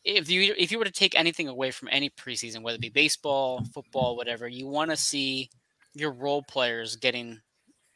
if 0.06 0.30
you 0.30 0.54
if 0.58 0.72
you 0.72 0.78
were 0.78 0.86
to 0.86 0.92
take 0.92 1.18
anything 1.18 1.48
away 1.48 1.72
from 1.72 1.90
any 1.92 2.10
preseason, 2.10 2.62
whether 2.62 2.76
it 2.76 2.82
be 2.82 2.90
baseball, 2.90 3.64
football, 3.74 4.16
whatever, 4.16 4.48
you 4.48 4.68
want 4.68 4.92
to 4.92 4.98
see 4.98 5.50
your 5.94 6.12
role 6.12 6.44
players 6.44 6.96
getting 6.96 7.40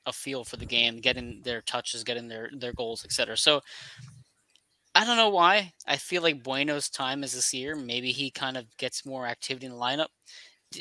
a 0.05 0.11
feel 0.11 0.43
for 0.43 0.57
the 0.57 0.65
game, 0.65 0.99
getting 0.99 1.41
their 1.43 1.61
touches, 1.61 2.03
getting 2.03 2.27
their 2.27 2.49
their 2.51 2.73
goals, 2.73 3.05
etc. 3.05 3.37
So 3.37 3.61
I 4.95 5.05
don't 5.05 5.17
know 5.17 5.29
why. 5.29 5.73
I 5.85 5.97
feel 5.97 6.23
like 6.23 6.43
Bueno's 6.43 6.89
time 6.89 7.23
is 7.23 7.33
this 7.33 7.53
year. 7.53 7.75
Maybe 7.75 8.11
he 8.11 8.31
kind 8.31 8.57
of 8.57 8.65
gets 8.77 9.05
more 9.05 9.27
activity 9.27 9.67
in 9.67 9.73
the 9.73 9.77
lineup. 9.77 10.07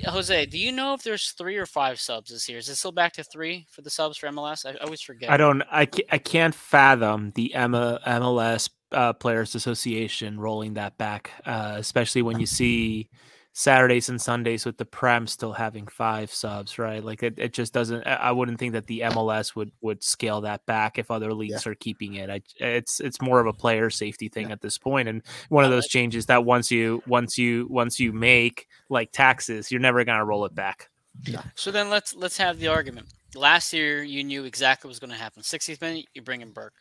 Jose, 0.05 0.47
do 0.47 0.59
you 0.59 0.71
know 0.71 0.93
if 0.93 1.03
there's 1.03 1.31
three 1.31 1.57
or 1.57 1.65
five 1.65 1.99
subs 1.99 2.31
this 2.31 2.47
year? 2.49 2.59
Is 2.59 2.69
it 2.69 2.77
still 2.77 2.93
back 2.93 3.15
to 3.15 3.25
three 3.25 3.67
for 3.71 3.81
the 3.81 3.89
subs 3.89 4.19
for 4.19 4.29
MLS? 4.29 4.67
I, 4.67 4.77
always 4.85 5.01
forget. 5.01 5.31
I 5.31 5.39
don't. 5.39 5.63
I 5.71 5.87
can't, 5.87 6.09
I 6.13 6.19
can't 6.19 6.55
fathom 6.55 7.33
the 7.35 7.53
MLS 7.57 8.69
uh, 8.93 9.13
Players 9.13 9.55
Association 9.55 10.39
rolling 10.39 10.75
that 10.75 10.99
back, 10.99 11.31
uh, 11.45 11.75
especially 11.77 12.23
when 12.23 12.41
you 12.41 12.47
see 12.47 13.09
Saturdays 13.53 14.09
and 14.09 14.21
Sundays 14.21 14.65
with 14.65 14.77
the 14.77 14.85
Prem 14.85 15.27
still 15.27 15.53
having 15.53 15.87
five 15.89 16.33
subs, 16.33 16.79
right? 16.79 17.05
Like 17.05 17.23
it, 17.23 17.35
it 17.39 17.53
just 17.53 17.73
doesn't. 17.73 18.07
I 18.07 18.15
I 18.15 18.33
wouldn't 18.33 18.59
think 18.59 18.73
that 18.75 18.87
the 18.87 19.01
MLS 19.01 19.57
would 19.57 19.73
would 19.81 20.03
scale 20.05 20.43
that 20.43 20.65
back 20.65 20.99
if 20.99 21.11
other 21.11 21.35
leagues 21.35 21.67
are 21.67 21.75
keeping 21.75 22.15
it. 22.15 22.31
I, 22.31 22.41
it's 22.61 23.01
it's 23.01 23.21
more 23.21 23.41
of 23.41 23.47
a 23.47 23.53
player 23.53 23.91
safety 23.91 24.29
thing 24.29 24.53
at 24.53 24.61
this 24.61 24.79
point, 24.79 25.09
and 25.09 25.23
one 25.49 25.65
of 25.65 25.71
those 25.71 25.89
changes 25.89 26.27
that 26.27 26.45
once 26.45 26.71
you 26.71 27.03
once 27.07 27.37
you 27.37 27.67
once 27.69 27.99
you 27.99 28.13
make 28.13 28.69
like 28.89 29.11
taxes, 29.13 29.73
you're 29.73 29.81
never 29.81 30.05
gonna 30.05 30.25
roll 30.25 30.45
it 30.45 30.55
back. 30.55 30.89
Yeah. 31.25 31.43
So 31.57 31.71
then 31.71 31.91
let's 31.91 32.15
let's 32.15 32.39
have 32.39 32.59
the 32.61 32.69
argument. 32.69 33.09
Last 33.35 33.73
year, 33.73 34.03
you 34.03 34.25
knew 34.25 34.45
exactly 34.45 34.89
what 34.89 34.93
was 34.93 35.01
going 35.01 35.11
to 35.11 35.17
happen. 35.17 35.43
60th 35.43 35.83
minute, 35.83 36.07
you 36.15 36.23
bring 36.23 36.41
in 36.41 36.51
Burke. 36.51 36.73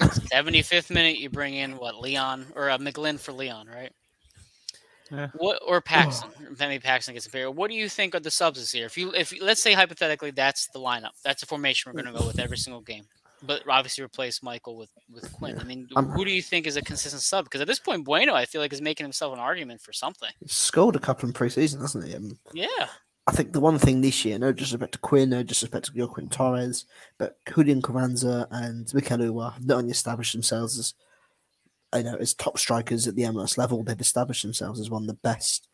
75th 0.00 0.90
minute, 0.90 1.18
you 1.18 1.30
bring 1.30 1.54
in 1.54 1.76
what 1.76 2.00
Leon 2.00 2.46
or 2.54 2.70
uh, 2.70 2.78
McGlynn 2.78 3.18
for 3.18 3.32
Leon, 3.32 3.68
right? 3.68 3.92
Yeah. 5.10 5.28
What 5.36 5.60
or 5.66 5.80
Paxten? 5.82 6.30
Maybe 6.58 6.82
Paxten 6.84 7.12
gets 7.12 7.26
a 7.26 7.30
fair. 7.30 7.50
What 7.50 7.68
do 7.70 7.76
you 7.76 7.88
think 7.88 8.14
of 8.14 8.22
the 8.22 8.30
subs 8.30 8.58
this 8.58 8.74
year? 8.74 8.86
If 8.86 8.96
you 8.96 9.12
if 9.12 9.32
let's 9.40 9.62
say 9.62 9.72
hypothetically 9.74 10.30
that's 10.30 10.68
the 10.68 10.78
lineup, 10.80 11.10
that's 11.22 11.40
the 11.40 11.46
formation 11.46 11.92
we're 11.92 12.02
going 12.02 12.12
to 12.12 12.18
go 12.18 12.26
with 12.26 12.38
every 12.40 12.56
single 12.56 12.80
game. 12.80 13.04
But 13.42 13.62
obviously 13.68 14.02
replace 14.02 14.42
Michael 14.42 14.76
with 14.78 14.88
with 15.12 15.30
Quinn. 15.34 15.58
I 15.60 15.64
mean, 15.64 15.86
I'm- 15.94 16.08
who 16.08 16.24
do 16.24 16.32
you 16.32 16.40
think 16.40 16.66
is 16.66 16.76
a 16.76 16.82
consistent 16.82 17.20
sub? 17.22 17.44
Because 17.44 17.60
at 17.60 17.66
this 17.66 17.78
point, 17.78 18.04
Bueno, 18.04 18.34
I 18.34 18.46
feel 18.46 18.62
like 18.62 18.72
is 18.72 18.80
making 18.80 19.04
himself 19.04 19.34
an 19.34 19.38
argument 19.38 19.82
for 19.82 19.92
something. 19.92 20.30
He's 20.40 20.52
scored 20.52 20.96
a 20.96 21.00
couple 21.00 21.28
in 21.28 21.34
pre-season, 21.34 21.82
hasn't 21.82 22.06
he? 22.06 22.14
Um, 22.16 22.38
Yeah, 22.54 22.88
I 23.26 23.32
think 23.32 23.52
the 23.52 23.60
one 23.60 23.78
thing 23.78 24.00
this 24.00 24.24
year, 24.24 24.38
no 24.38 24.52
disrespect 24.52 24.92
to 24.92 24.98
Quinn, 24.98 25.30
no 25.30 25.42
disrespect 25.42 25.86
to 25.86 25.92
Joaquin 25.98 26.28
Torres, 26.28 26.84
but 27.16 27.38
Julian 27.48 27.80
Carranza 27.80 28.46
and 28.50 28.92
Mikael 28.92 29.18
Uhre 29.18 29.54
have 29.54 29.64
not 29.64 29.78
only 29.78 29.90
established 29.90 30.32
themselves 30.32 30.78
as 30.78 30.94
I 31.92 32.02
know 32.02 32.16
as 32.16 32.34
top 32.34 32.58
strikers 32.58 33.06
at 33.06 33.14
the 33.14 33.22
MLS 33.22 33.56
level, 33.56 33.82
they've 33.82 33.98
established 33.98 34.42
themselves 34.42 34.80
as 34.80 34.90
one 34.90 35.04
of 35.04 35.06
the 35.06 35.14
best, 35.14 35.68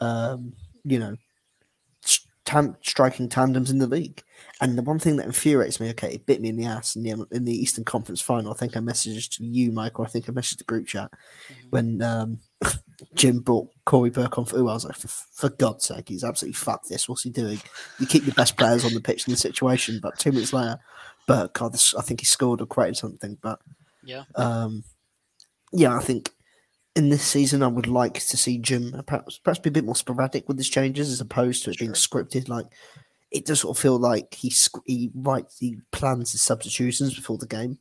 um, 0.00 0.54
you 0.84 0.98
know, 0.98 1.16
tan- 2.46 2.76
striking 2.80 3.28
tandems 3.28 3.70
in 3.70 3.78
the 3.78 3.86
league. 3.86 4.22
And 4.60 4.78
the 4.78 4.82
one 4.82 4.98
thing 4.98 5.16
that 5.16 5.26
infuriates 5.26 5.78
me, 5.78 5.90
okay, 5.90 6.14
it 6.14 6.24
bit 6.24 6.40
me 6.40 6.48
in 6.48 6.56
the 6.56 6.64
ass 6.64 6.96
in 6.96 7.02
the 7.02 7.26
in 7.30 7.44
the 7.44 7.54
Eastern 7.54 7.84
Conference 7.84 8.22
final. 8.22 8.52
I 8.52 8.56
think 8.56 8.76
I 8.76 8.80
messaged 8.80 9.36
to 9.36 9.44
you, 9.44 9.70
Michael. 9.70 10.04
I 10.04 10.08
think 10.08 10.28
I 10.28 10.32
messaged 10.32 10.58
the 10.58 10.64
group 10.64 10.86
chat 10.86 11.10
when 11.70 12.00
um, 12.00 12.38
Jim 13.14 13.40
brought 13.40 13.68
Cory 13.84 14.10
Burke 14.10 14.38
on 14.38 14.44
for 14.44 14.56
Uhre. 14.56 14.70
I 14.70 14.74
was 14.74 14.84
like, 14.84 14.96
for, 14.96 15.08
for 15.08 15.48
God's 15.50 15.86
sake, 15.86 16.08
he's 16.08 16.24
absolutely 16.24 16.54
fucked 16.54 16.88
this. 16.88 17.08
What's 17.08 17.22
he 17.22 17.30
doing? 17.30 17.60
You 17.98 18.06
keep 18.06 18.24
your 18.24 18.34
best 18.34 18.56
players 18.56 18.84
on 18.84 18.94
the 18.94 19.00
pitch 19.00 19.26
in 19.26 19.32
the 19.32 19.36
situation, 19.36 20.00
but 20.02 20.18
two 20.18 20.32
minutes 20.32 20.52
later, 20.52 20.78
Burke, 21.26 21.54
God, 21.54 21.72
this, 21.72 21.94
I 21.94 22.02
think 22.02 22.20
he 22.20 22.26
scored 22.26 22.60
or 22.60 22.66
created 22.66 22.96
something. 22.96 23.36
But 23.42 23.60
yeah. 24.04 24.24
um, 24.34 24.84
yeah, 25.72 25.94
I 25.94 26.00
think 26.00 26.32
in 26.94 27.10
this 27.10 27.22
season, 27.22 27.62
I 27.62 27.68
would 27.68 27.86
like 27.86 28.14
to 28.14 28.36
see 28.36 28.58
Jim 28.58 29.02
perhaps 29.06 29.38
perhaps 29.38 29.60
be 29.60 29.68
a 29.68 29.72
bit 29.72 29.84
more 29.84 29.96
sporadic 29.96 30.48
with 30.48 30.56
his 30.56 30.70
changes 30.70 31.10
as 31.10 31.20
opposed 31.20 31.64
to 31.64 31.70
it 31.70 31.78
being 31.78 31.92
scripted. 31.92 32.48
Like 32.48 32.66
it 33.30 33.44
does 33.44 33.60
sort 33.60 33.76
of 33.76 33.82
feel 33.82 33.98
like 33.98 34.34
he 34.34 34.52
he 34.86 35.10
writes 35.14 35.58
he 35.58 35.78
plans 35.92 36.32
his 36.32 36.42
substitutions 36.42 37.14
before 37.14 37.38
the 37.38 37.46
game. 37.46 37.78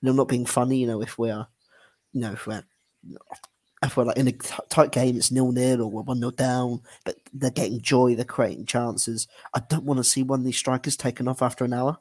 And 0.00 0.10
I'm 0.10 0.16
not 0.16 0.28
being 0.28 0.46
funny, 0.46 0.78
you 0.78 0.86
know, 0.86 1.02
if 1.02 1.18
we're 1.18 1.46
you 2.12 2.20
know 2.22 2.32
if 2.32 2.46
we're 2.46 2.64
I 3.86 3.88
feel 3.88 4.04
like 4.04 4.16
in 4.16 4.26
a 4.28 4.32
t- 4.32 4.54
tight 4.68 4.90
game, 4.90 5.16
it's 5.16 5.30
nil 5.30 5.52
nil 5.52 5.80
or 5.80 5.90
we're 5.90 6.02
one 6.02 6.18
nil 6.18 6.32
down, 6.32 6.82
but 7.04 7.16
they're 7.32 7.50
getting 7.50 7.80
joy, 7.80 8.16
they're 8.16 8.24
creating 8.24 8.66
chances. 8.66 9.28
I 9.54 9.60
don't 9.68 9.84
want 9.84 9.98
to 9.98 10.04
see 10.04 10.24
one 10.24 10.40
of 10.40 10.44
these 10.44 10.58
strikers 10.58 10.96
taken 10.96 11.28
off 11.28 11.40
after 11.40 11.64
an 11.64 11.72
hour 11.72 11.96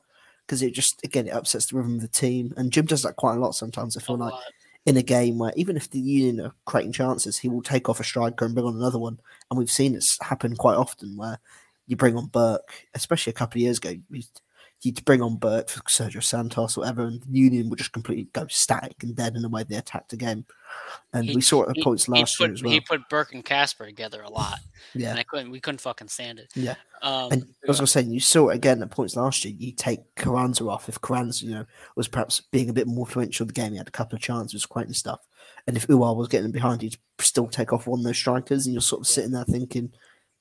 because 0.46 0.64
it 0.64 0.74
just 0.74 1.04
again 1.06 1.28
it 1.28 1.34
upsets 1.34 1.68
the 1.68 1.78
rhythm 1.78 1.96
of 1.96 2.02
the 2.02 2.08
team. 2.08 2.54
And 2.58 2.72
Jim 2.72 2.86
does 2.86 3.04
that 3.04 3.18
quite 3.18 3.36
a 3.36 3.40
lot 3.40 3.54
sometimes. 3.54 3.96
I 3.96 4.02
feel 4.02 4.18
like 4.18 4.34
in 4.88 4.98
a 4.98 5.04
game 5.04 5.38
where 5.38 5.54
even 5.56 5.78
if 5.78 5.90
the 5.90 6.00
Union 6.00 6.46
are 6.48 6.54
creating 6.66 6.94
chances, 6.94 7.38
he 7.38 7.50
will 7.50 7.62
take 7.62 7.88
off 7.88 8.00
a 8.00 8.04
striker 8.04 8.46
and 8.46 8.56
bring 8.56 8.66
on 8.66 8.76
another 8.76 9.00
one. 9.00 9.20
And 9.50 9.58
we've 9.58 9.70
seen 9.70 9.94
this 9.94 10.18
happen 10.22 10.56
quite 10.56 10.78
often 10.78 11.16
where 11.18 11.40
you 11.88 11.96
bring 11.96 12.18
on 12.18 12.28
Burke, 12.28 12.88
especially 12.96 13.32
a 13.32 13.36
couple 13.36 13.60
of 13.60 13.62
years 13.62 13.78
ago. 13.78 13.96
You, 14.82 14.90
you'd 14.90 15.06
bring 15.06 15.22
on 15.22 15.38
Burke 15.38 15.70
for 15.70 15.82
Sergio 15.82 16.24
Santos 16.24 16.78
or 16.78 16.82
whatever, 16.82 17.04
and 17.04 17.22
the 17.24 17.40
Union 17.40 17.70
would 17.70 17.80
just 17.80 17.92
completely 17.94 18.28
go 18.34 18.46
static 18.48 19.02
and 19.04 19.16
dead 19.16 19.36
in 19.36 19.42
the 19.42 19.50
way 19.50 19.64
they 19.64 19.76
attacked 19.78 20.10
the 20.10 20.18
game. 20.18 20.46
And 21.14 21.26
He- 21.26 21.36
we 21.36 21.42
saw 21.42 21.64
it 21.64 21.70
at 21.70 21.76
He- 21.78 21.84
points 21.84 22.08
last 22.08 22.38
put, 22.38 22.46
year 22.46 22.54
as 22.54 22.64
well. 22.64 22.74
He 22.74 22.82
put 22.82 23.08
Burke 23.10 23.34
and 23.34 23.44
Kacper 23.46 23.86
together 23.86 24.22
a 24.22 24.30
lot, 24.30 24.60
yeah. 24.94 25.12
and 25.12 25.20
I 25.20 25.24
couldn't. 25.24 25.52
We 25.52 25.60
couldn't 25.60 25.82
fucking 25.82 26.10
stand 26.10 26.40
it. 26.40 26.52
Yeah. 26.56 26.76
Um, 27.02 27.32
And 27.32 27.54
as 27.68 27.80
I 27.80 27.84
was 27.84 27.92
saying, 27.92 28.12
you 28.12 28.20
saw 28.20 28.50
it 28.50 28.56
again 28.56 28.82
at 28.82 28.92
points 28.92 29.16
last 29.16 29.46
year. 29.46 29.54
You 29.58 29.72
take 29.72 30.16
Carranza 30.16 30.68
off. 30.68 30.90
If 30.90 31.02
Carranza, 31.02 31.46
you 31.46 31.52
know, 31.52 31.66
was 31.96 32.08
perhaps 32.08 32.42
being 32.52 32.70
a 32.70 32.74
bit 32.74 32.88
more 32.88 33.06
influential 33.06 33.44
in 33.44 33.48
the 33.48 33.54
game, 33.54 33.72
he 33.72 33.78
had 33.78 33.88
a 33.88 33.92
couple 33.92 34.16
of 34.16 34.22
chances, 34.22 34.54
was 34.54 34.66
creating 34.66 34.94
stuff. 34.94 35.22
And 35.68 35.78
if 35.78 35.88
Uhre 35.88 36.16
was 36.16 36.28
getting 36.28 36.52
behind, 36.52 36.82
he'd 36.82 36.98
still 37.20 37.48
take 37.48 37.72
off 37.74 37.88
one 37.88 38.00
of 38.00 38.06
those 38.06 38.18
strikers, 38.18 38.66
and 38.66 38.74
you're 38.74 38.82
sort 38.82 39.02
of 39.02 39.08
sitting 39.08 39.32
there 39.32 39.46
thinking, 39.46 39.92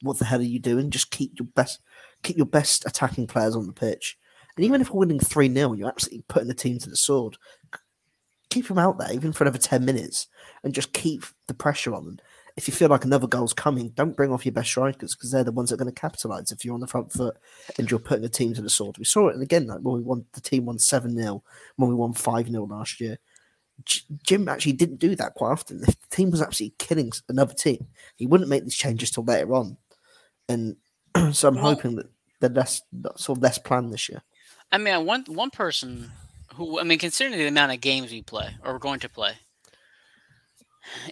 "What 0.03 0.19
the 0.19 0.25
hell 0.25 0.41
are 0.41 0.43
you 0.43 0.59
doing? 0.59 0.91
Just 0.91 1.11
keep 1.11 1.39
your 1.39 1.47
best, 1.47 1.81
keep 2.23 2.37
your 2.37 2.47
best 2.47 2.85
attacking 2.87 3.27
players 3.27 3.55
on 3.57 3.67
the 3.67 3.73
pitch." 3.73 4.19
And 4.57 4.65
even 4.65 4.81
if 4.81 4.91
we're 4.91 5.01
winning 5.01 5.21
three 5.21 5.53
0 5.53 5.73
you're 5.75 5.89
absolutely 5.89 6.25
putting 6.29 6.49
the 6.49 6.55
team 6.55 6.79
to 6.79 6.91
the 6.91 6.97
sword. 6.97 7.37
Keep 8.51 8.69
them 8.69 8.79
out 8.79 8.99
there, 8.99 9.13
even 9.13 9.33
for 9.33 9.43
another 9.43 9.59
ten 9.59 9.85
minutes, 9.85 10.29
and 10.63 10.73
just 10.73 10.93
keep 10.93 11.25
the 11.49 11.55
pressure 11.55 11.93
on 11.93 12.05
them 12.05 12.19
if 12.57 12.69
you 12.69 12.75
feel 12.75 12.89
like 12.89 13.05
another 13.05 13.27
goal's 13.27 13.53
coming, 13.53 13.89
don't 13.91 14.17
bring 14.17 14.31
off 14.31 14.47
your 14.47 14.53
best 14.53 14.69
strikers 14.69 15.15
because 15.15 15.33
they're 15.33 15.43
the 15.43 15.51
ones 15.51 15.71
that 15.71 15.75
are 15.75 15.85
going 15.85 15.93
to 15.93 16.01
capitalise 16.01 16.53
if 16.53 16.65
you're 16.65 16.75
on 16.75 16.81
the 16.81 16.87
front 16.87 17.13
foot 17.13 17.37
and 17.79 17.91
you're 17.91 17.99
putting 17.99 18.23
the 18.23 18.29
team 18.29 18.55
to 18.55 18.63
the 18.63 18.71
sword. 18.71 18.97
We 18.97 19.05
saw 19.05 19.29
it 19.29 19.41
again 19.41 19.67
like 19.67 19.81
when 19.81 19.97
we 19.97 20.03
won 20.03 20.25
the 20.33 20.41
team 20.41 20.67
won 20.67 20.79
7 20.79 21.17
0, 21.17 21.43
when 21.77 21.89
we 21.89 21.97
won 21.97 22.13
5 22.13 22.49
0 22.49 22.65
last 22.67 23.01
year. 23.01 23.19
Jim 24.23 24.49
actually 24.49 24.75
didn't 24.75 25.01
do 25.01 25.17
that 25.17 25.35
quite 25.35 25.51
often. 25.51 25.83
If 25.83 26.01
the 26.01 26.17
team 26.17 26.31
was 26.31 26.41
absolutely 26.41 26.77
killing 26.79 27.11
another 27.29 27.55
team, 27.55 27.89
he 28.15 28.27
wouldn't 28.27 28.49
make 28.49 28.63
these 28.63 28.77
changes 28.77 29.11
till 29.11 29.25
later 29.25 29.53
on. 29.53 29.77
And 30.49 30.77
so 31.33 31.49
I'm 31.49 31.57
Well- 31.57 31.65
hoping 31.65 31.97
that 31.97 32.07
they're 32.41 32.51
less 32.51 32.83
sort 33.17 33.39
of 33.39 33.43
less 33.43 33.59
planned 33.59 33.93
this 33.93 34.09
year. 34.09 34.23
I 34.75 34.79
mean, 34.79 35.07
one 35.07 35.23
one 35.29 35.51
person 35.51 36.11
who 36.57 36.81
I 36.81 36.83
mean, 36.83 36.99
considering 36.99 37.39
the 37.39 37.47
amount 37.47 37.71
of 37.71 37.81
games 37.81 38.11
we 38.11 38.23
play 38.23 38.57
or 38.65 38.73
we're 38.73 38.81
going 38.81 38.99
to 39.01 39.09
play, 39.09 39.35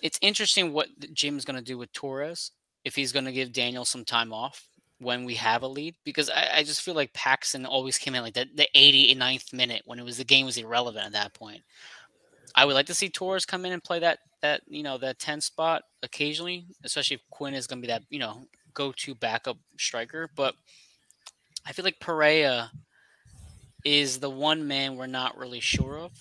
it's 0.03 0.19
interesting 0.21 0.73
what 0.73 0.89
Jim's 1.15 1.45
going 1.45 1.59
to 1.61 1.65
do 1.65 1.79
with 1.79 1.93
Torres 1.93 2.51
if 2.85 2.97
he's 2.97 3.13
going 3.13 3.25
to 3.25 3.31
give 3.31 3.53
Daniel 3.53 3.85
some 3.85 4.05
time 4.05 4.33
off 4.33 4.67
when 4.99 5.25
we 5.25 5.37
have 5.37 5.63
a 5.63 5.69
lead 5.69 5.95
because 6.03 6.29
I, 6.29 6.49
I 6.57 6.63
just 6.65 6.83
feel 6.83 6.95
like 6.95 7.13
Paxten 7.13 7.65
always 7.65 7.99
came 7.99 8.17
in 8.17 8.23
like 8.23 8.35
the, 8.35 8.49
the 8.53 8.67
89th 8.75 9.53
minute 9.53 9.83
when 9.85 10.01
it 10.01 10.05
was 10.05 10.17
the 10.17 10.25
game 10.25 10.45
was 10.45 10.57
irrelevant 10.57 11.07
at 11.07 11.13
that 11.13 11.33
point. 11.33 11.63
I 12.57 12.65
would 12.65 12.75
like 12.75 12.87
to 12.87 12.95
see 12.95 13.11
Torres 13.11 13.47
come 13.47 13.65
in 13.65 13.73
and 13.73 13.85
play 13.85 14.01
that 14.01 14.19
that 14.41 14.63
you 14.67 14.83
know 14.83 14.99
that 14.99 15.21
10 15.21 15.41
spot 15.41 15.85
occasionally, 16.03 16.67
especially 16.83 17.15
if 17.15 17.31
Quinn 17.31 17.55
is 17.55 17.69
going 17.69 17.81
to 17.81 17.87
be 17.87 17.93
that 17.93 18.03
you 18.11 18.19
know 18.19 18.45
go 18.75 18.91
to 18.91 19.15
backup 19.15 19.59
striker. 19.79 20.29
But 20.35 20.57
I 21.65 21.71
feel 21.73 21.85
like 21.85 22.01
Perea 22.01 22.73
is 23.85 24.19
the 24.19 24.31
one 24.31 24.67
man 24.67 24.97
we're 24.97 25.07
not 25.07 25.37
really 25.37 25.61
sure 25.61 25.99
of. 25.99 26.13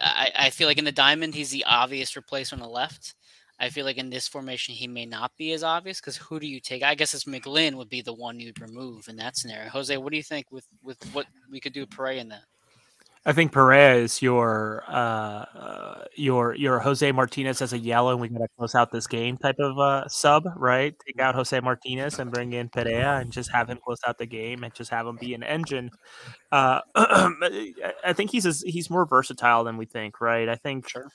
I, 0.00 0.30
I 0.34 0.50
feel 0.50 0.68
like 0.68 0.78
in 0.78 0.84
the 0.84 0.92
diamond 0.92 1.34
he's 1.34 1.50
the 1.50 1.64
obvious 1.64 2.16
replacement 2.16 2.62
on 2.62 2.68
the 2.68 2.74
left. 2.74 3.14
I 3.60 3.68
feel 3.68 3.84
like 3.84 3.98
in 3.98 4.10
this 4.10 4.26
formation 4.26 4.74
he 4.74 4.88
may 4.88 5.06
not 5.06 5.32
be 5.36 5.52
as 5.52 5.62
obvious 5.62 6.00
because 6.00 6.16
who 6.16 6.40
do 6.40 6.46
you 6.46 6.60
take? 6.60 6.82
I 6.82 6.94
guess 6.94 7.14
it's 7.14 7.24
McGlynn 7.24 7.74
would 7.74 7.88
be 7.88 8.02
the 8.02 8.12
one 8.12 8.40
you'd 8.40 8.60
remove 8.60 9.08
in 9.08 9.16
that 9.16 9.36
scenario. 9.36 9.68
Jose, 9.70 9.96
what 9.96 10.10
do 10.10 10.16
you 10.16 10.22
think 10.22 10.50
with 10.50 10.66
with 10.82 10.98
what 11.14 11.26
we 11.50 11.60
could 11.60 11.72
do 11.72 11.86
Perea 11.86 12.20
in 12.20 12.28
that? 12.28 12.44
I 13.26 13.32
think 13.32 13.52
Perea 13.52 13.94
is 13.96 14.20
your 14.20 14.84
uh, 14.86 14.92
uh, 15.56 16.04
your 16.14 16.54
your 16.54 16.78
Jose 16.80 17.10
Martinez 17.12 17.62
as 17.62 17.72
a 17.72 17.78
yellow, 17.78 18.12
and 18.12 18.20
we 18.20 18.28
got 18.28 18.40
to 18.40 18.48
close 18.58 18.74
out 18.74 18.92
this 18.92 19.06
game 19.06 19.38
type 19.38 19.56
of 19.58 19.78
uh, 19.78 20.06
sub, 20.08 20.44
right? 20.56 20.94
Take 21.06 21.18
out 21.20 21.34
Jose 21.34 21.58
Martinez 21.60 22.18
and 22.18 22.30
bring 22.30 22.52
in 22.52 22.68
Perea, 22.68 23.14
and 23.16 23.32
just 23.32 23.50
have 23.50 23.68
him 23.70 23.78
close 23.82 23.98
out 24.06 24.18
the 24.18 24.26
game, 24.26 24.62
and 24.62 24.74
just 24.74 24.90
have 24.90 25.06
him 25.06 25.16
be 25.16 25.32
an 25.32 25.42
engine. 25.42 25.88
Uh, 26.52 26.80
I 26.94 28.12
think 28.12 28.30
he's 28.30 28.44
as, 28.44 28.62
he's 28.66 28.90
more 28.90 29.06
versatile 29.06 29.64
than 29.64 29.78
we 29.78 29.86
think, 29.86 30.20
right? 30.20 30.48
I 30.48 30.56
think 30.56 30.88
Sure. 30.90 31.08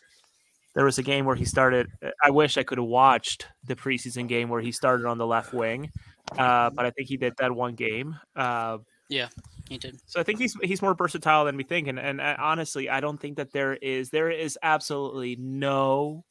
there 0.75 0.85
was 0.85 0.97
a 0.97 1.03
game 1.03 1.25
where 1.25 1.35
he 1.35 1.45
started. 1.45 1.87
I 2.23 2.31
wish 2.31 2.57
I 2.57 2.63
could 2.63 2.77
have 2.77 2.87
watched 2.87 3.47
the 3.65 3.75
preseason 3.75 4.27
game 4.27 4.49
where 4.49 4.61
he 4.61 4.71
started 4.71 5.05
on 5.05 5.17
the 5.17 5.27
left 5.27 5.53
wing, 5.53 5.89
uh, 6.37 6.69
but 6.71 6.85
I 6.85 6.91
think 6.91 7.07
he 7.09 7.17
did 7.17 7.33
that 7.39 7.51
one 7.55 7.75
game. 7.75 8.15
Uh, 8.35 8.79
Yeah, 9.09 9.27
he 9.67 9.77
did. 9.77 9.99
so 10.05 10.19
I 10.19 10.23
think 10.23 10.39
he's 10.39 10.55
he's 10.61 10.81
more 10.81 10.93
versatile 10.93 11.45
than 11.45 11.57
we 11.57 11.63
think, 11.63 11.87
and 11.87 11.99
and 11.99 12.21
uh, 12.21 12.35
honestly, 12.39 12.89
I 12.89 12.99
don't 12.99 13.19
think 13.19 13.37
that 13.37 13.51
there 13.51 13.73
is 13.73 14.11
there 14.11 14.29
is 14.29 14.57
absolutely 14.61 15.35
no 15.37 16.23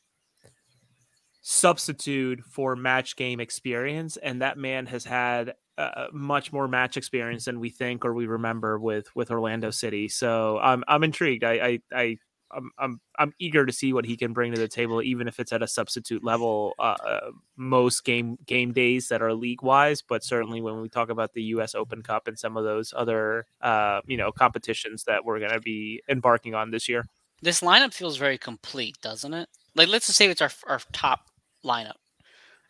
substitute 1.43 2.41
for 2.45 2.77
match 2.77 3.17
game 3.17 3.41
experience, 3.41 4.17
and 4.17 4.43
that 4.43 4.59
man 4.59 4.87
has 4.87 5.05
had 5.05 5.55
uh, 5.77 6.07
much 6.13 6.53
more 6.53 6.69
match 6.69 6.97
experience 6.97 7.47
than 7.47 7.61
we 7.61 7.71
think 7.71 8.05
or 8.05 8.15
we 8.15 8.27
remember 8.27 8.79
with 8.79 9.07
with 9.15 9.31
Orlando 9.31 9.71
City. 9.71 10.09
So 10.09 10.59
I'm 10.59 10.85
I'm 10.89 11.05
intrigued. 11.05 11.45
I 11.45 11.53
I. 11.53 11.79
I 11.93 12.17
I'm, 12.51 12.71
I'm 12.79 13.01
I'm 13.19 13.33
eager 13.39 13.67
to 13.67 13.73
see 13.73 13.93
what 13.93 14.05
he 14.05 14.17
can 14.17 14.33
bring 14.33 14.53
to 14.53 14.61
the 14.61 14.69
table, 14.69 15.03
even 15.03 15.29
if 15.29 15.39
it's 15.41 15.53
at 15.53 15.63
a 15.63 15.67
substitute 15.67 16.25
level. 16.25 16.75
Uh, 16.79 16.97
uh, 17.05 17.31
most 17.57 18.05
game 18.05 18.39
game 18.47 18.73
days 18.73 19.09
that 19.09 19.23
are 19.23 19.35
league 19.35 19.63
wise, 19.63 20.03
but 20.03 20.25
certainly 20.25 20.61
when 20.61 20.81
we 20.81 20.89
talk 20.89 21.11
about 21.11 21.33
the 21.33 21.43
U.S. 21.45 21.75
Open 21.75 22.03
Cup 22.03 22.29
and 22.29 22.39
some 22.39 22.57
of 22.57 22.65
those 22.65 22.95
other 22.97 23.47
uh, 23.61 24.01
you 24.07 24.17
know 24.17 24.33
competitions 24.33 25.05
that 25.05 25.25
we're 25.25 25.39
going 25.39 25.53
to 25.53 25.61
be 25.61 26.03
embarking 26.09 26.55
on 26.55 26.71
this 26.71 26.89
year. 26.89 27.05
This 27.43 27.61
lineup 27.61 27.93
feels 27.93 28.17
very 28.17 28.39
complete, 28.39 29.01
doesn't 29.01 29.35
it? 29.35 29.49
Like 29.75 29.89
let's 29.89 30.07
just 30.07 30.19
say 30.19 30.29
it's 30.29 30.43
our 30.43 30.51
our 30.67 30.81
top 30.93 31.21
lineup. 31.65 31.97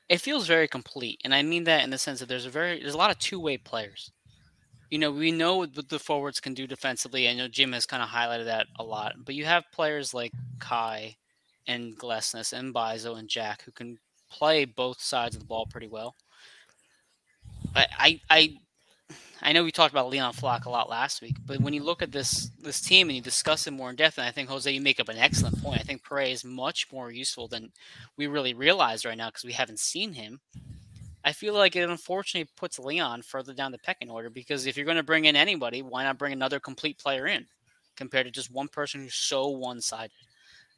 It 0.08 0.20
feels 0.20 0.46
very 0.46 0.68
complete, 0.68 1.20
and 1.24 1.34
I 1.34 1.42
mean 1.42 1.64
that 1.64 1.84
in 1.84 1.90
the 1.90 1.98
sense 1.98 2.20
that 2.20 2.28
there's 2.28 2.46
a 2.46 2.50
very 2.50 2.80
there's 2.80 2.94
a 2.94 2.98
lot 2.98 3.10
of 3.10 3.18
two 3.18 3.40
way 3.40 3.58
players. 3.58 4.10
You 4.90 4.98
know, 4.98 5.10
we 5.10 5.32
know 5.32 5.56
what 5.58 5.88
the 5.88 5.98
forwards 5.98 6.40
can 6.40 6.54
do 6.54 6.66
defensively. 6.66 7.28
I 7.28 7.34
know 7.34 7.48
Jim 7.48 7.72
has 7.72 7.84
kind 7.84 8.02
of 8.02 8.08
highlighted 8.08 8.46
that 8.46 8.66
a 8.78 8.84
lot, 8.84 9.16
but 9.24 9.34
you 9.34 9.44
have 9.44 9.70
players 9.72 10.14
like 10.14 10.32
Kai 10.60 11.16
and 11.66 11.96
Glesnes 11.98 12.52
and 12.52 12.74
Bizo 12.74 13.18
and 13.18 13.28
Jack 13.28 13.62
who 13.64 13.70
can 13.70 13.98
play 14.30 14.64
both 14.64 15.00
sides 15.00 15.34
of 15.34 15.40
the 15.40 15.46
ball 15.46 15.66
pretty 15.66 15.88
well. 15.88 16.14
I 17.74 18.20
I 18.30 18.56
I, 19.40 19.52
know 19.52 19.62
we 19.64 19.70
talked 19.70 19.92
about 19.92 20.10
Leon 20.10 20.32
Flach 20.32 20.64
a 20.64 20.70
lot 20.70 20.90
last 20.90 21.22
week, 21.22 21.36
but 21.46 21.60
when 21.60 21.72
you 21.72 21.82
look 21.82 22.02
at 22.02 22.12
this 22.12 22.50
this 22.60 22.80
team 22.80 23.08
and 23.08 23.16
you 23.16 23.22
discuss 23.22 23.66
it 23.66 23.70
more 23.72 23.90
in 23.90 23.96
depth, 23.96 24.18
and 24.18 24.26
I 24.26 24.30
think 24.30 24.48
Jose, 24.48 24.70
you 24.70 24.80
make 24.80 25.00
up 25.00 25.08
an 25.08 25.18
excellent 25.18 25.62
point. 25.62 25.80
I 25.80 25.84
think 25.84 26.02
Perea 26.02 26.32
is 26.32 26.44
much 26.44 26.90
more 26.92 27.10
useful 27.10 27.48
than 27.48 27.72
we 28.16 28.26
really 28.26 28.54
realize 28.54 29.04
right 29.04 29.16
now 29.16 29.28
because 29.28 29.44
we 29.44 29.52
haven't 29.52 29.80
seen 29.80 30.14
him. 30.14 30.40
I 31.28 31.32
feel 31.32 31.52
like 31.52 31.76
it 31.76 31.90
unfortunately 31.90 32.50
puts 32.56 32.78
Leon 32.78 33.20
further 33.20 33.52
down 33.52 33.70
the 33.70 33.76
pecking 33.76 34.08
order 34.08 34.30
because 34.30 34.64
if 34.64 34.78
you're 34.78 34.86
going 34.86 34.96
to 34.96 35.02
bring 35.02 35.26
in 35.26 35.36
anybody, 35.36 35.82
why 35.82 36.02
not 36.02 36.16
bring 36.16 36.32
another 36.32 36.58
complete 36.58 36.96
player 36.96 37.26
in 37.26 37.44
compared 37.96 38.24
to 38.24 38.32
just 38.32 38.50
one 38.50 38.66
person 38.66 39.02
who's 39.02 39.14
so 39.14 39.48
one 39.48 39.82
sided? 39.82 40.10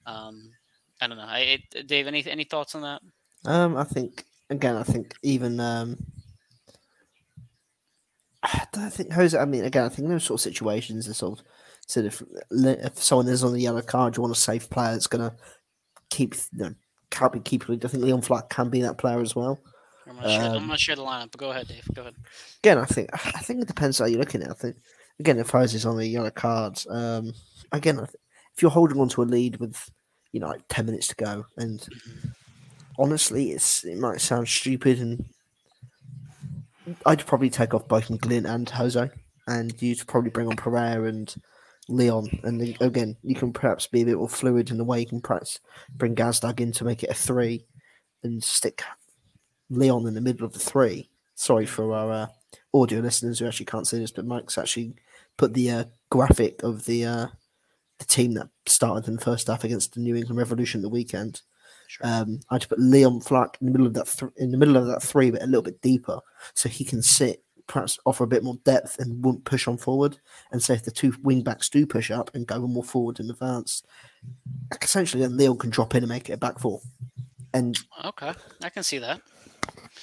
Um, 0.07 0.51
I 1.01 1.07
don't 1.07 1.18
know. 1.18 1.24
I, 1.24 1.61
it, 1.72 1.86
Dave, 1.86 2.09
any 2.09 2.26
any 2.26 2.42
thoughts 2.42 2.74
on 2.74 2.82
that? 2.82 3.01
Um, 3.44 3.76
I 3.76 3.84
think 3.84 4.24
again, 4.51 4.74
I 4.74 4.82
think 4.82 5.14
even 5.22 5.61
um, 5.61 5.96
I 8.42 8.66
don't 8.72 8.92
think 8.92 9.12
Jose. 9.12 9.38
I 9.38 9.44
mean, 9.44 9.64
again, 9.64 9.84
I 9.84 9.88
think 9.88 10.09
those 10.09 10.24
sort 10.24 10.40
of 10.40 10.42
situations 10.42 11.09
are 11.09 11.14
sort 11.14 11.38
of 11.38 11.44
sort 11.86 12.07
of 12.07 12.22
if 12.51 13.01
someone 13.01 13.28
is 13.28 13.44
on 13.44 13.53
the 13.53 13.61
yellow 13.61 13.82
card, 13.82 14.16
you 14.16 14.22
want 14.22 14.34
a 14.34 14.40
safe 14.40 14.68
player 14.68 14.90
that's 14.90 15.07
going 15.07 15.30
to 15.30 15.36
keep 16.11 16.34
you 16.34 16.64
know, 16.64 16.74
can't 17.11 17.32
be 17.32 17.38
keep. 17.38 17.70
I 17.70 17.76
think 17.76 18.03
Leon 18.03 18.22
Flach 18.22 18.51
can 18.51 18.68
be 18.68 18.82
that 18.82 18.98
player 18.98 19.20
as 19.20 19.36
well. 19.36 19.61
I'm 20.11 20.17
not 20.17 20.25
sure. 20.31 20.43
I'm 20.43 20.57
Um, 20.57 20.67
not 20.67 20.79
sure 20.81 20.97
the 20.97 21.03
lineup, 21.03 21.31
but 21.31 21.39
go 21.41 21.51
ahead, 21.51 21.69
Dave. 21.69 21.89
Go 21.95 22.03
ahead. 22.03 22.15
Again, 22.63 22.79
I 22.79 22.85
think 22.85 23.09
I 23.13 23.41
think 23.41 23.63
it 23.63 23.69
depends 23.69 23.99
how 23.99 24.07
you're 24.07 24.19
looking 24.21 24.43
at. 24.43 24.49
it. 24.49 24.51
I 24.51 24.55
think 24.55 24.77
again, 25.21 25.39
if 25.39 25.51
Jose's 25.51 25.87
on 25.87 25.97
the 25.97 26.07
yellow 26.07 26.31
cards, 26.31 26.87
um, 26.91 27.33
again, 27.73 27.97
I 27.99 28.05
th- 28.07 28.17
if 28.57 28.63
you're 28.63 28.71
holding 28.71 29.01
on 29.01 29.09
to 29.11 29.23
a 29.23 29.25
lead 29.25 29.57
with 29.57 29.89
you 30.33 30.41
know 30.41 30.49
like 30.49 30.63
ten 30.69 30.87
minutes 30.87 31.07
to 31.09 31.15
go, 31.15 31.47
and 31.57 31.87
honestly, 32.99 33.53
it's 33.53 33.85
it 33.85 33.99
might 33.99 34.21
sound 34.21 34.49
stupid, 34.49 34.99
and 34.99 35.25
I'd 37.07 37.27
probably 37.27 37.51
take 37.51 37.73
off 37.75 37.89
both 37.89 38.09
McGlynn 38.09 38.49
and 38.53 38.69
Jose, 38.69 39.11
and 39.47 39.81
you'd 39.83 40.07
probably 40.07 40.31
bring 40.31 40.49
on 40.49 40.57
Pereira 40.57 41.05
and 41.09 41.33
Leon, 41.89 42.41
and 42.43 42.77
again, 42.81 43.17
you 43.23 43.35
can 43.35 43.53
perhaps 43.53 43.87
be 43.87 44.03
a 44.03 44.05
bit 44.05 44.17
more 44.19 44.29
fluid 44.29 44.71
in 44.71 44.79
the 44.79 44.85
way 44.85 45.01
you 45.01 45.07
can 45.07 45.21
perhaps 45.21 45.61
bring 45.95 46.15
Gazdag 46.15 46.61
in 46.61 46.73
to 46.73 46.85
make 46.85 47.03
it 47.03 47.11
a 47.11 47.15
three, 47.15 47.67
and 48.23 48.43
stick 48.43 48.83
Leon 49.71 50.07
in 50.07 50.14
the 50.14 50.21
middle 50.21 50.45
of 50.45 50.53
the 50.53 50.59
three. 50.59 51.09
Sorry 51.35 51.64
for 51.64 51.93
our 51.95 52.12
uh, 52.12 52.27
audio 52.75 53.01
listeners 53.01 53.39
who 53.39 53.47
actually 53.47 53.66
can't 53.66 53.87
see 53.87 53.99
this, 53.99 54.11
but 54.11 54.27
Mike's 54.27 54.59
actually 54.59 54.95
put 55.39 55.55
the 55.55 55.71
uh, 55.71 55.85
graphic 56.11 56.62
of 56.62 56.85
the 56.85 57.05
uh, 57.05 57.27
the 57.99 58.05
team 58.05 58.35
that 58.35 58.49
started 58.66 59.09
in 59.09 59.16
the 59.16 59.23
first 59.23 59.47
half 59.47 59.64
against 59.64 59.95
the 59.95 60.01
New 60.01 60.16
England 60.16 60.39
Revolution 60.39 60.81
at 60.81 60.83
the 60.83 60.89
weekend. 60.89 61.43
Sure. 61.87 62.07
Um, 62.07 62.41
I 62.51 62.59
just 62.59 62.68
put 62.68 62.79
Leon 62.79 63.21
Flach 63.21 63.59
in 63.61 63.66
the 63.66 63.73
middle 63.73 63.87
of 63.87 63.95
that 63.95 64.07
th- 64.07 64.33
in 64.37 64.51
the 64.51 64.59
middle 64.59 64.77
of 64.77 64.87
that 64.87 65.03
three, 65.03 65.31
but 65.31 65.43
a 65.43 65.47
little 65.47 65.62
bit 65.62 65.81
deeper, 65.81 66.21
so 66.55 66.68
he 66.68 66.85
can 66.85 67.03
sit, 67.03 67.43
perhaps 67.66 67.99
offer 68.07 68.25
a 68.25 68.29
bit 68.29 68.45
more 68.45 68.57
depth 68.64 68.99
and 68.99 69.25
won't 69.25 69.45
push 69.45 69.66
on 69.66 69.77
forward. 69.77 70.18
And 70.53 70.62
so 70.62 70.73
if 70.73 70.85
the 70.85 70.91
two 70.91 71.14
wing 71.23 71.43
backs 71.43 71.68
do 71.68 71.87
push 71.87 72.11
up 72.11 72.35
and 72.35 72.47
go 72.47 72.61
more 72.61 72.85
forward 72.85 73.18
in 73.18 73.31
advance, 73.31 73.83
essentially 74.81 75.23
then 75.23 75.37
Leon 75.37 75.59
can 75.59 75.71
drop 75.71 75.95
in 75.95 76.03
and 76.03 76.11
make 76.11 76.31
it 76.31 76.35
a 76.35 76.37
back 76.37 76.59
four. 76.59 76.81
And 77.53 77.77
okay, 78.05 78.33
I 78.62 78.68
can 78.68 78.85
see 78.85 78.99
that. 78.99 79.21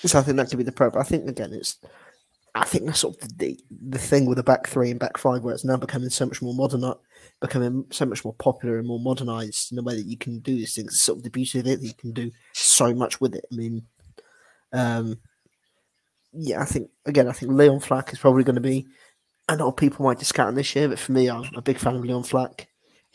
So 0.04 0.20
I 0.20 0.22
think 0.22 0.38
that 0.38 0.50
could 0.50 0.58
be 0.58 0.64
the 0.64 0.72
pro. 0.72 0.90
But 0.90 1.00
I 1.00 1.04
think 1.04 1.30
again, 1.30 1.54
it's 1.54 1.80
I 2.56 2.66
think 2.66 2.86
that's 2.86 3.00
sort 3.00 3.22
of 3.22 3.38
the 3.38 3.60
the 3.70 4.00
thing 4.00 4.26
with 4.26 4.38
the 4.38 4.44
back 4.44 4.68
three 4.68 4.90
and 4.90 5.00
back 5.00 5.18
five, 5.18 5.44
where 5.44 5.54
it's 5.54 5.66
now 5.66 5.78
becoming 5.78 6.10
so 6.10 6.26
much 6.26 6.42
more 6.42 6.54
modern, 6.54 6.82
not 6.82 7.00
becoming 7.40 7.86
so 7.92 8.06
much 8.06 8.26
more 8.26 8.34
popular 8.34 8.78
and 8.78 8.88
more 8.88 9.00
modernized 9.00 9.72
in 9.72 9.76
the 9.76 9.84
way 9.84 9.96
that 9.96 10.08
you 10.08 10.18
can 10.18 10.40
do 10.40 10.56
these 10.56 10.76
things. 10.76 10.94
It's 10.94 11.04
sort 11.04 11.20
of 11.20 11.24
the 11.24 11.30
beauty 11.30 11.60
of 11.60 11.68
it 11.68 11.80
that 11.80 11.88
you 11.88 11.94
can 11.94 12.14
do 12.14 12.32
so 12.54 12.94
much 12.94 13.22
with 13.22 13.36
it. 13.36 13.46
I 13.52 13.56
mean, 13.56 13.84
um, 14.74 15.20
yeah, 16.34 16.62
I 16.62 16.66
think 16.66 16.90
again, 17.06 17.28
I 17.28 17.32
think 17.32 17.52
Leon 17.52 17.80
Flach 17.80 18.12
is 18.12 18.20
probably 18.20 18.44
going 18.44 18.56
to 18.56 18.62
be. 18.62 18.88
I 19.50 19.56
know 19.56 19.72
people 19.72 20.06
might 20.06 20.20
discount 20.20 20.50
him 20.50 20.56
this 20.56 20.76
year, 20.76 20.90
but 20.90 21.00
for 21.00 21.12
me, 21.12 21.30
I'm 21.30 21.50
a 21.56 21.62
big 21.62 21.78
fan 21.78 21.96
of 21.96 22.04
Leon 22.04 22.24
Flach. 22.24 22.68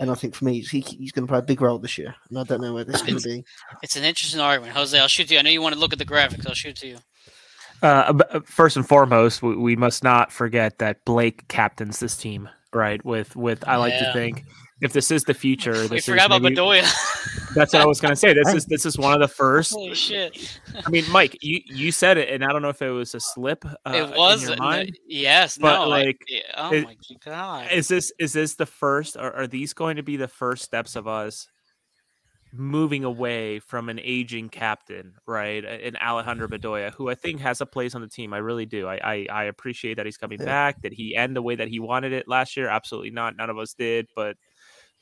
And 0.02 0.10
I 0.10 0.14
think 0.14 0.34
for 0.34 0.44
me, 0.44 0.58
he, 0.58 0.80
he's 0.80 1.12
going 1.12 1.24
to 1.24 1.30
play 1.30 1.38
a 1.38 1.42
big 1.42 1.60
role 1.60 1.78
this 1.78 1.96
year. 1.96 2.12
And 2.28 2.36
I 2.36 2.42
don't 2.42 2.60
know 2.60 2.74
where 2.74 2.82
this 2.82 2.96
is 2.96 3.02
going 3.02 3.18
to 3.20 3.22
be. 3.22 3.44
It's 3.84 3.94
an 3.94 4.02
interesting 4.02 4.40
argument, 4.40 4.76
Jose. 4.76 4.98
I'll 4.98 5.06
shoot 5.06 5.28
to 5.28 5.34
you. 5.34 5.38
I 5.38 5.42
know 5.42 5.50
you 5.50 5.62
want 5.62 5.74
to 5.74 5.80
look 5.80 5.92
at 5.92 6.00
the 6.00 6.04
graphics. 6.04 6.44
I'll 6.44 6.54
shoot 6.54 6.74
to 6.78 6.88
you. 6.88 6.96
Uh, 7.84 8.12
uh, 8.32 8.40
first 8.44 8.76
and 8.76 8.84
foremost, 8.86 9.42
we, 9.42 9.54
we 9.54 9.76
must 9.76 10.02
not 10.02 10.32
forget 10.32 10.80
that 10.80 11.04
Blake 11.04 11.46
captains 11.46 12.00
this 12.00 12.16
team, 12.16 12.48
right? 12.72 13.04
With 13.04 13.36
with 13.36 13.62
I 13.68 13.76
like 13.76 13.96
to 13.96 14.12
think 14.12 14.44
if 14.82 14.92
this 14.92 15.10
is 15.10 15.24
the 15.24 15.32
future, 15.34 15.72
We 15.82 15.88
this 15.88 16.00
is 16.00 16.04
forgot 16.06 16.26
about 16.26 16.42
maybe- 16.42 16.56
Bedoya. 16.56 16.86
That's 17.54 17.72
what 17.74 17.82
I 17.82 17.86
was 17.86 18.00
going 18.00 18.12
to 18.12 18.16
say. 18.16 18.32
This 18.32 18.54
is 18.54 18.64
this 18.66 18.86
is 18.86 18.96
one 18.98 19.12
of 19.12 19.20
the 19.20 19.28
first. 19.34 19.72
Holy 19.72 19.94
shit! 19.94 20.58
I 20.86 20.88
mean, 20.90 21.04
Mike, 21.10 21.36
you 21.42 21.60
you 21.66 21.92
said 21.92 22.16
it, 22.16 22.30
and 22.30 22.42
I 22.42 22.50
don't 22.50 22.62
know 22.62 22.70
if 22.70 22.80
it 22.80 22.90
was 22.90 23.14
a 23.14 23.20
slip. 23.20 23.64
Uh, 23.66 23.92
it 23.92 24.16
was 24.16 24.42
in 24.44 24.48
your 24.48 24.56
no, 24.58 24.64
mind. 24.64 24.98
yes, 25.06 25.58
But, 25.58 25.82
no, 25.82 25.88
like, 25.88 26.18
yeah, 26.28 26.40
oh 26.56 26.72
it- 26.72 26.84
my 26.84 26.96
god! 27.24 27.70
Is 27.70 27.88
this 27.88 28.10
is 28.18 28.32
this 28.32 28.54
the 28.54 28.64
first? 28.66 29.16
Or 29.16 29.30
are 29.36 29.46
these 29.46 29.74
going 29.74 29.96
to 29.96 30.02
be 30.02 30.16
the 30.16 30.28
first 30.28 30.62
steps 30.64 30.96
of 30.96 31.06
us 31.06 31.46
moving 32.54 33.02
away 33.04 33.58
from 33.60 33.88
an 33.88 33.98
aging 34.02 34.48
captain, 34.50 35.14
right? 35.26 35.64
In 35.64 35.96
Alejandro 35.96 36.48
Bedoya, 36.48 36.92
who 36.94 37.08
I 37.08 37.14
think 37.14 37.40
has 37.40 37.60
a 37.62 37.66
place 37.66 37.94
on 37.94 38.00
the 38.02 38.08
team. 38.08 38.32
I 38.34 38.38
really 38.38 38.66
do. 38.66 38.86
I 38.86 38.96
I, 39.02 39.26
I 39.30 39.44
appreciate 39.44 39.94
that 39.98 40.06
he's 40.06 40.16
coming 40.18 40.38
Yeah. 40.38 40.46
back. 40.46 40.82
Did 40.82 40.92
he 40.92 41.16
end 41.16 41.34
the 41.36 41.42
way 41.42 41.54
that 41.56 41.68
he 41.68 41.80
wanted 41.80 42.12
it 42.12 42.28
last 42.28 42.56
year? 42.56 42.68
Absolutely 42.68 43.10
not. 43.10 43.36
None 43.36 43.50
of 43.50 43.58
us 43.58 43.74
did. 43.74 44.06
But 44.16 44.36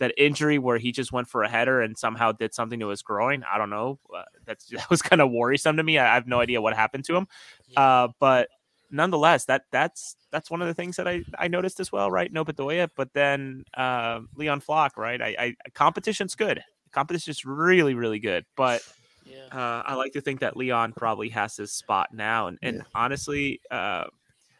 that 0.01 0.13
injury 0.19 0.59
where 0.59 0.79
he 0.79 0.93
just 0.93 1.13
went 1.13 1.29
for 1.29 1.45
a 1.45 1.49
header 1.49 1.81
and 1.81 1.97
somehow 1.97 2.33
did 2.33 2.53
something 2.55 2.81
to 2.81 2.89
his 2.89 3.03
groin, 3.03 3.45
I 3.51 3.59
don't 3.59 3.71
know. 3.71 3.99
Uh, 4.15 4.25
that's 4.45 4.67
that 4.71 4.91
was 4.91 5.03
kind 5.03 5.23
of 5.23 5.31
worrisome 5.31 5.77
to 5.77 5.83
me. 5.85 5.99
I, 5.99 6.11
I 6.11 6.15
have 6.15 6.27
no 6.27 6.41
idea 6.41 6.61
what 6.61 6.75
happened 6.75 7.05
to 7.07 7.17
him. 7.17 7.29
Uh, 7.77 8.09
but 8.19 8.49
nonetheless, 8.91 9.45
that 9.47 9.63
that's 9.71 10.17
that's 10.33 10.51
one 10.51 10.61
of 10.63 10.69
the 10.69 10.75
things 10.75 10.97
that 10.97 11.07
I, 11.09 11.23
I 11.39 11.49
noticed 11.49 11.81
as 11.81 11.93
well, 11.93 12.11
right? 12.11 12.33
No 12.33 12.45
Bedoya, 12.45 12.89
but 12.97 13.13
then 13.15 13.65
uh, 13.77 14.21
Leon 14.35 14.61
Flach, 14.61 14.97
right? 14.97 15.21
I, 15.23 15.37
I 15.39 15.55
competition's 15.75 16.35
good. 16.35 16.63
Competition's 16.93 17.45
really 17.45 17.95
really 17.95 18.19
good, 18.19 18.45
but 18.57 18.83
yeah. 19.25 19.47
uh, 19.53 19.83
I 19.87 19.95
like 19.95 20.13
to 20.15 20.21
think 20.21 20.41
that 20.41 20.57
Leon 20.57 20.95
probably 20.97 21.29
has 21.29 21.57
his 21.57 21.73
spot 21.73 22.09
now. 22.13 22.49
And 22.49 22.59
and 22.63 22.77
Yeah. 22.79 22.83
honestly, 22.95 23.61
uh, 23.71 24.05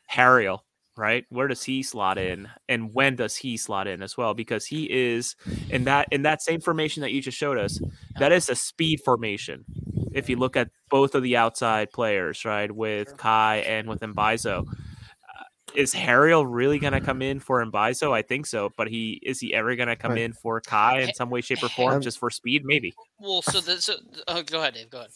Harriel, 0.07 0.65
right? 1.01 1.25
Where 1.31 1.49
does 1.49 1.63
he 1.63 1.83
slot 1.83 2.19
in, 2.19 2.49
and 2.69 2.93
when 2.95 3.17
does 3.17 3.35
he 3.35 3.57
slot 3.57 3.89
in 3.89 4.03
as 4.03 4.17
well? 4.17 4.35
Because 4.35 4.67
he 4.67 4.85
is 4.91 5.35
in 5.71 5.85
that 5.85 6.07
in 6.13 6.23
that 6.23 6.43
same 6.43 6.61
formation 6.61 7.01
that 7.01 7.11
you 7.13 7.23
just 7.23 7.39
showed 7.39 7.59
us. 7.59 7.81
That 8.19 8.33
is 8.33 8.49
a 8.51 8.55
speed 8.55 9.01
formation. 9.05 9.65
If 10.13 10.29
you 10.29 10.37
look 10.37 10.57
at 10.57 10.69
both 10.91 11.15
of 11.15 11.23
the 11.23 11.37
outside 11.37 11.91
players, 11.93 12.45
right, 12.45 12.71
with 12.71 13.17
Kai 13.17 13.59
and 13.59 13.89
with 13.89 14.01
Mbaizo, 14.01 14.67
uh, 14.67 15.45
is 15.75 15.93
Harriel 15.93 16.45
really 16.45 16.79
going 16.81 16.93
to 16.93 17.01
come 17.01 17.23
in 17.23 17.39
for 17.41 17.65
Mbaizo? 17.65 18.13
I 18.13 18.23
think 18.23 18.47
so, 18.47 18.71
but 18.77 18.89
he 18.89 19.21
is 19.23 19.41
he 19.41 19.55
ever 19.55 19.75
going 19.77 19.89
to 19.89 19.97
come 19.97 20.13
Right. 20.13 20.23
in 20.23 20.33
for 20.33 20.61
Kai 20.61 21.01
in 21.01 21.15
some 21.15 21.31
way, 21.31 21.41
shape, 21.41 21.63
or 21.63 21.69
form, 21.69 21.95
Um, 21.95 22.03
just 22.03 22.19
for 22.19 22.29
speed? 22.29 22.65
Maybe. 22.65 22.93
Well, 23.21 23.41
so 23.43 23.61
the 23.61 23.81
so 23.81 23.95
oh, 24.29 24.43
go 24.43 24.59
ahead, 24.61 24.75
Dave. 24.75 24.91
Go 24.91 24.99
ahead. 24.99 25.11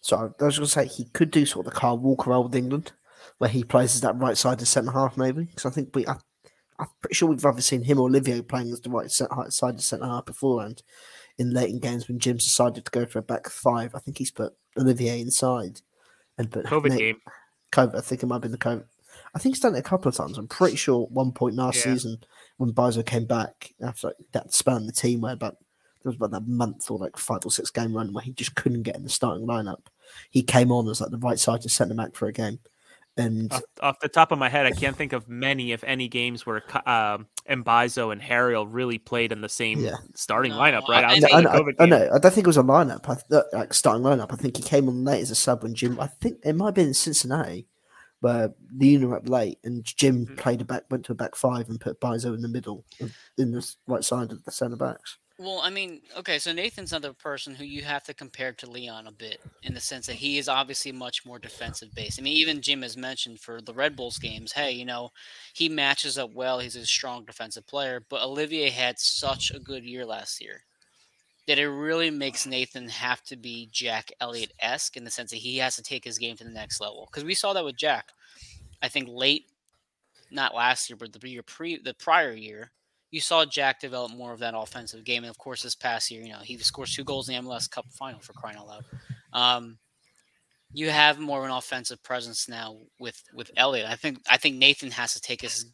So 0.00 0.16
I 0.16 0.44
was 0.44 0.58
going 0.58 0.66
to 0.66 0.72
say 0.72 0.86
he 0.86 1.04
could 1.04 1.30
do 1.30 1.46
sort 1.46 1.66
of 1.66 1.72
the 1.72 1.78
Kyle 1.78 1.96
Walker 1.98 2.30
role 2.30 2.44
with 2.44 2.54
England, 2.54 2.92
where 3.40 3.48
he 3.48 3.64
plays 3.64 3.94
as 3.94 4.02
that 4.02 4.18
right 4.18 4.36
side 4.36 4.60
of 4.60 4.68
centre 4.68 4.92
half, 4.92 5.16
maybe. 5.16 5.44
Because 5.44 5.64
I 5.64 5.70
think 5.70 5.96
we, 5.96 6.06
I, 6.06 6.16
I'm 6.78 6.86
pretty 7.00 7.14
sure 7.14 7.30
we've 7.30 7.44
either 7.44 7.62
seen 7.62 7.82
him 7.84 7.98
or 7.98 8.02
Olivier 8.08 8.42
playing 8.42 8.70
as 8.70 8.80
the 8.82 8.90
right 8.90 9.10
side 9.10 9.74
of 9.74 9.80
centre 9.82 10.04
half 10.04 10.26
beforehand. 10.26 10.82
In 11.38 11.54
late 11.54 11.70
in 11.70 11.80
games 11.80 12.06
when 12.06 12.18
Jim's 12.18 12.44
decided 12.44 12.84
to 12.84 12.90
go 12.90 13.06
for 13.06 13.18
a 13.18 13.22
back 13.22 13.48
five, 13.48 13.94
I 13.94 13.98
think 13.98 14.18
he's 14.18 14.30
put 14.30 14.52
Olivier 14.78 15.18
inside 15.22 15.80
and 16.36 16.50
put 16.52 16.66
COVID 16.66 16.90
Nate- 16.90 16.98
game. 16.98 17.16
COVID. 17.72 17.96
I 17.96 18.02
think 18.02 18.22
it 18.22 18.26
might 18.26 18.34
have 18.34 18.42
been 18.42 18.50
the 18.52 18.58
COVID. 18.58 18.84
I 19.34 19.38
think 19.38 19.54
he's 19.54 19.62
done 19.62 19.74
it 19.74 19.78
a 19.78 19.82
couple 19.82 20.10
of 20.10 20.14
times. 20.14 20.36
I'm 20.36 20.48
pretty 20.48 20.76
sure 20.76 21.04
at 21.04 21.12
one 21.12 21.32
point 21.32 21.54
last 21.54 21.76
Yeah. 21.78 21.94
season 21.94 22.18
when 22.58 22.72
Bizo 22.74 23.04
came 23.06 23.24
back 23.24 23.72
after 23.82 24.12
that 24.32 24.52
span 24.52 24.84
the 24.84 24.92
team 24.92 25.22
where 25.22 25.32
about 25.32 25.56
there 26.02 26.10
was 26.10 26.16
about 26.16 26.32
that 26.32 26.46
month 26.46 26.90
or 26.90 26.98
like 26.98 27.16
five 27.16 27.40
or 27.44 27.50
six 27.50 27.70
game 27.70 27.94
run 27.94 28.12
where 28.12 28.22
he 28.24 28.32
just 28.32 28.54
couldn't 28.54 28.82
get 28.82 28.96
in 28.96 29.02
the 29.02 29.08
starting 29.08 29.46
lineup. 29.46 29.86
He 30.30 30.42
came 30.42 30.70
on 30.72 30.88
as 30.88 31.00
like 31.00 31.10
the 31.10 31.18
right 31.18 31.38
side 31.38 31.60
to 31.62 31.68
centre 31.68 31.94
back 31.94 32.14
for 32.14 32.26
a 32.26 32.32
game, 32.32 32.58
and 33.16 33.52
off, 33.52 33.62
off 33.80 34.00
the 34.00 34.08
top 34.08 34.32
of 34.32 34.38
my 34.38 34.48
head, 34.48 34.66
I 34.66 34.70
can't 34.70 34.96
think 34.96 35.12
of 35.12 35.28
many, 35.28 35.72
if 35.72 35.82
any, 35.84 36.08
games 36.08 36.46
where 36.46 36.60
Ka- 36.60 37.16
um, 37.18 37.26
Mbaizo 37.48 38.12
and 38.12 38.22
Harriel 38.22 38.66
really 38.66 38.98
played 38.98 39.32
in 39.32 39.40
the 39.40 39.48
same 39.48 39.80
Yeah. 39.80 39.96
starting 40.14 40.52
No, 40.52 40.58
lineup, 40.58 40.88
right? 40.88 41.04
I- 41.04 41.14
I 41.14 41.18
No, 41.18 41.28
I, 41.32 41.36
the 41.36 41.42
know, 41.42 41.50
COVID 41.62 41.74
I, 41.80 41.86
know. 41.86 42.10
I 42.14 42.18
don't 42.18 42.32
think 42.32 42.46
it 42.46 42.48
was 42.48 42.56
a 42.56 42.62
lineup. 42.62 43.08
I 43.08 43.56
like 43.56 43.74
starting 43.74 44.04
lineup. 44.04 44.32
I 44.32 44.36
think 44.36 44.56
he 44.56 44.62
came 44.62 44.88
on 44.88 45.04
late 45.04 45.20
as 45.22 45.30
a 45.30 45.34
sub 45.34 45.62
when 45.62 45.74
Jim. 45.74 45.98
I 46.00 46.06
think 46.06 46.38
it 46.44 46.54
might 46.54 46.66
have 46.66 46.74
been 46.74 46.88
in 46.88 46.94
Cincinnati, 46.94 47.66
where 48.20 48.52
the 48.76 48.86
Union 48.86 49.10
were 49.10 49.16
up 49.16 49.28
late 49.28 49.58
and 49.64 49.84
Jim 49.84 50.26
Mhm. 50.26 50.36
played 50.36 50.60
a 50.60 50.64
back, 50.64 50.84
went 50.90 51.04
to 51.06 51.12
a 51.12 51.16
back 51.16 51.34
five 51.34 51.68
and 51.68 51.80
put 51.80 52.00
Bizo 52.00 52.34
in 52.34 52.42
the 52.42 52.48
middle, 52.48 52.84
of- 53.00 53.12
in 53.38 53.50
the 53.50 53.74
right 53.86 54.04
side 54.04 54.30
of 54.32 54.44
the 54.44 54.52
centre 54.52 54.76
backs. 54.76 55.18
Well, 55.42 55.60
I 55.62 55.70
mean, 55.70 56.02
okay, 56.18 56.38
so 56.38 56.52
Nathan's 56.52 56.92
another 56.92 57.14
person 57.14 57.54
who 57.54 57.64
you 57.64 57.80
have 57.80 58.04
to 58.04 58.12
compare 58.12 58.52
to 58.52 58.70
Leon 58.70 59.06
a 59.06 59.10
bit 59.10 59.40
in 59.62 59.72
the 59.72 59.80
sense 59.80 60.06
that 60.06 60.16
he 60.16 60.36
is 60.36 60.50
obviously 60.50 60.92
much 60.92 61.24
more 61.24 61.38
defensive 61.38 61.94
based. 61.94 62.20
I 62.20 62.22
mean, 62.22 62.36
even 62.36 62.60
Jim 62.60 62.82
has 62.82 62.94
mentioned 62.94 63.40
for 63.40 63.62
the 63.62 63.72
Red 63.72 63.96
Bulls 63.96 64.18
games, 64.18 64.52
hey, 64.52 64.72
you 64.72 64.84
know, 64.84 65.12
he 65.54 65.70
matches 65.70 66.18
up 66.18 66.34
well. 66.34 66.58
He's 66.58 66.76
a 66.76 66.84
strong 66.84 67.24
defensive 67.24 67.66
player, 67.66 68.04
but 68.10 68.20
Olivier 68.20 68.68
had 68.68 68.98
such 68.98 69.50
a 69.50 69.58
good 69.58 69.82
year 69.82 70.04
last 70.04 70.42
year 70.42 70.60
that 71.48 71.58
it 71.58 71.70
really 71.70 72.10
makes 72.10 72.46
Nathan 72.46 72.90
have 72.90 73.22
to 73.22 73.36
be 73.36 73.70
Jack 73.72 74.12
Elliott 74.20 74.52
esque 74.60 74.98
in 74.98 75.04
the 75.04 75.10
sense 75.10 75.30
that 75.30 75.38
he 75.38 75.56
has 75.56 75.74
to 75.76 75.82
take 75.82 76.04
his 76.04 76.18
game 76.18 76.36
to 76.36 76.44
the 76.44 76.50
next 76.50 76.82
level. 76.82 77.08
Because 77.10 77.24
we 77.24 77.32
saw 77.32 77.54
that 77.54 77.64
with 77.64 77.76
Jack, 77.76 78.10
I 78.82 78.88
think 78.88 79.08
late, 79.10 79.46
not 80.30 80.54
last 80.54 80.90
year, 80.90 80.98
but 80.98 81.14
the 81.14 81.28
year 81.30 81.42
pre, 81.42 81.78
the 81.78 81.94
prior 81.94 82.32
year 82.32 82.72
you 83.10 83.20
saw 83.20 83.44
Jack 83.44 83.80
develop 83.80 84.12
more 84.12 84.32
of 84.32 84.38
that 84.40 84.54
offensive 84.56 85.04
game. 85.04 85.24
And 85.24 85.30
of 85.30 85.38
course, 85.38 85.62
this 85.62 85.74
past 85.74 86.10
year, 86.10 86.22
you 86.22 86.30
know, 86.30 86.38
he 86.38 86.56
scores 86.58 86.94
two 86.94 87.04
goals 87.04 87.28
in 87.28 87.34
the 87.34 87.48
MLS 87.48 87.70
Cup 87.70 87.86
final 87.90 88.20
for 88.20 88.32
crying 88.32 88.56
out 88.56 88.68
loud. 88.68 88.84
Um, 89.32 89.78
you 90.72 90.90
have 90.90 91.18
more 91.18 91.40
of 91.40 91.44
an 91.44 91.50
offensive 91.50 92.02
presence 92.02 92.48
now 92.48 92.76
with 92.98 93.20
with 93.34 93.50
Elliott. 93.56 93.88
I 93.88 93.96
think 93.96 94.20
I 94.30 94.36
think 94.36 94.56
Nathan 94.56 94.90
has 94.92 95.14
to 95.14 95.20
take 95.20 95.42
his 95.42 95.66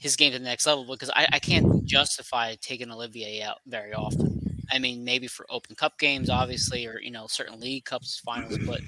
his 0.00 0.16
game 0.16 0.32
to 0.32 0.38
the 0.38 0.44
next 0.44 0.66
level 0.66 0.84
because 0.84 1.10
I, 1.10 1.28
I 1.32 1.38
can't 1.38 1.84
justify 1.84 2.56
taking 2.60 2.90
Olivier 2.90 3.42
out 3.42 3.58
very 3.66 3.94
often. 3.94 4.36
I 4.70 4.80
mean, 4.80 5.04
maybe 5.04 5.28
for 5.28 5.46
Open 5.48 5.76
Cup 5.76 5.96
games, 5.98 6.28
obviously, 6.28 6.86
or 6.86 7.00
you 7.00 7.12
know, 7.12 7.28
certain 7.28 7.60
League 7.60 7.84
Cups 7.84 8.18
finals. 8.18 8.58
But 8.66 8.80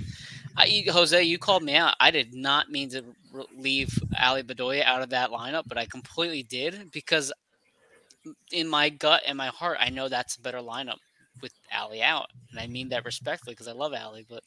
I, 0.57 0.85
Jose, 0.89 1.23
you 1.23 1.39
called 1.39 1.63
me 1.63 1.77
out. 1.77 1.95
I 2.01 2.11
did 2.11 2.35
not 2.35 2.71
mean 2.71 2.91
to 2.91 3.05
leave 3.57 3.97
Ali 4.21 4.43
Bedoya 4.43 4.83
out 4.83 5.03
of 5.03 5.11
that 5.11 5.31
lineup, 5.31 5.65
but 5.69 5.79
I 5.79 5.87
completely 5.87 6.43
did 6.43 6.91
because 6.91 7.33
in 8.53 8.69
my 8.69 8.89
gut 8.89 9.23
and 9.27 9.37
my 9.37 9.49
heart, 9.49 9.79
I 9.81 9.91
know 9.91 10.09
that's 10.09 10.37
a 10.37 10.41
better 10.41 10.59
lineup 10.59 10.99
with 11.43 11.53
Ali 11.77 12.03
out, 12.03 12.29
and 12.51 12.61
I 12.61 12.67
mean 12.67 12.89
that 12.91 13.05
respectfully 13.05 13.55
because 13.55 13.69
I 13.69 13.73
love 13.73 13.93
Ali. 13.95 14.27
But 14.29 14.43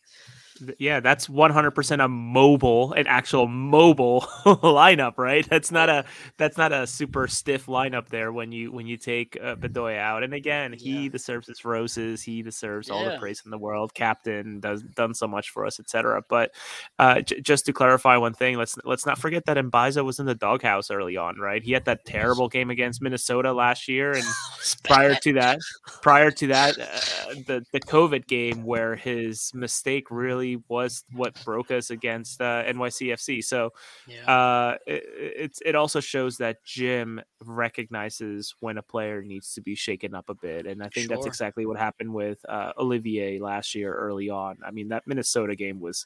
Yeah, 0.77 0.99
that's 0.99 1.27
100% 1.27 2.03
a 2.03 2.07
mobile, 2.07 2.93
an 2.93 3.07
actual 3.07 3.47
mobile 3.47 4.21
lineup, 4.45 5.17
right? 5.17 5.47
That's 5.49 5.71
not 5.71 5.89
a 5.89 6.05
that's 6.37 6.57
not 6.57 6.71
a 6.71 6.85
super 6.85 7.27
stiff 7.27 7.65
lineup 7.65 8.09
there 8.09 8.31
when 8.31 8.51
you 8.51 8.71
when 8.71 8.85
you 8.85 8.97
take 8.97 9.37
uh, 9.41 9.55
Bedoya 9.55 9.97
out. 9.97 10.23
And 10.23 10.33
again, 10.33 10.73
he 10.73 11.05
Yeah. 11.05 11.09
deserves 11.09 11.47
his 11.47 11.65
roses. 11.65 12.21
He 12.21 12.41
deserves 12.43 12.89
all 12.91 13.03
the 13.03 13.11
praise 13.11 13.41
in 13.43 13.49
the 13.51 13.57
world. 13.57 13.93
Captain 13.93 14.59
does 14.59 14.83
done 14.83 15.13
so 15.15 15.27
much 15.27 15.49
for 15.49 15.65
us, 15.65 15.79
etc. 15.79 16.21
But 16.29 16.51
uh, 16.99 17.21
j- 17.21 17.41
just 17.41 17.65
to 17.65 17.73
clarify 17.73 18.17
one 18.17 18.33
thing, 18.33 18.57
let's 18.57 18.77
let's 18.83 19.05
not 19.05 19.17
forget 19.17 19.45
that 19.45 19.57
Mbaizo 19.57 20.03
was 20.05 20.19
in 20.19 20.25
the 20.27 20.35
doghouse 20.35 20.91
early 20.91 21.17
on, 21.17 21.37
right? 21.39 21.63
He 21.63 21.71
had 21.71 21.85
that 21.85 22.05
terrible 22.05 22.49
game 22.49 22.69
against 22.69 23.01
Minnesota 23.01 23.51
last 23.53 23.87
year, 23.87 24.15
and 24.15 24.25
prior 24.83 25.15
to 25.15 25.33
that 25.33 25.57
prior 26.01 26.29
to 26.31 26.47
that 26.47 26.79
uh, 26.79 27.01
the 27.45 27.65
the 27.71 27.81
covid 27.81 28.27
game 28.27 28.63
where 28.63 28.95
his 28.95 29.51
mistake 29.53 30.11
really 30.11 30.61
was 30.67 31.03
what 31.11 31.33
broke 31.43 31.71
us 31.71 31.89
against 31.89 32.41
uh, 32.41 32.63
NYCFC. 32.65 33.43
So 33.43 33.71
Yeah. 34.05 34.25
uh, 34.27 34.77
it, 34.85 35.03
it's 35.07 35.61
it 35.65 35.75
also 35.75 35.99
shows 35.99 36.37
that 36.37 36.63
Jim 36.63 37.21
recognizes 37.43 38.55
when 38.59 38.77
a 38.77 38.83
player 38.83 39.21
needs 39.21 39.53
to 39.55 39.61
be 39.61 39.75
shaken 39.75 40.15
up 40.15 40.29
a 40.29 40.35
bit, 40.35 40.65
and 40.65 40.83
I 40.83 40.89
think 40.89 41.09
that's 41.09 41.25
exactly 41.25 41.65
what 41.65 41.77
happened 41.77 42.13
with 42.13 42.43
uh, 42.47 42.73
Olivier 42.77 43.39
last 43.39 43.75
year 43.75 43.93
early 43.93 44.29
on. 44.29 44.57
I 44.65 44.71
mean, 44.71 44.89
that 44.89 45.07
Minnesota 45.07 45.55
game 45.55 45.79
was 45.79 46.05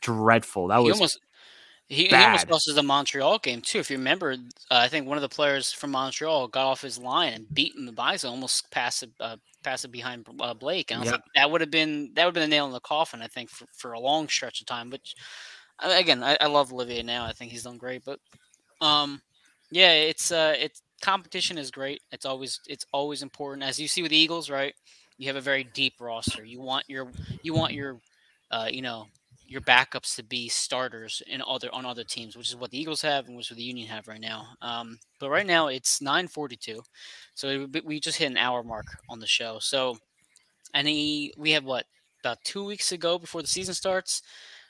dreadful. 0.00 0.68
That 0.68 0.80
he 0.80 0.88
was 0.88 0.96
almost 0.98 1.20
he, 1.88 2.06
he 2.06 2.14
almost 2.14 2.48
lost 2.48 2.70
the 2.74 2.82
Montreal 2.82 3.38
game 3.38 3.60
too. 3.60 3.78
If 3.78 3.90
you 3.90 3.98
remember, 3.98 4.32
uh, 4.32 4.36
I 4.70 4.88
think 4.88 5.06
one 5.06 5.18
of 5.18 5.22
the 5.22 5.28
players 5.28 5.72
from 5.72 5.90
Montreal 5.90 6.48
got 6.48 6.66
off 6.66 6.80
his 6.82 6.98
line 6.98 7.32
and 7.34 7.54
beat 7.54 7.74
him 7.76 7.94
by 7.94 8.16
almost 8.24 8.70
pass 8.70 9.02
it 9.02 9.10
uh, 9.20 9.36
pass 9.62 9.84
it 9.84 9.92
behind 9.92 10.26
uh, 10.40 10.54
Blake. 10.54 10.90
And 10.90 10.98
I 10.98 11.02
was 11.02 11.12
like, 11.12 11.22
that 11.34 11.50
would 11.50 11.60
have 11.60 11.70
been 11.70 12.12
that 12.14 12.24
would 12.24 12.34
have 12.36 12.42
been 12.42 12.50
a 12.50 12.54
nail 12.54 12.66
in 12.66 12.72
the 12.72 12.80
coffin. 12.80 13.22
I 13.22 13.26
think 13.26 13.50
for, 13.50 13.66
for 13.72 13.92
a 13.92 14.00
long 14.00 14.28
stretch 14.28 14.60
of 14.60 14.66
time. 14.66 14.90
Which 14.90 15.14
uh, 15.78 15.94
again, 15.96 16.22
I, 16.22 16.36
I 16.40 16.46
love 16.46 16.72
Olivier 16.72 17.02
now. 17.02 17.24
I 17.24 17.32
think 17.32 17.52
he's 17.52 17.64
done 17.64 17.78
great. 17.78 18.04
But 18.04 18.18
um, 18.80 19.20
yeah, 19.70 19.92
it's 19.92 20.32
uh, 20.32 20.54
it's 20.58 20.82
competition 21.00 21.58
is 21.58 21.70
great. 21.70 22.00
It's 22.12 22.26
always 22.26 22.60
it's 22.66 22.86
always 22.92 23.22
important. 23.22 23.62
As 23.62 23.78
you 23.78 23.88
see 23.88 24.02
with 24.02 24.10
the 24.10 24.16
Eagles, 24.16 24.50
right? 24.50 24.74
You 25.18 25.26
have 25.28 25.36
a 25.36 25.40
very 25.40 25.64
deep 25.64 25.94
roster. 26.00 26.44
You 26.44 26.60
want 26.60 26.84
your 26.88 27.10
you 27.42 27.54
want 27.54 27.72
your 27.72 28.00
uh, 28.50 28.68
you 28.70 28.82
know 28.82 29.06
your 29.52 29.60
backups 29.60 30.16
to 30.16 30.22
be 30.22 30.48
starters 30.48 31.22
in 31.26 31.42
other 31.46 31.68
on 31.72 31.84
other 31.84 32.04
teams, 32.04 32.36
which 32.36 32.48
is 32.48 32.56
what 32.56 32.70
the 32.70 32.80
Eagles 32.80 33.02
have 33.02 33.28
and 33.28 33.36
which 33.36 33.50
the 33.50 33.62
Union 33.62 33.86
have 33.88 34.08
right 34.08 34.20
now. 34.20 34.46
Um, 34.62 34.98
but 35.20 35.30
right 35.30 35.46
now 35.46 35.68
it's 35.68 36.00
9:42, 36.00 36.80
so 37.34 37.68
it, 37.74 37.84
we 37.84 38.00
just 38.00 38.18
hit 38.18 38.30
an 38.30 38.38
hour 38.38 38.62
mark 38.62 38.86
on 39.08 39.20
the 39.20 39.26
show. 39.26 39.58
So, 39.60 39.98
any 40.74 41.32
we 41.36 41.50
have 41.52 41.64
what 41.64 41.86
about 42.20 42.42
two 42.44 42.64
weeks 42.64 42.92
ago 42.92 43.18
before 43.18 43.42
the 43.42 43.48
season 43.48 43.74
starts. 43.74 44.22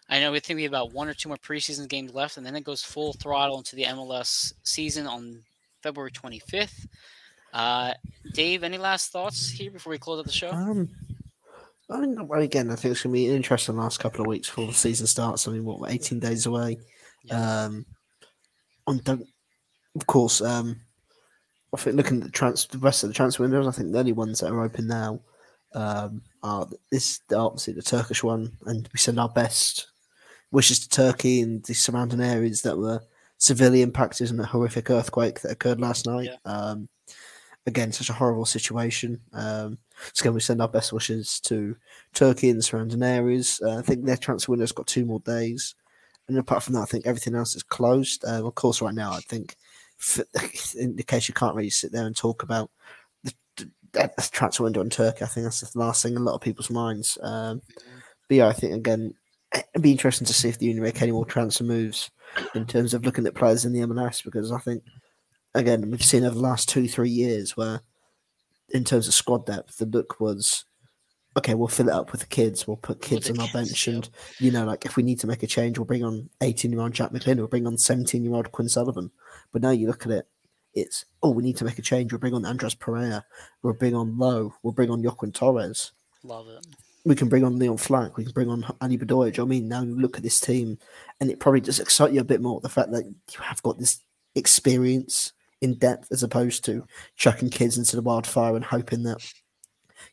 I 0.08 0.18
know 0.18 0.32
we 0.32 0.40
think 0.40 0.56
we 0.56 0.64
have 0.64 0.72
about 0.72 0.92
one 0.92 1.08
or 1.08 1.14
two 1.14 1.28
more 1.28 1.38
preseason 1.38 1.88
games 1.88 2.12
left, 2.12 2.36
and 2.36 2.44
then 2.44 2.56
it 2.56 2.64
goes 2.64 2.82
full 2.82 3.12
throttle 3.12 3.58
into 3.58 3.76
the 3.76 3.84
MLS 3.84 4.52
season 4.64 5.06
on 5.06 5.42
February 5.82 6.10
25th. 6.10 6.86
Uh, 7.52 7.92
Dave, 8.32 8.64
any 8.64 8.78
last 8.78 9.12
thoughts 9.12 9.50
here 9.50 9.70
before 9.70 9.92
we 9.92 9.98
close 9.98 10.18
out 10.18 10.26
the 10.26 10.32
show? 10.32 10.50
Um, 10.50 10.88
I 11.92 12.00
mean, 12.00 12.26
well, 12.26 12.40
again, 12.40 12.70
I 12.70 12.76
think 12.76 12.92
it's 12.92 13.02
going 13.02 13.12
to 13.14 13.18
be 13.18 13.28
an 13.28 13.36
interesting 13.36 13.76
last 13.76 14.00
couple 14.00 14.22
of 14.22 14.26
weeks 14.26 14.48
before 14.48 14.66
the 14.66 14.72
season 14.72 15.06
starts. 15.06 15.46
I 15.46 15.52
mean, 15.52 15.64
what, 15.64 15.80
we're 15.80 15.90
18 15.90 16.18
days 16.20 16.46
away? 16.46 16.78
Yeah. 17.24 17.64
Um, 17.64 17.86
and 18.86 19.04
don't, 19.04 19.26
of 19.94 20.06
course, 20.06 20.40
um, 20.40 20.80
I 21.74 21.78
think 21.78 21.96
looking 21.96 22.18
at 22.18 22.24
the, 22.24 22.30
trans- 22.30 22.66
the 22.66 22.78
rest 22.78 23.02
of 23.02 23.10
the 23.10 23.14
transfer 23.14 23.42
windows, 23.42 23.66
I 23.66 23.70
think 23.70 23.92
the 23.92 23.98
only 23.98 24.12
ones 24.12 24.40
that 24.40 24.50
are 24.50 24.62
open 24.62 24.86
now 24.86 25.20
um, 25.74 26.22
are 26.42 26.66
this, 26.90 27.20
obviously 27.34 27.74
the 27.74 27.82
Turkish 27.82 28.22
one, 28.22 28.52
and 28.66 28.88
we 28.92 28.98
send 28.98 29.18
our 29.18 29.28
best 29.28 29.88
wishes 30.50 30.80
to 30.80 30.88
Turkey 30.88 31.40
and 31.40 31.64
the 31.64 31.74
surrounding 31.74 32.20
areas 32.20 32.62
that 32.62 32.76
were 32.76 33.00
severely 33.38 33.82
impacted 33.82 34.30
in 34.30 34.36
the 34.36 34.46
horrific 34.46 34.90
earthquake 34.90 35.40
that 35.40 35.52
occurred 35.52 35.80
last 35.80 36.06
night. 36.06 36.28
Yeah. 36.30 36.52
Um, 36.52 36.88
again, 37.66 37.92
such 37.92 38.10
a 38.10 38.14
horrible 38.14 38.44
situation. 38.44 39.20
Um, 39.32 39.78
so 40.12 40.22
again, 40.22 40.34
we 40.34 40.40
send 40.40 40.60
our 40.60 40.68
best 40.68 40.92
wishes 40.92 41.40
to 41.40 41.76
Turkey 42.14 42.50
and 42.50 42.58
the 42.58 42.62
surrounding 42.62 43.02
areas. 43.02 43.60
Uh, 43.64 43.78
I 43.78 43.82
think 43.82 44.04
their 44.04 44.16
transfer 44.16 44.52
window's 44.52 44.72
got 44.72 44.86
two 44.86 45.04
more 45.04 45.20
days. 45.20 45.74
And 46.28 46.38
apart 46.38 46.62
from 46.62 46.74
that, 46.74 46.82
I 46.82 46.86
think 46.86 47.06
everything 47.06 47.34
else 47.34 47.54
is 47.54 47.62
closed. 47.62 48.24
Um, 48.24 48.46
of 48.46 48.54
course, 48.54 48.80
right 48.80 48.94
now, 48.94 49.12
I 49.12 49.20
think, 49.20 49.56
f 50.00 50.20
in 50.76 50.96
the 50.96 51.02
case 51.02 51.28
you 51.28 51.34
can't 51.34 51.54
really 51.54 51.70
sit 51.70 51.92
there 51.92 52.06
and 52.06 52.16
talk 52.16 52.42
about 52.42 52.70
the, 53.22 53.32
the, 53.56 53.70
the 53.92 54.28
transfer 54.32 54.64
window 54.64 54.80
in 54.80 54.90
Turkey, 54.90 55.24
I 55.24 55.28
think 55.28 55.44
that's 55.44 55.60
the 55.60 55.78
last 55.78 56.02
thing 56.02 56.12
in 56.12 56.22
a 56.22 56.24
lot 56.24 56.34
of 56.34 56.40
people's 56.40 56.70
minds. 56.70 57.18
Um, 57.22 57.62
but 58.28 58.36
yeah, 58.36 58.48
I 58.48 58.52
think, 58.52 58.74
again, 58.74 59.14
it'd 59.54 59.82
be 59.82 59.92
interesting 59.92 60.26
to 60.26 60.34
see 60.34 60.48
if 60.48 60.58
the 60.58 60.66
Union 60.66 60.82
make 60.82 61.02
any 61.02 61.12
more 61.12 61.26
transfer 61.26 61.64
moves 61.64 62.10
in 62.54 62.66
terms 62.66 62.94
of 62.94 63.04
looking 63.04 63.26
at 63.26 63.34
players 63.34 63.64
in 63.64 63.72
the 63.72 63.80
MLS 63.80 64.24
because 64.24 64.50
I 64.50 64.58
think, 64.58 64.82
again, 65.54 65.90
we've 65.90 66.04
seen 66.04 66.24
over 66.24 66.34
the 66.34 66.40
last 66.40 66.68
two, 66.68 66.88
three 66.88 67.10
years 67.10 67.56
where, 67.56 67.82
in 68.70 68.84
terms 68.84 69.08
of 69.08 69.14
squad 69.14 69.46
depth, 69.46 69.78
the 69.78 69.86
look 69.86 70.20
was 70.20 70.64
okay, 71.36 71.54
we'll 71.54 71.68
fill 71.68 71.88
it 71.88 71.94
up 71.94 72.12
with 72.12 72.20
the 72.20 72.26
kids. 72.26 72.66
We'll 72.66 72.76
put 72.76 73.00
kids 73.00 73.30
on 73.30 73.38
our 73.38 73.46
kids, 73.46 73.52
bench, 73.52 73.86
yep. 73.86 73.94
and 73.94 74.10
you 74.38 74.50
know, 74.50 74.64
like 74.64 74.84
if 74.84 74.96
we 74.96 75.02
need 75.02 75.20
to 75.20 75.26
make 75.26 75.42
a 75.42 75.46
change, 75.46 75.78
we'll 75.78 75.86
bring 75.86 76.04
on 76.04 76.28
eighteen-year-old 76.40 76.92
Jack 76.92 77.12
McLean, 77.12 77.38
we'll 77.38 77.48
bring 77.48 77.66
on 77.66 77.78
seventeen-year-old 77.78 78.52
Quinn 78.52 78.68
Sullivan. 78.68 79.10
But 79.52 79.62
now 79.62 79.70
you 79.70 79.86
look 79.86 80.06
at 80.06 80.12
it, 80.12 80.26
it's 80.74 81.04
oh, 81.22 81.30
we 81.30 81.42
need 81.42 81.56
to 81.58 81.64
make 81.64 81.78
a 81.78 81.82
change. 81.82 82.12
We'll 82.12 82.18
bring 82.18 82.34
on 82.34 82.44
Andres 82.44 82.74
Pereira. 82.74 83.24
We'll 83.62 83.74
bring 83.74 83.94
on 83.94 84.18
Lowe. 84.18 84.54
We'll 84.62 84.72
bring 84.72 84.90
on 84.90 85.02
Joaquin 85.02 85.32
Torres. 85.32 85.92
Love 86.22 86.48
it. 86.48 86.66
We 87.04 87.16
can 87.16 87.28
bring 87.28 87.44
on 87.44 87.58
Leon 87.58 87.78
Flach. 87.78 88.16
We 88.16 88.24
can 88.24 88.32
bring 88.32 88.48
on 88.48 88.64
Ali 88.80 88.96
Bedoya. 88.96 89.06
Do 89.06 89.08
you 89.08 89.14
know 89.14 89.28
what 89.28 89.38
I 89.38 89.44
mean? 89.46 89.68
Now 89.68 89.82
you 89.82 89.98
look 89.98 90.16
at 90.16 90.22
this 90.22 90.38
team, 90.38 90.78
and 91.20 91.30
it 91.30 91.40
probably 91.40 91.60
just 91.60 91.80
excites 91.80 92.14
you 92.14 92.20
a 92.20 92.24
bit 92.24 92.40
more. 92.40 92.60
The 92.60 92.68
fact 92.68 92.92
that 92.92 93.04
you 93.04 93.40
have 93.40 93.62
got 93.62 93.78
this 93.78 94.00
experience 94.34 95.32
in 95.62 95.78
depth, 95.78 96.08
as 96.12 96.22
opposed 96.22 96.64
to 96.66 96.84
chucking 97.16 97.48
kids 97.50 97.78
into 97.78 97.96
the 97.96 98.02
wildfire 98.02 98.54
and 98.56 98.64
hoping 98.64 99.04
that, 99.04 99.18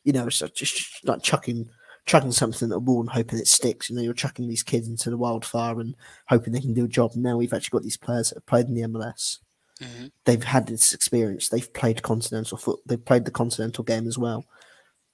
you 0.04 0.12
know, 0.12 0.26
it's 0.26 0.38
just- 0.54 1.04
like 1.04 1.22
chucking 1.22 1.68
chucking 2.06 2.32
something 2.32 2.70
at 2.70 2.76
a 2.76 2.78
wall 2.78 3.00
and 3.00 3.10
hoping 3.10 3.38
it 3.38 3.46
sticks. 3.46 3.90
You 3.90 3.94
know, 3.94 4.02
you're 4.02 4.14
chucking 4.14 4.48
these 4.48 4.62
kids 4.62 4.88
into 4.88 5.10
the 5.10 5.18
wildfire 5.18 5.78
and 5.80 5.94
hoping 6.28 6.52
they 6.52 6.60
can 6.60 6.72
do 6.72 6.86
a 6.86 6.88
job. 6.88 7.12
And 7.14 7.22
Now 7.22 7.36
we've 7.36 7.52
actually 7.52 7.76
got 7.78 7.82
these 7.84 7.98
players 7.98 8.30
that 8.30 8.36
have 8.38 8.46
played 8.46 8.66
in 8.66 8.74
the 8.74 8.82
MLS. 8.82 9.38
hmm 9.80 10.06
They've 10.24 10.42
had 10.42 10.66
this 10.66 10.94
experience. 10.94 11.48
They've 11.50 11.72
played 11.72 12.02
continental 12.02 12.56
foot. 12.56 12.80
They've 12.86 13.04
played 13.04 13.26
the 13.26 13.30
continental 13.30 13.84
game 13.84 14.08
as 14.08 14.16
well. 14.18 14.46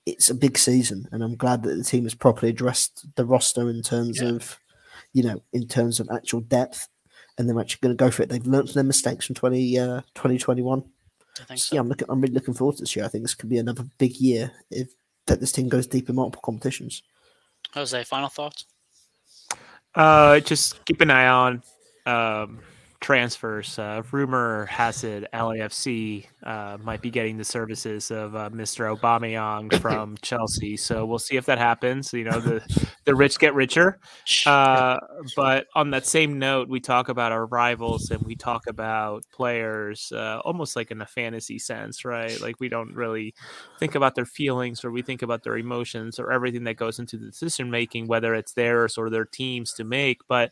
It's 0.07 0.30
a 0.30 0.34
big 0.34 0.57
season, 0.57 1.09
and 1.11 1.22
I'm 1.24 1.34
glad 1.34 1.64
that 1.64 1.74
the 1.76 1.82
team 1.84 2.05
has 2.05 2.14
properly 2.14 2.51
addressed 2.51 3.05
the 3.16 3.26
roster 3.26 3.68
in 3.68 3.82
terms 3.82 4.20
Yeah. 4.20 4.28
of, 4.28 4.59
you 5.12 5.24
know, 5.24 5.43
in 5.53 5.66
terms 5.66 5.99
of 5.99 6.09
actual 6.11 6.41
depth, 6.41 6.89
and 7.39 7.49
they're 7.49 7.59
actually 7.61 7.80
going 7.82 7.97
to 7.97 8.05
go 8.05 8.11
for 8.11 8.22
it. 8.22 8.28
They've 8.28 8.47
learned 8.47 8.68
from 8.68 8.74
their 8.74 8.84
mistakes 8.84 9.26
from 9.26 9.34
20, 9.34 9.78
uh, 9.78 10.01
2021. 10.14 10.84
I 11.39 11.45
think 11.45 11.59
So, 11.61 11.64
so. 11.66 11.74
yeah, 11.74 11.80
I'm 11.80 11.89
looking. 11.89 12.07
I'm 12.11 12.20
really 12.20 12.32
looking 12.34 12.55
forward 12.55 12.76
to 12.76 12.82
this 12.82 12.97
year. 12.97 13.05
I 13.05 13.09
think 13.09 13.24
this 13.24 13.34
could 13.34 13.51
be 13.51 13.59
another 13.59 13.84
big 13.99 14.16
year 14.16 14.53
if 14.70 14.89
that 15.26 15.41
this 15.41 15.53
team 15.53 15.68
goes 15.68 15.87
deep 15.87 16.09
in 16.09 16.14
multiple 16.16 16.41
competitions. 16.43 17.03
Jose, 17.74 18.05
final 18.05 18.28
thoughts? 18.28 18.64
Uh, 19.95 20.41
just 20.41 20.84
keep 20.87 21.01
an 21.01 21.11
eye 21.11 21.26
on 21.26 21.62
um, 22.07 22.61
transfers. 23.07 23.79
Uh, 23.79 24.03
rumor 24.11 24.67
has 24.67 25.05
it 25.05 25.29
LAFC 25.33 26.27
uh, 26.43 26.77
might 26.83 27.01
be 27.01 27.09
getting 27.09 27.39
the 27.39 27.45
services 27.45 28.11
of 28.11 28.35
uh, 28.35 28.51
Mr. 28.51 28.93
Aubameyang 28.93 29.81
from 29.81 30.17
Chelsea. 30.23 30.77
So 30.77 31.07
we'll 31.07 31.21
see 31.21 31.37
if 31.37 31.47
that 31.47 31.59
happens. 31.59 32.13
You 32.13 32.25
know, 32.25 32.41
the 32.41 32.61
the 33.05 33.15
rich 33.15 33.39
get 33.39 33.55
richer. 33.55 34.01
Uh, 34.45 34.97
but 35.37 35.69
on 35.77 35.91
that 35.91 36.05
same 36.05 36.41
note, 36.41 36.69
we 36.69 36.81
talk 36.81 37.09
about 37.09 37.31
our 37.31 37.47
rivals 37.47 38.11
and 38.11 38.21
we 38.23 38.35
talk 38.35 38.67
about 38.67 39.23
players 39.33 40.11
uh, 40.13 40.41
almost 40.45 40.75
like 40.75 40.91
in 40.91 41.01
a 41.01 41.07
fantasy 41.07 41.61
sense, 41.61 42.05
right? 42.05 42.41
Like 42.41 42.57
we 42.59 42.69
don't 42.69 42.93
really 42.93 43.37
think 43.79 43.95
about 43.95 44.17
their 44.17 44.27
feelings 44.27 44.85
or 44.85 44.91
we 44.91 45.03
think 45.03 45.23
about 45.23 45.45
their 45.45 45.57
emotions 45.57 46.19
or 46.19 46.33
everything 46.33 46.65
that 46.65 46.75
goes 46.75 46.99
into 46.99 47.19
the 47.19 47.27
decision 47.27 47.71
making, 47.71 48.09
whether 48.09 48.35
it's 48.35 48.55
theirs 48.55 48.99
or 48.99 49.11
their 49.11 49.25
teams 49.25 49.73
to 49.75 49.85
make. 49.85 50.23
But 50.27 50.51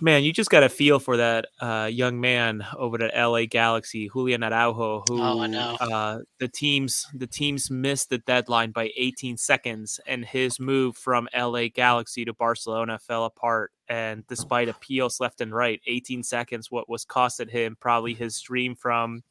man, 0.00 0.24
you 0.24 0.32
just 0.32 0.50
got 0.50 0.62
a 0.62 0.68
feel 0.68 0.98
for 0.98 1.16
that 1.16 1.46
uh, 1.60 1.88
young 1.90 2.20
man 2.20 2.64
over 2.76 3.02
at 3.02 3.16
LA 3.16 3.46
Galaxy, 3.46 4.08
Julian 4.12 4.42
Araujo, 4.42 5.02
who 5.08 5.20
Oh, 5.22 5.42
uh, 5.80 6.18
the 6.38 6.48
teams 6.48 7.06
the 7.14 7.26
teams 7.26 7.70
missed 7.70 8.10
the 8.10 8.18
deadline 8.18 8.70
by 8.70 8.90
18 8.96 9.36
seconds, 9.36 10.00
and 10.06 10.24
his 10.24 10.58
move 10.58 10.96
from 10.96 11.28
LA 11.36 11.68
Galaxy 11.72 12.24
to 12.24 12.32
Barcelona 12.32 12.98
fell 12.98 13.24
apart. 13.24 13.72
And 13.88 14.26
despite 14.26 14.68
appeals 14.68 15.20
left 15.20 15.40
and 15.40 15.54
right, 15.54 15.80
18 15.86 16.22
seconds, 16.22 16.70
what 16.70 16.88
was 16.88 17.04
costed 17.04 17.50
him 17.50 17.76
probably 17.80 18.14
his 18.14 18.40
dream 18.40 18.74
from. 18.74 19.22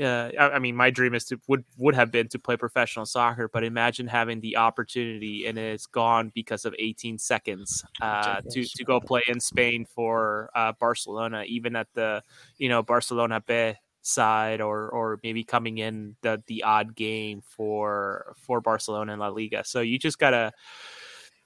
Uh, 0.00 0.30
I, 0.38 0.50
I 0.50 0.58
mean, 0.58 0.76
my 0.76 0.90
dream 0.90 1.14
is 1.14 1.24
to 1.26 1.40
would 1.48 1.64
would 1.76 1.94
have 1.94 2.10
been 2.10 2.28
to 2.28 2.38
play 2.38 2.56
professional 2.56 3.06
soccer, 3.06 3.48
but 3.52 3.64
imagine 3.64 4.06
having 4.06 4.40
the 4.40 4.56
opportunity 4.56 5.46
and 5.46 5.58
it's 5.58 5.86
gone 5.86 6.30
because 6.34 6.64
of 6.64 6.74
18 6.78 7.18
seconds 7.18 7.84
uh, 8.00 8.40
to 8.50 8.64
to 8.64 8.84
go 8.84 9.00
play 9.00 9.22
in 9.28 9.40
Spain 9.40 9.86
for 9.86 10.50
uh, 10.54 10.72
Barcelona, 10.78 11.44
even 11.46 11.76
at 11.76 11.88
the 11.94 12.22
you 12.58 12.68
know 12.68 12.82
Barcelona 12.82 13.42
B 13.46 13.72
side, 14.02 14.60
or 14.60 14.88
or 14.88 15.18
maybe 15.22 15.44
coming 15.44 15.78
in 15.78 16.16
the 16.22 16.42
the 16.46 16.62
odd 16.62 16.94
game 16.94 17.40
for 17.42 18.34
for 18.38 18.60
Barcelona 18.60 19.12
in 19.14 19.18
La 19.18 19.28
Liga. 19.28 19.64
So 19.64 19.80
you 19.80 19.98
just 19.98 20.18
gotta 20.18 20.52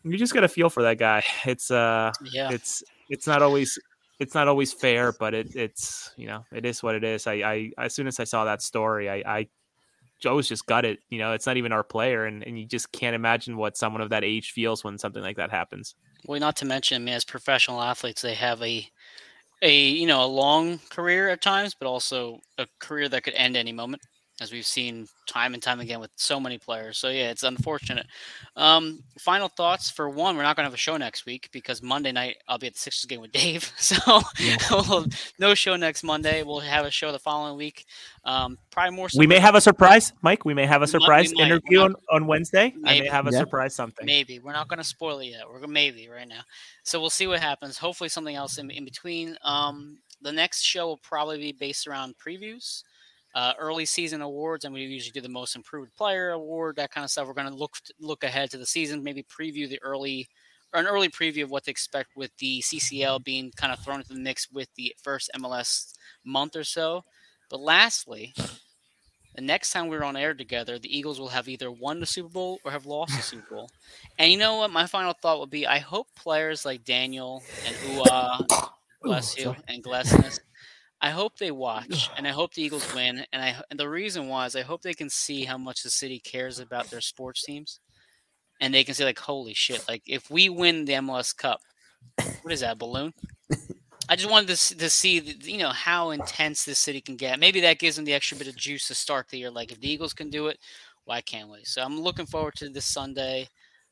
you 0.04 0.16
just 0.16 0.34
gotta 0.34 0.48
feel 0.48 0.68
for 0.68 0.82
that 0.82 0.98
guy. 0.98 1.22
It's 1.46 1.70
uh 1.70 2.12
Yeah. 2.32 2.50
it's 2.50 2.82
it's 3.08 3.26
not 3.26 3.42
always 3.42 3.78
it's 4.22 4.34
not 4.34 4.48
always 4.48 4.72
fair, 4.72 5.12
but 5.12 5.34
it 5.34 5.54
it's 5.56 6.12
you 6.16 6.26
know 6.26 6.44
it 6.52 6.64
is 6.64 6.82
what 6.82 6.94
it 6.94 7.04
is. 7.04 7.26
I, 7.26 7.34
I 7.34 7.72
as 7.78 7.94
soon 7.94 8.06
as 8.06 8.20
I 8.20 8.24
saw 8.24 8.44
that 8.44 8.62
story, 8.62 9.10
I, 9.10 9.22
I 9.26 9.48
was 10.30 10.48
just 10.48 10.66
gutted. 10.66 10.98
You 11.10 11.18
know, 11.18 11.32
it's 11.32 11.46
not 11.46 11.56
even 11.56 11.72
our 11.72 11.82
player, 11.82 12.24
and, 12.26 12.42
and 12.44 12.58
you 12.58 12.64
just 12.64 12.92
can't 12.92 13.16
imagine 13.16 13.56
what 13.56 13.76
someone 13.76 14.00
of 14.00 14.10
that 14.10 14.24
age 14.24 14.52
feels 14.52 14.84
when 14.84 14.96
something 14.96 15.22
like 15.22 15.36
that 15.36 15.50
happens. 15.50 15.96
Well, 16.24 16.38
not 16.38 16.56
to 16.58 16.64
mention, 16.64 17.02
I 17.02 17.04
mean, 17.04 17.14
as 17.14 17.24
professional 17.24 17.82
athletes, 17.82 18.22
they 18.22 18.34
have 18.34 18.62
a 18.62 18.88
a 19.60 19.76
you 19.76 20.06
know 20.06 20.24
a 20.24 20.26
long 20.26 20.78
career 20.90 21.28
at 21.28 21.42
times, 21.42 21.74
but 21.74 21.88
also 21.88 22.38
a 22.58 22.66
career 22.78 23.08
that 23.08 23.24
could 23.24 23.34
end 23.34 23.56
any 23.56 23.72
moment. 23.72 24.02
As 24.40 24.50
we've 24.50 24.66
seen 24.66 25.06
time 25.28 25.54
and 25.54 25.62
time 25.62 25.78
again 25.78 26.00
with 26.00 26.10
so 26.16 26.40
many 26.40 26.58
players. 26.58 26.98
So 26.98 27.10
yeah, 27.10 27.30
it's 27.30 27.42
unfortunate. 27.44 28.06
Um, 28.56 29.04
final 29.18 29.48
thoughts 29.48 29.90
for 29.90 30.08
one, 30.08 30.36
we're 30.36 30.42
not 30.42 30.56
going 30.56 30.64
to 30.64 30.68
have 30.68 30.74
a 30.74 30.78
show 30.78 30.96
next 30.96 31.26
week 31.26 31.48
because 31.52 31.80
Monday 31.82 32.10
night 32.12 32.38
I'll 32.48 32.58
be 32.58 32.66
at 32.66 32.72
the 32.72 32.78
Sixers 32.78 33.04
game 33.04 33.20
with 33.20 33.30
Dave. 33.32 33.70
So 33.76 34.20
Yeah. 34.40 34.56
we'll, 34.70 35.06
no 35.38 35.54
show 35.54 35.76
next 35.76 36.02
Monday. 36.02 36.42
We'll 36.42 36.60
have 36.60 36.86
a 36.86 36.90
show 36.90 37.12
the 37.12 37.18
following 37.20 37.56
week. 37.56 37.84
Um, 38.24 38.58
probably 38.70 38.96
more. 38.96 39.08
We 39.16 39.26
may 39.26 39.38
have 39.38 39.54
a 39.54 39.60
surprise, 39.60 40.12
Mike. 40.22 40.44
We 40.44 40.54
may 40.54 40.66
have 40.66 40.82
a 40.82 40.86
We 40.86 40.92
might- 40.92 40.94
we 40.98 41.00
surprise 41.04 41.34
might. 41.34 41.46
interview 41.46 41.80
on, 41.82 41.94
on 42.10 42.26
Wednesday. 42.26 42.74
I 42.84 43.00
may 43.00 43.06
have 43.08 43.28
a 43.28 43.32
Yeah. 43.32 43.38
surprise 43.38 43.74
something. 43.74 44.06
Maybe 44.06 44.38
we're 44.40 44.52
not 44.52 44.66
going 44.66 44.78
to 44.78 44.84
spoil 44.84 45.18
it 45.20 45.26
yet. 45.26 45.42
We're 45.48 45.60
gonna 45.60 45.72
maybe 45.72 46.08
right 46.08 46.26
now. 46.26 46.40
So 46.82 47.00
we'll 47.00 47.10
see 47.10 47.26
what 47.28 47.38
happens. 47.40 47.78
Hopefully 47.78 48.08
something 48.08 48.34
else 48.34 48.58
in, 48.58 48.70
in 48.70 48.84
between. 48.84 49.36
Um, 49.44 49.98
the 50.20 50.32
next 50.32 50.62
show 50.62 50.86
will 50.86 50.96
probably 50.98 51.38
be 51.38 51.52
based 51.52 51.86
around 51.86 52.14
previews, 52.16 52.82
uh, 53.34 53.52
early 53.58 53.84
season 53.84 54.20
awards, 54.20 54.64
and 54.64 54.74
we 54.74 54.82
usually 54.82 55.12
do 55.12 55.20
the 55.20 55.28
most 55.28 55.56
improved 55.56 55.94
player 55.94 56.30
award, 56.30 56.76
that 56.76 56.90
kind 56.90 57.04
of 57.04 57.10
stuff. 57.10 57.26
We're 57.26 57.34
going 57.34 57.48
to 57.48 57.54
look 57.54 57.76
look 58.00 58.24
ahead 58.24 58.50
to 58.50 58.58
the 58.58 58.66
season, 58.66 59.02
maybe 59.02 59.22
preview 59.24 59.68
the 59.68 59.80
early 59.82 60.28
or 60.72 60.80
an 60.80 60.86
early 60.86 61.08
preview 61.08 61.42
of 61.42 61.50
what 61.50 61.64
to 61.64 61.70
expect 61.70 62.16
with 62.16 62.30
the 62.38 62.60
CCL 62.62 63.24
being 63.24 63.52
kind 63.56 63.72
of 63.72 63.78
thrown 63.80 64.00
into 64.00 64.14
the 64.14 64.20
mix 64.20 64.50
with 64.50 64.68
the 64.76 64.94
first 65.02 65.30
MLS 65.36 65.92
month 66.24 66.56
or 66.56 66.64
so. 66.64 67.04
But 67.50 67.60
lastly, 67.60 68.32
the 69.34 69.42
next 69.42 69.72
time 69.72 69.88
we're 69.88 70.04
on 70.04 70.16
air 70.16 70.34
together, 70.34 70.78
the 70.78 70.94
Eagles 70.96 71.18
will 71.20 71.28
have 71.28 71.48
either 71.48 71.70
won 71.70 72.00
the 72.00 72.06
Super 72.06 72.28
Bowl 72.28 72.58
or 72.64 72.70
have 72.70 72.86
lost 72.86 73.16
the 73.16 73.22
Super 73.22 73.54
Bowl. 73.54 73.70
And 74.18 74.30
you 74.30 74.38
know 74.38 74.56
what? 74.56 74.70
My 74.70 74.86
final 74.86 75.14
thought 75.20 75.40
would 75.40 75.50
be: 75.50 75.66
I 75.66 75.78
hope 75.78 76.08
players 76.16 76.64
like 76.64 76.84
Daniel 76.84 77.42
and 77.66 77.76
Uhre, 77.76 78.68
bless 79.02 79.38
you, 79.38 79.54
and 79.68 79.82
Glesnes, 79.82 80.40
I 81.02 81.10
hope 81.10 81.36
they 81.36 81.50
watch, 81.50 82.08
and 82.16 82.26
I 82.26 82.30
hope 82.30 82.54
the 82.54 82.62
Eagles 82.62 82.94
win. 82.94 83.24
And 83.32 83.42
I 83.42 83.56
and 83.70 83.78
the 83.78 83.88
reason 83.88 84.28
why 84.28 84.46
is 84.46 84.54
I 84.56 84.62
hope 84.62 84.82
they 84.82 84.94
can 84.94 85.10
see 85.10 85.44
how 85.44 85.58
much 85.58 85.82
the 85.82 85.90
city 85.90 86.20
cares 86.20 86.60
about 86.60 86.90
their 86.90 87.00
sports 87.00 87.42
teams, 87.44 87.80
and 88.60 88.72
they 88.72 88.84
can 88.84 88.94
say 88.94 89.04
like, 89.04 89.18
"Holy 89.18 89.52
shit!" 89.54 89.86
Like 89.88 90.02
if 90.06 90.30
we 90.30 90.48
win 90.48 90.84
the 90.84 90.94
MLS 90.94 91.36
Cup, 91.36 91.60
what 92.42 92.52
is 92.52 92.60
that 92.60 92.78
balloon? 92.78 93.12
I 94.08 94.16
just 94.16 94.30
wanted 94.30 94.56
to, 94.56 94.76
to 94.78 94.90
see, 94.90 95.20
the, 95.20 95.50
you 95.50 95.58
know, 95.58 95.70
how 95.70 96.10
intense 96.10 96.64
this 96.64 96.78
city 96.80 97.00
can 97.00 97.16
get. 97.16 97.38
Maybe 97.38 97.60
that 97.60 97.78
gives 97.78 97.96
them 97.96 98.04
the 98.04 98.12
extra 98.12 98.36
bit 98.36 98.48
of 98.48 98.56
juice 98.56 98.88
to 98.88 98.94
start 98.94 99.28
the 99.28 99.38
year. 99.38 99.50
Like 99.50 99.70
if 99.72 99.80
the 99.80 99.88
Eagles 99.90 100.12
can 100.12 100.28
do 100.28 100.48
it, 100.48 100.58
why 101.04 101.20
can't 101.20 101.48
we? 101.50 101.64
So 101.64 101.82
I'm 101.82 102.00
looking 102.00 102.26
forward 102.26 102.54
to 102.56 102.68
this 102.68 102.84
Sunday. 102.84 103.48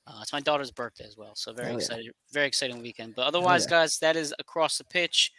Uh, 0.07 0.19
it's 0.21 0.33
my 0.33 0.41
daughter's 0.41 0.73
birthday 0.73 1.05
as 1.07 1.17
well, 1.17 1.35
so 1.37 1.53
very 1.53 1.69
Oh, 1.69 1.73
yeah. 1.73 1.77
excited, 1.79 2.13
very 2.33 2.47
exciting 2.49 2.83
weekend. 2.83 3.15
But 3.15 3.27
otherwise, 3.27 3.65
yeah. 3.65 3.71
guys, 3.71 3.99
that 4.01 4.17
is 4.17 4.35
across 4.41 4.79
the 4.79 4.85
pitch. 4.85 5.31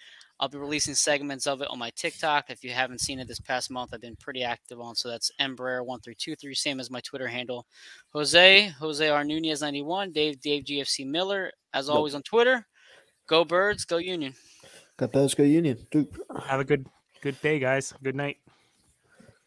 I'll 0.42 0.50
be 0.50 0.58
releasing 0.58 0.96
segments 0.96 1.46
of 1.46 1.62
it 1.62 1.68
on 1.70 1.78
my 1.78 1.92
TikTok. 1.92 2.50
If 2.50 2.64
you 2.64 2.72
haven't 2.72 3.00
seen 3.00 3.20
it 3.20 3.28
this 3.28 3.40
past 3.40 3.70
month, 3.70 3.92
I've 3.94 4.02
been 4.02 4.16
pretty 4.16 4.44
active 4.44 4.82
on. 4.82 4.96
So 4.96 5.08
that's 5.08 5.32
Embraer1323, 5.40 6.58
same 6.58 6.80
as 6.80 6.90
my 6.90 7.00
Twitter 7.02 7.28
handle. 7.28 7.68
Jose, 8.10 8.70
Jose 8.80 9.08
R. 9.08 9.24
Nunez 9.24 9.62
91, 9.62 10.12
Dave, 10.12 10.42
Dave 10.42 10.64
GFC 10.64 11.06
Miller, 11.06 11.52
as 11.76 11.88
Yep. 11.88 11.96
always 11.96 12.16
on 12.16 12.24
Twitter. 12.24 12.66
Go 13.28 13.46
Birds, 13.46 13.86
go 13.86 13.98
Union. 13.98 14.34
Go 14.98 15.08
Birds, 15.08 15.36
go 15.36 15.44
Union. 15.44 15.78
Dupe. 15.92 16.18
Have 16.48 16.60
a 16.60 16.66
good 16.66 16.88
good 17.22 17.40
day, 17.42 17.60
guys. 17.60 17.94
Good 18.02 18.16
night. 18.16 18.38